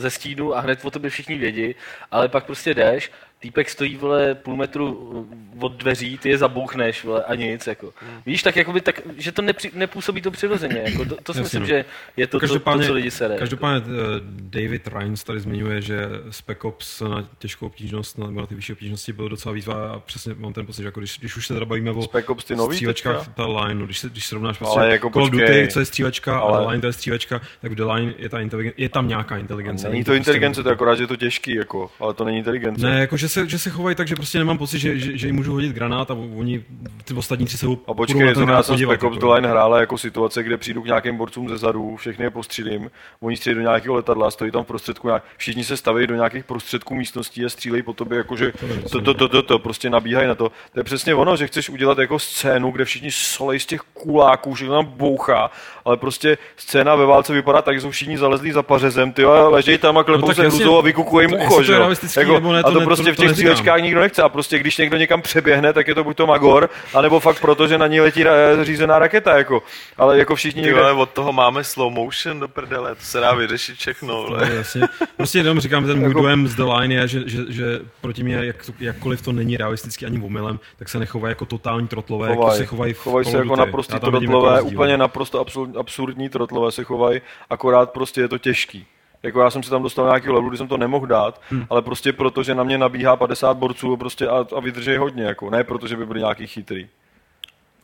[0.00, 1.74] ze stínu a hned o tebe všichni vědí,
[2.10, 3.10] ale pak prostě jdeš,
[3.44, 7.92] týpek stojí, vole, půl metru uh, od dveří, ty je zabouchneš, vole, a nic, jako.
[8.00, 8.20] Hmm.
[8.26, 11.42] Víš, tak jakoby, tak, že to nepři, nepůsobí to přirozeně, jako, to, to si Jasně,
[11.42, 11.66] myslím, no.
[11.66, 11.84] že
[12.16, 13.36] je to, to, to, co lidi sere.
[13.36, 18.54] Každopádně eh, David Rines tady zmiňuje, že Spec Ops na těžkou obtížnost, nebo na ty
[18.54, 21.46] vyšší obtížnosti byl docela výzva a přesně mám ten pocit, že jako když, když už
[21.46, 23.32] se teda bavíme o Spec Ops ty nový střílečkách, teďka?
[23.42, 25.30] ta line, no, když, se, když srovnáš prostě Ale jako Call of.
[25.30, 28.28] Duty, co je střílečka, Ale- ale line to je střílečka, tak v The Line je,
[28.28, 29.88] ta inteligen, je tam nějaká inteligence.
[29.88, 32.38] Není to prostě- inteligence, to je akorát, že je to těžký, jako, ale to není
[32.38, 32.86] inteligence.
[32.86, 35.26] Ne, jako že se, že se chovají tak, že prostě nemám pocit, že, že, že
[35.26, 36.64] jim můžu hodit granát a oni
[37.04, 39.26] ty ostatní tři se budou A počkej, granát jsem Spec Ops jako.
[39.26, 42.90] The Line hrála jako situace, kde přijdu k nějakým borcům ze zadu, všechny je postřílím,
[43.20, 46.44] oni střílejí do nějakého letadla, stojí tam v prostředku, nějak, všichni se staví do nějakých
[46.44, 48.52] prostředků místností a střílejí po tobě, jakože
[48.90, 50.52] to, to, to, to, to, prostě nabíhají na to.
[50.72, 54.54] To je přesně ono, že chceš udělat jako scénu, kde všichni solej z těch kuláků,
[54.54, 55.50] všechno tam bouchá,
[55.84, 59.48] ale prostě scéna ve válce vypadá tak, že jsou všichni zalezlí za pařezem, ty a
[59.48, 60.46] ležejí tam a klepou No se
[60.78, 61.72] a vykukují jim to- ucho, že
[62.16, 63.52] Jako, a to prostě v těch neříkám.
[63.56, 66.70] střílečkách nikdo nechce a prostě když někdo někam přeběhne, tak je to buď to Magor,
[66.94, 69.62] anebo fakt proto, že na ní letí ra- řízená raketa, jako.
[69.96, 70.80] Ale jako všichni Ty někde...
[70.80, 74.48] vole, od toho máme slow motion do prdele, to se dá vyřešit všechno, To vole.
[74.48, 74.82] je jasně.
[75.16, 78.22] Prostě jenom říkám, ten můj Jako- dojem z The Line je, že, že, že proti
[78.22, 82.42] mě, jak, jakkoliv to není realisticky ani omylem, tak se nechovají jako totální trotlové, jako
[82.42, 83.70] Chovaj, se chovají v chovají se jako tam
[84.12, 87.20] vidím trotlové, jako úplně naprosto absur- absurdní trotlové se chovají,
[87.50, 88.86] akorát prostě je to těžký.
[89.24, 91.66] Jako já jsem si tam dostal nějaký levelu, kdy jsem to nemohl dát, hmm.
[91.70, 95.50] ale prostě proto, že na mě nabíhá 50 borců prostě a, a vydrží hodně, jako.
[95.50, 96.88] ne protože by byli nějaký chytrý.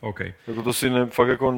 [0.01, 0.19] OK.
[0.47, 1.55] Jako to si ne, fakt jako...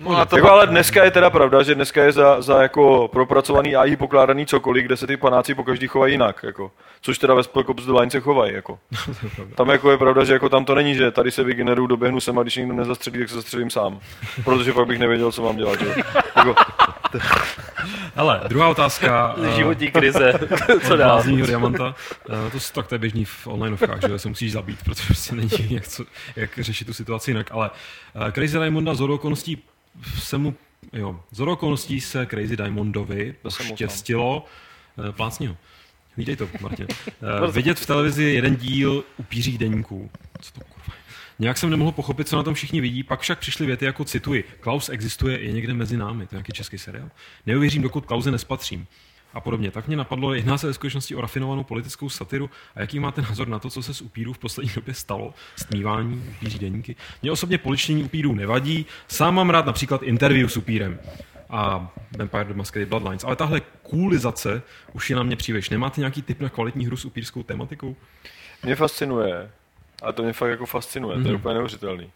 [0.00, 3.08] No a to jako ale dneska je teda pravda, že dneska je za, za jako
[3.12, 6.70] propracovaný AI pokládaný cokoliv, kde se ty panáci po každý chovají jinak, jako.
[7.00, 8.78] Což teda ve Spec Ops se chovají, jako.
[9.54, 12.38] Tam jako je pravda, že jako tam to není, že tady se vygeneruju, doběhnu sem
[12.38, 14.00] a když někdo nezastřelí, tak se zastřelím sám.
[14.44, 15.80] Protože pak bych nevěděl, co mám dělat.
[15.80, 15.94] Že?
[16.36, 16.54] Jako,
[18.16, 19.36] Ale druhá otázka.
[19.44, 20.32] eh, Životní krize,
[20.86, 21.22] co dál?
[21.22, 21.94] diamanta.
[22.30, 25.50] Eh, To, tak to je běžný v onlineovkách, že se musíš zabít, protože prostě není
[25.70, 26.04] jak, co,
[26.36, 27.52] jak řešit tu situaci jinak.
[27.52, 27.70] Ale
[28.14, 29.62] uh, Crazy Diamonda z okolností
[30.18, 30.54] se mu,
[30.92, 34.44] jo, z okolností se Crazy Diamondovi štěstilo,
[34.96, 35.56] uh, plácni ho.
[36.16, 36.86] Hlídej to, Martin.
[37.42, 40.10] Uh, vidět v televizi jeden díl upířích deníků.
[40.40, 40.73] Co to?
[41.38, 44.44] Nějak jsem nemohl pochopit, co na tom všichni vidí, pak však přišly věty jako cituji.
[44.60, 47.10] Klaus existuje, je někde mezi námi, to je nějaký český seriál.
[47.46, 48.86] Neuvěřím, dokud Klauze nespatřím.
[49.34, 49.70] A podobně.
[49.70, 53.48] Tak mě napadlo, jedná se ve skutečnosti o rafinovanou politickou satiru a jaký máte názor
[53.48, 55.34] na to, co se s upírů v poslední době stalo?
[55.56, 56.96] Stmívání, upíří deníky.
[57.22, 60.98] Mně osobně poličtění upírů nevadí, sám mám rád například interview s upírem
[61.50, 64.62] a Vampire the Masquerade Bloodlines, ale tahle coolizace
[64.92, 65.70] už je na mě příliš.
[65.70, 67.96] Nemáte nějaký tip na kvalitní hru s upírskou tematikou?
[68.62, 69.50] mě fascinuje,
[70.04, 71.22] a to mě fakt jako fascinuje, mm-hmm.
[71.22, 71.40] to je Mhm.
[71.40, 72.10] úplně neuvěřitelný,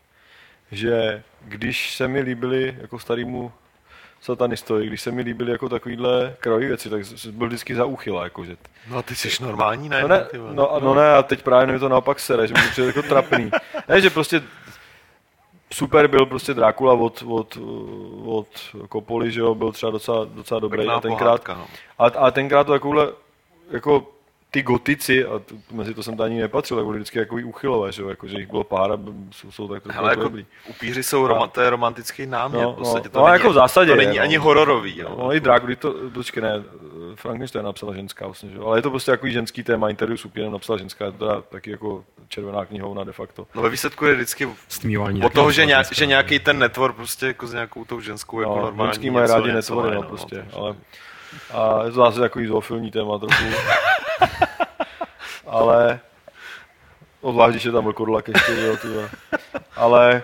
[0.72, 3.53] že když se mi líbily jako starýmu
[4.20, 8.57] satanistovi, když se mi líbily jako takovýhle krojové věci, tak byl vždycky za úchyla, jakože.
[8.89, 10.03] No a ty jsi normální, ne?
[10.03, 12.55] No ne, Ty no, a- no ne, a teď právě mi to naopak sere, že
[12.55, 13.51] mi to přijde jako trapný.
[13.89, 14.43] Ne, že prostě
[15.72, 17.59] super byl prostě Drákula od, od,
[18.24, 18.49] od
[18.89, 21.66] Kopoli, že jo, byl třeba docela, docela dobrý a tenkrát, pohádka, no.
[21.99, 23.09] ale, ale tenkrát to takovouhle,
[23.70, 24.11] jako
[24.51, 27.92] ty gotici, a t- mezi to jsem to ani nepatřil, tak byli vždycky jako uchylové,
[27.92, 28.99] že jo, jako, že jich bylo pár a
[29.30, 30.46] jsou, jsou tak trošku Hele, jako dobrý.
[30.70, 33.09] upíři jsou roma, to je romantický námět, No, v podstatě.
[33.09, 34.22] no, to no, není, jako v zásadě To je, není no.
[34.24, 35.16] ani hororový, jo.
[35.18, 36.62] No, i Drákula, to, počkej, ne,
[37.14, 38.59] Frankenstein napsala ženská vlastně, že?
[38.59, 41.40] ale je to prostě takový ženský téma, interview s upírem napsala ženská, je to teda
[41.40, 43.46] taky jako červená knihovna de facto.
[43.55, 45.22] No ve výsledku je vždycky Stmívání.
[45.22, 48.57] od toho, že, nějak, že nějaký ten netvor prostě jako s nějakou tou ženskou jako
[48.57, 48.88] No, normální.
[48.92, 50.74] ženský mají rádi netvory, no, prostě, ale
[51.54, 53.44] a je to zase takový zoofilní téma trochu.
[55.46, 56.00] ale
[57.20, 59.08] Odvlášť, když je tam vlkodolak ještě, jo, ty vole.
[59.76, 60.22] Ale,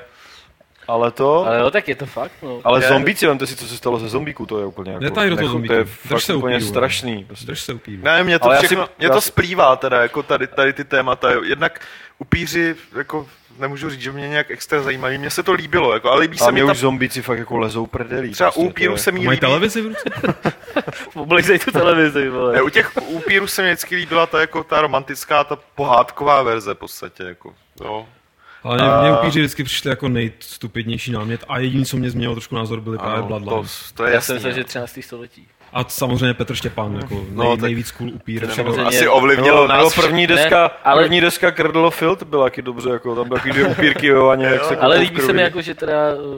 [0.89, 2.61] ale to, Ale jo, tak je to fakt, no.
[2.65, 2.89] ale Je.
[2.89, 5.49] zombíci, vemte si, co se stalo ze zombíku, to je úplně jako, Netaj do toho
[5.49, 5.75] zombíku.
[5.75, 7.25] to je fakt se úplně upíru, strašný.
[7.25, 7.47] Prostě.
[7.47, 8.03] Drž se upíru.
[8.05, 10.73] Ne, mě to, Ale já si- všechno, mě já to splývá teda, jako tady, tady
[10.73, 11.29] ty témata.
[11.45, 11.81] Jednak
[12.19, 13.27] upíři, jako
[13.59, 16.45] nemůžu říct, že mě nějak extra zajímají, mně se to líbilo, jako, ale líbí A
[16.45, 18.31] se mě mi ta, už zombíci fakt jako lezou prdelí.
[18.31, 20.03] třeba prostě, u upíru se mi Mají líbí, televizi v ruce?
[21.15, 22.53] Oblejzej tu televizi, vole.
[22.53, 26.75] ne, u těch upírů se mi vždycky líbila ta, jako, ta romantická, ta pohádková verze
[26.75, 28.07] v podstatě, jako, jo.
[28.63, 32.55] Ale mě, mě upíři vždycky přišli jako nejstupidnější námět a jediný, co mě změnilo trošku
[32.55, 33.93] názor, byly právě Ano, to, Bloodlines.
[33.93, 34.99] to je Já jasný, jsem myslel, že 13.
[35.03, 35.49] století.
[35.75, 38.49] A samozřejmě Petr Štěpán, jako No, nej, tak- nejvíc cool upír.
[38.51, 42.45] Samozřejmě- Asi ovlivnilo nebo nás první Ne, deska, ale- první deska Cradle of Filth byla
[42.45, 45.33] taky dobře, jako tam byly takový dvě upírky, jo, ani jak se Ale líbí se
[45.33, 45.93] mi jako, že teda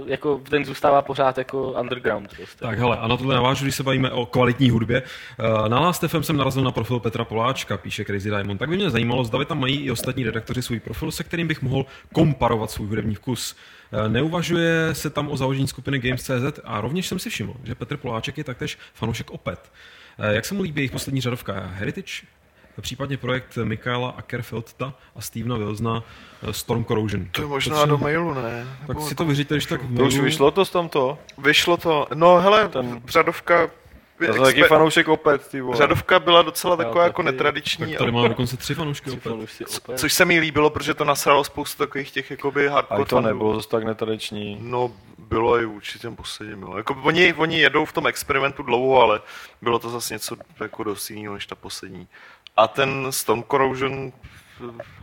[0.06, 2.30] jako ten zůstává pořád jako underground.
[2.36, 2.64] Prostě.
[2.64, 5.02] Tak hele, a na tohle navážu, když se bavíme o kvalitní hudbě.
[5.38, 8.58] Eh, Na Last FM jsem narazil na profil Petra Poláčka, píše Crazy Diamond.
[8.58, 11.62] Tak by mě zajímalo, zda tam mají i ostatní redaktoři svůj profil, se kterým bych
[11.62, 13.56] mohl komparovat svůj hudební vkus.
[13.92, 17.96] Eh, Neuvažuje se tam o založení skupiny Games.cz a rovněž jsem si všiml, že Petr
[17.96, 19.72] Poláček je taktéž fanoušek Opet.
[20.18, 22.12] Eh, Jak se mu líbí jejich poslední řadovka Heritage?
[22.80, 26.02] Případně projekt Michaela Ackerfeldta a Stevena Wilsona
[26.48, 27.26] eh, Storm Corrosion.
[27.30, 28.66] To je možná si- do mailu, ne?
[28.80, 30.24] Tak Nebo si to vyříte, když tak v To už mailu.
[30.24, 31.18] vyšlo to z tamto?
[31.38, 33.70] Vyšlo to, no hele, Ten- řadovka,
[34.20, 35.76] Já jsem taky fanoušek opět, ty vole.
[35.76, 37.32] řadovka byla docela taková jako taky.
[37.32, 39.32] netradiční, Tak tady máme dokonce tři fanoušky opět.
[39.32, 39.98] opět.
[39.98, 43.26] což se mi líbilo, protože to nasralo spoustu takových těch jakoby A hardcore to fanů.
[43.28, 44.58] nebylo zase tak netradiční.
[44.60, 46.62] No, bylo i určitě posledním.
[46.62, 46.76] Jo.
[46.76, 49.20] Jako, oni, oni jedou v tom experimentu dlouho, ale
[49.62, 52.08] bylo to zase něco jako dost jiného než ta poslední.
[52.56, 54.12] A ten Storm Corrosion,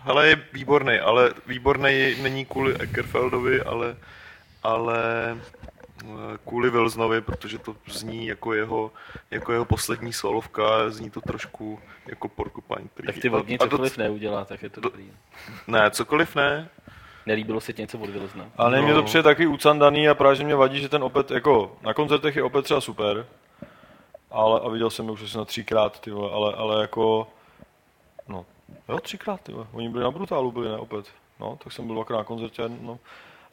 [0.03, 3.95] hele, je výborný, ale výborný není kvůli Eckerfeldovi, ale,
[4.63, 4.97] ale
[6.47, 8.91] kvůli Wilsonovi, protože to zní jako jeho,
[9.31, 13.05] jako jeho poslední solovka, zní to trošku jako Porcupine Tree.
[13.13, 15.11] Tak ty vodní a to- cokoliv neudělá, tak je to dobrý.
[15.67, 16.69] Ne, cokoliv ne.
[17.25, 18.45] Nelíbilo se ti něco od Wilsona?
[18.57, 19.05] Ale ne, mě to No.
[19.05, 22.43] přijde takový ucandaný a právě že mě vadí, že ten opět, jako na koncertech je
[22.43, 23.25] opět třeba super,
[24.31, 27.27] ale, a viděl jsem je už asi na třikrát, ty vole, ale, ale jako,
[28.27, 28.45] no,
[28.89, 29.67] jo, třikrát, ty vole.
[29.71, 31.05] oni byli na Brutálu, byli ne, opět,
[31.39, 32.99] no, tak jsem byl dvakrát na koncertě, no,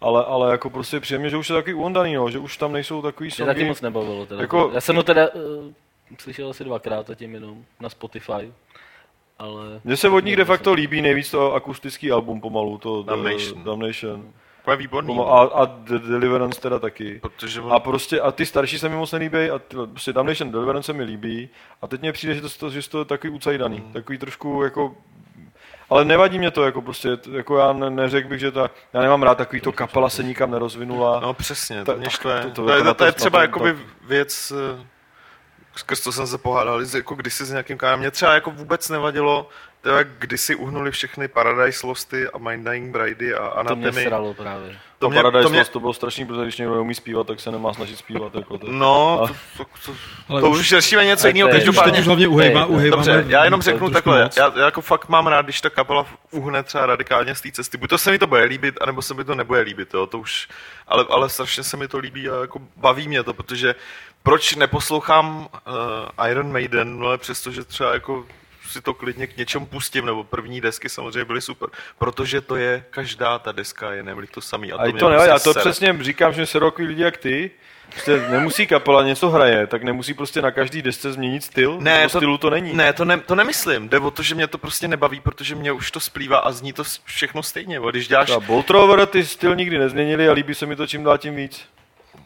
[0.01, 3.03] ale, ale jako prostě příjemně, že už je takový uondaný, no, že už tam nejsou
[3.03, 4.26] takový Mě taky songy, moc nebavilo.
[4.26, 4.40] Teda.
[4.40, 5.72] Jako- Já jsem ho teda uh,
[6.18, 8.53] slyšel asi dvakrát zatím jenom na Spotify.
[9.38, 13.64] Ale mně se od nich de facto líbí nejvíc to akustický album pomalu, to Damnation.
[13.64, 14.32] Damnation.
[14.64, 15.07] To je výborný.
[15.07, 17.18] Pomalu, a, a The Deliverance teda taky.
[17.22, 20.51] Protože on, A prostě, a ty starší se mi moc nelíbí, a ty, prostě Damnation
[20.51, 21.48] Deliverance se mi líbí,
[21.82, 23.92] a teď mně přijde, že to, že to je takový ucajdaný, Hmm.
[23.92, 24.94] takový trošku jako,
[25.91, 29.22] ale nevadí mě to, jako prostě, jako já ne, neřekl bych, že ta, já nemám
[29.22, 31.20] rád takový to kapela se nikam nerozvinula.
[31.20, 32.41] No přesně, to mě štve.
[32.43, 34.86] to- To, to- to, je, to- je třeba jakoby věc, eh,
[35.76, 37.99] skrz to jsem se pohádal, jako kdysi s nějakým kánem.
[37.99, 39.49] Mě třeba jako vůbec nevadilo,
[39.81, 44.35] to jak kdysi uhnuli všechny Paradise Losty a Mind Dying Bridey a to mě sralo
[44.35, 44.76] právě.
[44.99, 47.41] To, mě- Paradise to mě- Lost, to bylo strašný, protože když někdo neumí zpívat, tak
[47.41, 48.35] se nemá snažit zpívat.
[48.35, 48.66] Jako to.
[48.70, 49.93] No, to, to, to,
[50.28, 53.05] Ale to už- už řešíme něco jiného, to je- Teď už, hlavně uhejba, Hej, uhejbáme.
[53.05, 56.07] Dobře, já jenom to řeknu takhle, já, já, jako fakt mám rád, když ta kapela
[56.31, 57.76] uhne třeba radikálně z té cesty.
[57.78, 60.18] Buď to se mi to bude líbit, anebo se mi to nebude líbit, jo, to
[60.18, 60.49] už,
[60.89, 63.74] ale, ale strašně se mi to líbí a jako baví mě to, protože
[64.22, 65.49] proč neposlouchám
[66.18, 68.26] uh, Iron Maiden, no ale přestože třeba jako
[68.71, 71.68] si to klidně k něčemu pustím, nebo první desky samozřejmě byly super,
[71.99, 74.73] protože to je, každá ta deska je nebyly to samý.
[74.73, 75.61] A A mě to ne, prostě já to sere.
[75.61, 77.51] přesně říkám, že se takový lidi jak ty,
[77.91, 81.77] prostě nemusí kapela něco hraje, tak nemusí prostě na každý desce změnit styl.
[81.81, 82.73] Ne, Nebo stylu to není.
[82.77, 83.89] Ne, to, ne, to nemyslím.
[83.89, 86.73] Jde o to, že mě to prostě nebaví, protože mě už to splývá a zní
[86.73, 87.80] to všechno stejně.
[87.80, 88.30] bo Když děláš...
[88.30, 91.64] A Boltrover ty styl nikdy nezměnili a líbí se mi to čím dál tím víc.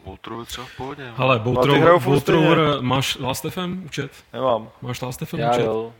[0.05, 1.03] Voltrovi třeba v pohodě.
[1.17, 1.27] no.
[1.27, 4.11] No, furt Boltrover, máš Last FM účet?
[4.33, 4.69] Nemám.
[4.81, 5.65] Máš Last FM Já účet?
[5.65, 5.93] jo.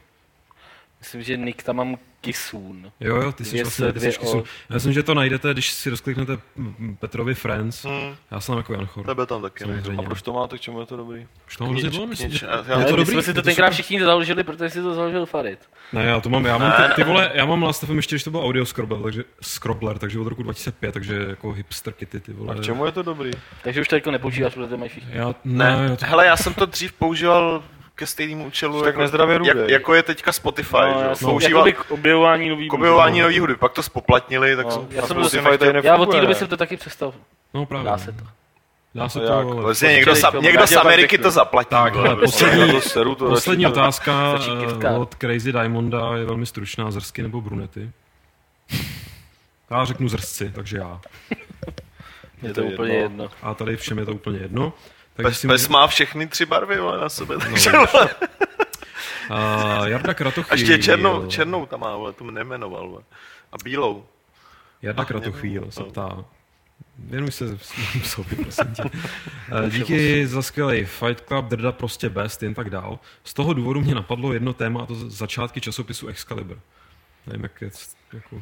[1.05, 2.91] Myslím, že Nick tam mám Kisun.
[2.99, 4.37] Jo, jo, ty jsi vlastně, ty dvě jsi o- kysu.
[4.69, 6.37] Já myslím, že to najdete, když si rozkliknete
[6.99, 7.83] Petrovi Friends.
[7.85, 9.05] Hmm, Já jsem jako Jan Chor.
[9.05, 9.65] tebe tam taky.
[9.65, 9.73] ne?
[9.73, 10.03] A Samozřejmě.
[10.05, 11.27] proč to máte, k čemu je to dobrý?
[11.47, 11.73] Už to mám?
[11.73, 12.45] Myslím, Knič, že...
[12.45, 13.05] já- Je to my dobrý?
[13.05, 15.59] jsme si to tenkrát všichni založili, protože si to založil Farid.
[15.93, 18.15] Ne, já to mám, já mám ty, ty vole, já mám Last of Us ještě,
[18.15, 22.19] když to byl audio scrobbler, takže, scrobbler, takže od roku 2005, takže jako hipster kity,
[22.19, 22.55] ty vole.
[22.55, 23.31] A k čemu je to dobrý?
[23.63, 25.09] Takže už to jako nepoužíváš, protože mají všichni.
[25.13, 27.63] Já, ne, Ne, já to, hele, já jsem to dřív používal
[27.95, 31.15] ke stejnému účelu, Tak nezdravě jak, jako je teďka Spotify, No, že?
[31.15, 34.71] jsem, Používal jakoby k objevování nový k objevování nových hudby, pak to spoplatnili, tak No,
[34.71, 37.13] jsem já jsem Spotify tady Já od té nefunguje, doby jsem to taky přestal.
[37.53, 37.85] no právě.
[37.91, 38.23] Dá se to.
[38.95, 39.45] Dá se No to, jak?
[39.47, 39.61] ale...
[39.61, 41.69] Vlastně někdo, sa, někdo z Ameriky to zaplatí.
[41.69, 42.45] Tak, hele, prostě.
[42.45, 44.39] poslední, to seru, to poslední otázka
[44.99, 46.91] od Crazy Diamonda je velmi stručná.
[46.91, 47.91] Zrsky nebo brunety?
[49.71, 51.01] Já řeknu zrsci, takže já.
[52.41, 53.23] Je to to úplně jedno.
[53.23, 53.37] jedno.
[53.41, 54.73] A tady všem je to úplně jedno.
[55.15, 57.37] Takže Pes, si pes má všechny tři barvy vole, na sebe.
[57.37, 58.09] takže, No, vole.
[59.29, 60.53] A Jarda Kratochvíl.
[60.53, 62.89] A ještě černou, černou tam má, vole, tu nejmenoval.
[62.89, 63.01] Vole.
[63.51, 64.05] A bílou.
[64.81, 65.71] Jarda Ach, Kratochvíl nevím.
[65.71, 65.85] se No.
[65.85, 66.25] ptá.
[66.99, 67.57] Věnuj se
[68.03, 68.83] sobě, prosím tě.
[69.65, 72.99] Eh, Díky za skvělý Fight Club, Drda prostě best, jen tak dál.
[73.23, 76.59] Z toho důvodu mě napadlo jedno téma, a to začátky časopisu Excalibur.
[77.27, 77.69] Nevím, jak je
[78.13, 78.41] jako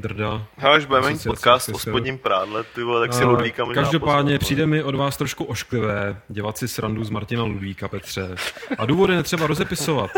[0.00, 0.46] Drda.
[0.56, 3.82] Hele, až budeme mít podcast o spodním prádle, ty vole, tak si A Ludvíka možná
[3.82, 8.34] Každopádně pozvat, přijde mi od vás trošku ošklivé dělat si srandu z Martina Ludvíka, Petře.
[8.78, 10.10] A důvody netřeba rozepisovat,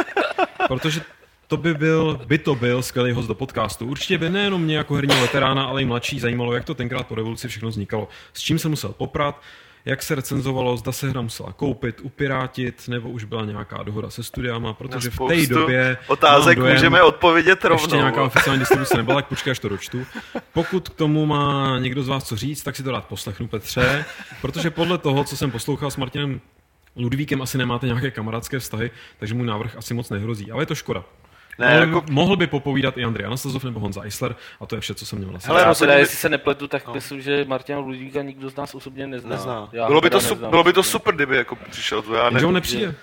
[0.68, 1.00] protože
[1.46, 3.86] to by byl, by to byl skvělý host do podcastu.
[3.86, 7.14] Určitě by nejenom mě jako herního veterána, ale i mladší zajímalo, jak to tenkrát po
[7.14, 8.08] revoluci všechno vznikalo.
[8.32, 9.40] S čím se musel poprat,
[9.84, 14.22] jak se recenzovalo, zda se hra musela koupit, upirátit, nebo už byla nějaká dohoda se
[14.22, 17.84] studiama, protože v té době Otázek dojem, můžeme odpovědět rovnou.
[17.84, 20.06] ještě nějaká oficiální distribuce nebyla, tak počkej, až to dočtu.
[20.52, 24.04] Pokud k tomu má někdo z vás co říct, tak si to rád poslechnu, Petře,
[24.40, 26.40] protože podle toho, co jsem poslouchal s Martinem
[26.96, 30.52] Ludvíkem, asi nemáte nějaké kamarádské vztahy, takže můj návrh asi moc nehrozí.
[30.52, 31.04] Ale je to škoda.
[31.58, 34.80] Ne, mohl, jako- mohl by popovídat i Andrej Anastazov nebo Honza Eisler a to je
[34.80, 35.38] vše, co jsem měl na.
[35.44, 38.56] Hele, Já rozhodně teda, by- jestli se nepletu, tak myslím, že Martina Ludvíka nikdo z
[38.56, 39.30] nás osobně nezná.
[39.30, 39.68] Nezná.
[39.72, 42.14] Já Bylo by, to, su- neznám bylo by to super, kdyby jako přišel to.
[42.14, 42.94] Já Jenže on ne, nepřijde.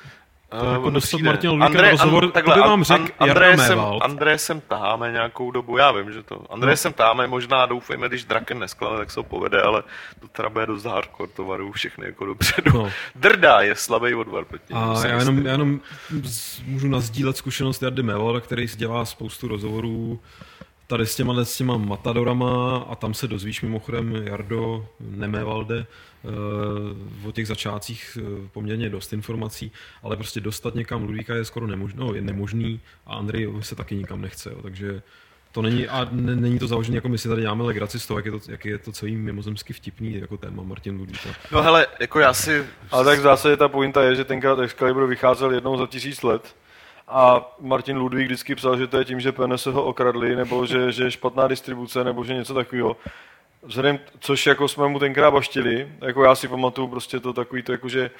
[0.50, 1.22] To jako on dostat.
[1.22, 4.04] Martina Ludvíka André- rozhovor, An- to by vám řekl Jarda André sem, Mévald.
[4.04, 6.54] André sem taháme nějakou dobu, já vím, že to.
[6.54, 9.84] André sem taháme, možná doufejme, když Draken nesklane, tak se ho povede, ale
[10.20, 12.72] to teda bude dost hardcore, to varuju všechny jako dopředu.
[12.74, 12.92] No.
[13.16, 15.32] Drda je slabý odvar proti A jsem já jistý.
[15.32, 15.80] jenom, já jenom
[16.66, 20.20] můžu nazdílet zkušenost Jardy Mevalda, který si dělá spoustu rozhovorů
[20.88, 27.32] tady s těma, s těma matadorama a tam se dozvíš mimochodem Jardo Nemevalde eh, o
[27.32, 29.72] těch začátcích eh, poměrně dost informací,
[30.04, 33.96] ale prostě dostat někam Ludvíka je skoro nemožný, no, je nemožný a Andrej se taky
[33.96, 35.02] nikam nechce, jo, takže
[35.52, 38.20] to není, a ne, není to založené, jako my si tady děláme legraci z toho,
[38.20, 41.30] jak je to, jak je to celý mimozemsky vtipný jako téma Martin Ludvíka.
[41.52, 42.66] No hele, jako já si...
[42.92, 46.56] Ale tak v zásadě ta pointa je, že tenkrát Excalibur vycházel jednou za tisíc let
[47.08, 50.92] a Martin Ludvík vždycky psal, že to je tím, že PNS ho okradli, nebo že,
[50.92, 52.98] že je špatná distribuce, nebo že něco takového.
[53.64, 57.72] Vzhledem, což jako jsme mu tenkrát baštili, jako já si pamatuju prostě to takový to,
[57.72, 58.12] jako že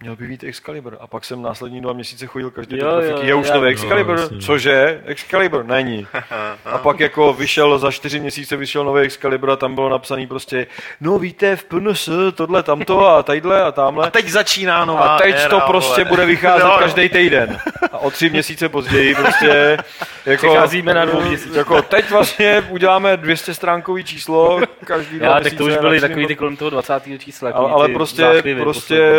[0.00, 0.96] měl by být Excalibur.
[1.00, 3.12] A pak jsem následní dva měsíce chodil každý Jo, do trafiky.
[3.14, 4.18] jo, Je už nový No, Excalibur?
[4.20, 4.38] jasně.
[4.38, 5.00] Cože?
[5.04, 5.64] Excalibur?
[5.64, 6.06] Není.
[6.64, 10.66] A pak jako vyšel, za čtyři měsíce vyšel nový Excalibur a tam bylo napsaný prostě,
[11.00, 14.06] no víte, v PNS, tohle, tamto a tadyhle a tamhle.
[14.06, 16.08] A teď začíná nová A teď éra, to prostě vole.
[16.08, 16.78] bude vycházet No, no.
[16.78, 17.58] každý týden.
[17.92, 19.78] A o tři měsíce později prostě
[20.26, 21.56] jako, Přecházíme na dvouměsíční.
[21.56, 26.00] Jako teď vlastně uděláme 200 stránkový číslo každý dva Já, tak měsíce to už byly
[26.00, 27.02] takový ty kolem toho 20.
[27.18, 27.50] čísla.
[27.50, 29.12] ale, ale prostě, záchvěvy prostě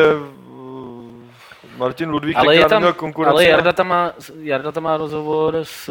[1.80, 3.34] Martin Ludvík ale je tam, neměl konkurenci.
[3.34, 4.12] ale Jarda tam, má,
[4.42, 5.90] Jarda tam má rozhovor s,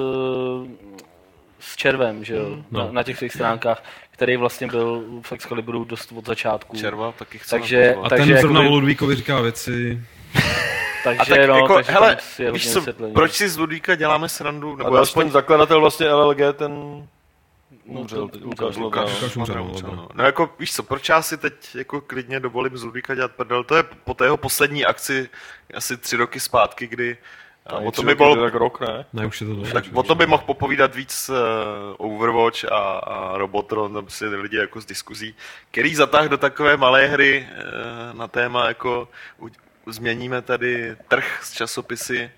[1.60, 2.85] s Červem, že jo, No.
[2.86, 6.77] na, na těch svých stránkách, který vlastně byl v Excaliburu dost od začátku.
[6.77, 7.94] Červa, taky chceme Takže-.
[8.02, 10.01] A Takže ten zrovna Ludvíkovi říká věci,
[11.05, 12.16] Takže, A tak no, jako, takže hele,
[12.52, 12.82] víš co,
[13.15, 14.77] proč si z Ludvíka děláme srandu?
[14.77, 16.73] Nebo aspoň ten zakladatel vlastně LLG, ten
[17.89, 19.15] umřel, to- teď to- Lukáš to- Lukáš.
[19.15, 19.97] Lukáš umřel, umřel, no.
[19.97, 20.09] no.
[20.15, 23.65] no jako víš co, proč já si teď jako klidně dovolím z Ludvíka dělat prdel,
[23.65, 25.28] to je po té jeho poslední akci
[25.74, 27.16] asi tři roky zpátky, kdy
[27.66, 29.05] a o tom by bylo, tak rok, ne?
[29.12, 29.73] ne, už je to dlouho.
[29.73, 31.36] tak o tom by mohl popovídat víc uh,
[32.12, 35.35] Overwatch a, a Robotron, tam si lidi jako z diskuzí,
[35.70, 39.09] který zatáhl do takové malé hry uh, na téma jako
[39.43, 39.48] u,
[39.90, 42.31] změníme tady trh s časopisy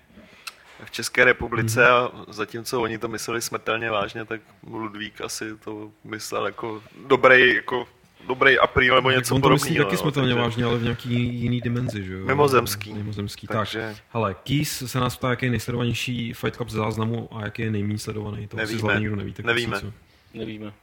[0.85, 6.45] v České republice a zatímco oni to mysleli smrtelně vážně, tak Ludvík asi to myslel
[6.45, 7.87] jako dobrý, jako
[8.27, 9.85] dobrý apríl nebo Tak něco on to myslí podobného.
[9.85, 12.25] taky no, smrtelně takže- vážně, ale v nějaký jiný dimenzi, že jo?
[12.25, 12.93] Mimozemský.
[12.93, 13.57] Mimozemský, tak.
[13.57, 17.61] Takže Hele, Keys se nás ptá, jaký je nejsledovanější Fight Club ze záznamu a jaký
[17.61, 18.47] je nejméně sledovaný.
[18.47, 18.79] To Nevíme.
[18.79, 19.33] zhlavně nikdo neví.
[19.33, 19.79] Tak Nevíme.
[19.79, 19.93] co?
[20.33, 20.73] Nevíme.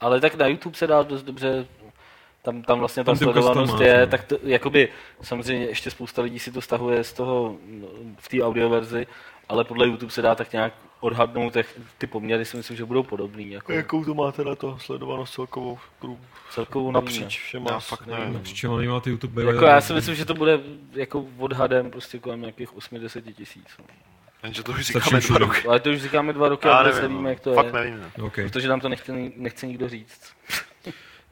[0.00, 1.66] Ale tak na YouTube se dá dost dobře,
[2.42, 4.06] tam, tam vlastně ta tam sledovanost je, no.
[4.06, 4.88] tak to, jakoby
[5.22, 7.88] samozřejmě ještě spousta lidí si to stahuje z toho, no,
[8.18, 9.06] v té audioverzi,
[9.50, 11.66] ale podle YouTube se dá tak nějak odhadnout, jak
[11.98, 13.50] ty poměry si myslím, že budou podobný.
[13.50, 15.78] Jako Jakou to máte na to sledovanost celkovou?
[16.02, 16.18] Prů-
[16.50, 17.70] celkovou nevím, Napříč všema.
[17.72, 18.40] Já fakt nevím.
[18.42, 20.60] Přičem ale ty YouTube Jako já si myslím, že to bude
[20.92, 23.68] jako odhadem prostě kolem nějakých 80 tisíc.
[23.78, 23.84] No.
[24.42, 25.68] Jenže to už říkáme dva roky.
[25.68, 27.28] Ale to už říkáme dva roky Já a vůbec nevím, nevíme, no.
[27.30, 27.72] jak to Fakt je.
[27.72, 28.06] nevím.
[28.18, 28.26] no.
[28.26, 28.44] Okay.
[28.44, 30.32] Protože nám to nechce, nechce nikdo říct.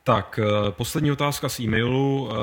[0.09, 2.29] Tak, eh, poslední otázka z e-mailu.
[2.31, 2.35] eh,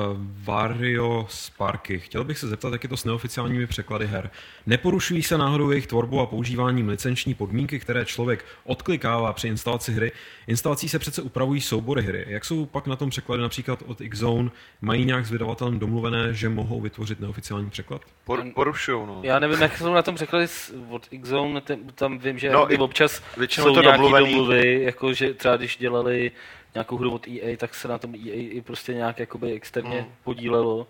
[0.44, 2.00] Vario Sparky.
[2.00, 4.30] Chtěl bych se zeptat, jak je to s neoficiálními překlady her.
[4.66, 10.12] Neporušují se náhodou jejich tvorbou a používáním licenční podmínky, které člověk odklikává při instalaci hry?
[10.48, 12.26] Instalací se přece upravují soubory hry.
[12.28, 14.50] Jak jsou pak na tom překlady například od Xzone?
[14.82, 18.02] Mají nějak s vydavatelem domluvené, že mohou vytvořit neoficiální překlad?
[18.26, 19.20] Por, porušujou, no.
[19.24, 20.46] Já nevím, jak jsou na tom překlady
[20.90, 21.62] od Xzone,
[21.96, 24.30] tam vím, že No, i- občas většinou jsou to nějaké domluvený.
[24.34, 26.32] domluvy, jako že třeba když dělali
[26.76, 30.12] nějakou hru od EA, tak se na tom EA i prostě nějak jakoby externě Hmm.
[30.24, 30.88] podílelo.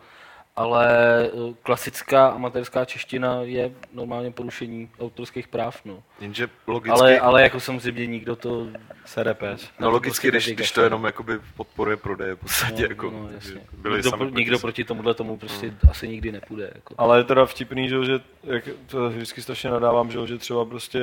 [0.57, 0.89] Ale
[1.25, 1.29] eh,
[1.63, 6.03] klasická amatérská čeština je normálně porušení autorských práv, no.
[6.19, 8.67] Jenže logicky, Ale, ale jako samozřejmě nikdo to...
[9.05, 9.69] Serepes.
[9.79, 13.29] no logicky, prostě když, když to jenom jakoby podporuje prodeje v podstatě, No, jako, no,
[13.35, 13.61] jasně.
[13.77, 16.71] byli nikdo, pro, proti nikdo proti tomuhle tomu prostě asi nikdy nepůjde.
[16.75, 16.95] Jako.
[16.97, 20.99] Ale je teda vtipný, že, že jak, to vždycky strašně nadávám, že, že třeba prostě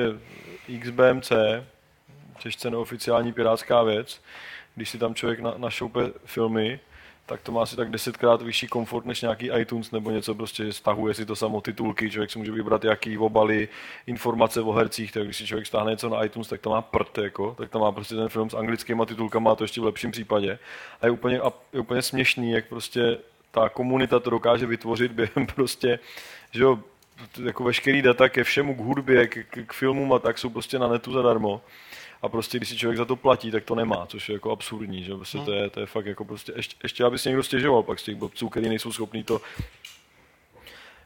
[0.81, 1.31] XBMC,
[2.39, 4.21] těžce neoficiální pirátská věc,
[4.75, 6.79] když si tam člověk na, našoupe filmy,
[7.25, 11.13] tak to má asi tak desetkrát vyšší komfort než nějaký iTunes nebo něco, prostě stahuje
[11.13, 13.67] si to samo titulky, člověk si může vybrat jaký obaly,
[14.07, 17.17] informace o hercích, tak když si člověk stáhne něco na iTunes, tak to má prd,
[17.17, 20.11] jako, tak to má prostě ten film s anglickýma titulkama a to ještě v lepším
[20.11, 20.59] případě.
[21.01, 23.17] A je úplně, a je úplně směšný, jak prostě
[23.51, 25.99] ta komunita to dokáže vytvořit během prostě,
[26.51, 26.79] že jo,
[27.43, 30.79] jako veškerý data ke všemu, k hudbě, k, k, k filmům a tak jsou prostě
[30.79, 31.61] na netu zadarmo.
[32.23, 35.03] A prostě, když si člověk za to platí, tak to nemá, což je jako absurdní,
[35.03, 35.15] že?
[35.15, 37.99] Prostě to, je, to je fakt jako prostě, ještě, ještě aby si někdo stěžoval pak
[37.99, 39.41] z těch blbců, který nejsou schopní to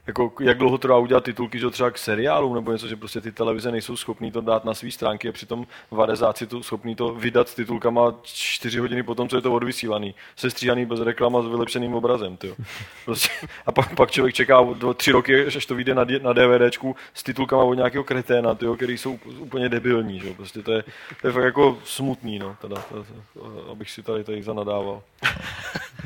[0.08, 3.32] jako jak dlouho trvá udělat titulky, že třeba k seriálu nebo něco, že prostě ty
[3.32, 7.50] televize nejsou schopní to dát na své stránky a přitom varezáci to schopní to vydat
[7.50, 10.16] s titulkama čtyři hodiny potom, co je to odvysílaný.
[10.36, 12.38] Sestříhaný bez reklama s vylepšeným obrazem.
[12.38, 12.56] Tyjo.
[13.06, 13.30] Prostě,
[13.66, 17.24] a pak, pak, člověk čeká dva, tři roky, až to vyjde na, na DVDčku s
[17.24, 20.20] titulkama od nějakého kreténa, tyjo, který jsou úplně debilní.
[20.20, 20.34] Že?
[20.34, 20.84] Prostě to je,
[21.22, 25.02] to je fakt jako smutný, no, teda, to, to, abych si tady, tady zanadával.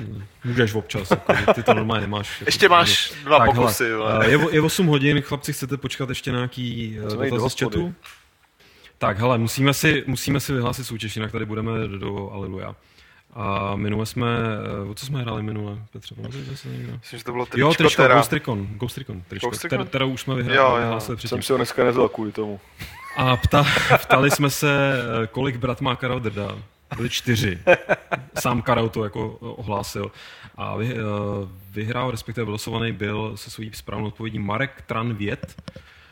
[0.45, 2.41] Můžeš občas, jako, ty to normálně nemáš.
[2.45, 6.31] Ještě máš dva Tak, pokusy, hele, eh, je, je 8 hodin, chlapci, chcete počkat ještě
[6.31, 7.93] nějaký eh, do dotaz z chatu?
[8.97, 12.75] Tak, hele, musíme si, musíme si vyhlásit soutěž, jinak tady budeme do Aleluja.
[13.33, 14.27] A minule jsme,
[14.85, 16.93] eh, o co jsme hráli minule, Petře, pamatujete se někdo?
[16.93, 18.15] Myslím, že to bylo tričko, Jo, tričko, teda.
[18.15, 19.77] Ghost Recon, Ghost Recon, tričko, Ghost Recon?
[19.79, 20.97] Ter, kterou už jsme Jo, vyhráli, jo.
[20.99, 21.29] předtím.
[21.29, 22.59] Jsem si ho dneska nezval kvůli tomu.
[23.17, 23.65] A pta,
[23.97, 25.01] ptali jsme se,
[25.31, 26.57] kolik brat má Karel Drda.
[26.95, 27.59] Byli čtyři.
[28.39, 30.11] Sám Karel to jako eh, ohlásil.
[30.55, 30.97] A vy, eh,
[31.71, 35.61] vyhrál, respektive vylosovaný byl se svojí správnou odpovědí Marek Tranvět.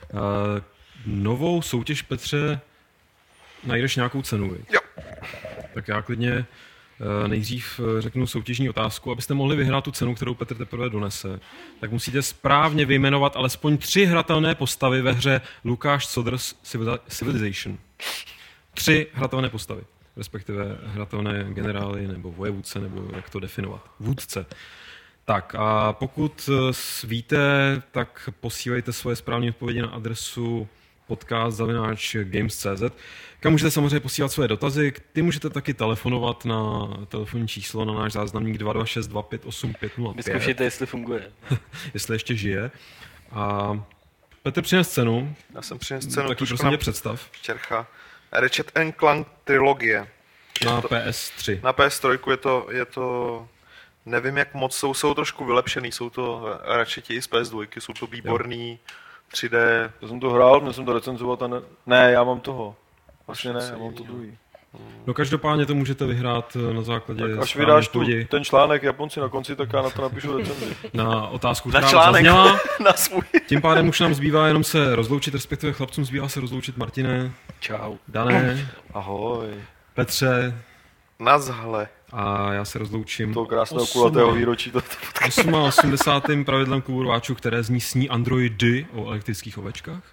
[0.04, 0.62] Eh,
[1.06, 2.60] Novou soutěž, Petře,
[3.64, 4.74] najdeš nějakou cenu, viď?
[4.74, 4.80] Jo.
[5.74, 6.46] Tak já klidně
[7.28, 9.12] nejdřív řeknu soutěžní otázku.
[9.12, 11.40] Abyste mohli vyhrát tu cenu, kterou Petr teprve donese,
[11.80, 17.78] tak musíte správně vyjmenovat alespoň tři hratelné postavy ve hře Lukáš Soders Civili- Civilization.
[18.74, 19.82] Tři hratelné postavy,
[20.20, 23.92] respektive hratelné generály nebo vojevůdce, nebo jak to definovat.
[24.00, 24.46] Vůdce.
[25.26, 26.74] Tak a pokud eh,
[27.08, 27.38] víte,
[27.92, 30.68] tak posílejte svoje správné odpovědi na adresu
[31.08, 32.84] podcast.games.cz,
[33.40, 34.94] kam můžete samozřejmě posílat svoje dotazy.
[35.14, 40.86] Ty můžete taky telefonovat na telefonní číslo na náš záznamník 226 258 505, Vyzkoušejte, jestli
[40.86, 41.32] funguje.
[41.94, 42.72] jestli ještě žije.
[43.32, 43.74] A
[44.44, 47.88] Petr přines cenu, Já jsem přinesl cenu taky tušku prosím na tě představ, Čercha.
[48.32, 50.08] Ratchet and Clank trilogie.
[50.66, 51.64] na PS3.
[51.64, 53.48] Na PS3 je to, je to
[54.06, 58.08] nevím jak moc, jsou, jsou trošku vylepšený, jsou to Ratcheti i z PS2, jsou to
[58.08, 58.80] výborný
[59.34, 62.76] 3D, Já jsem to hrál, měl jsem to recenzovat a ne, ne já mám toho.
[63.28, 64.38] Vlastně ne, já mám to druhý.
[65.08, 69.20] No každopádně to můžete vyhrát eh, na základě Tak až vydáš tu, ten článek Japonci
[69.20, 70.76] na konci, tak já na to napíšu recenzi.
[70.94, 72.60] na otázku, na která článek, zazněla.
[72.86, 73.22] na svůj.
[73.48, 77.96] Tím pádem už nám zbývá jenom se rozloučit, respektive chlapcům zbývá se rozloučit Martine, Čau.
[78.08, 79.48] Dané, Ahoj.
[79.94, 80.62] Petře
[81.20, 81.88] Na zhle.
[82.12, 84.72] a já se rozloučím To krásného kulatého výročí.
[84.72, 84.82] To,
[85.68, 86.46] 88.
[86.46, 90.04] pravidlem klubu rváčů, které zní sní androidy o elektrických ovečkách.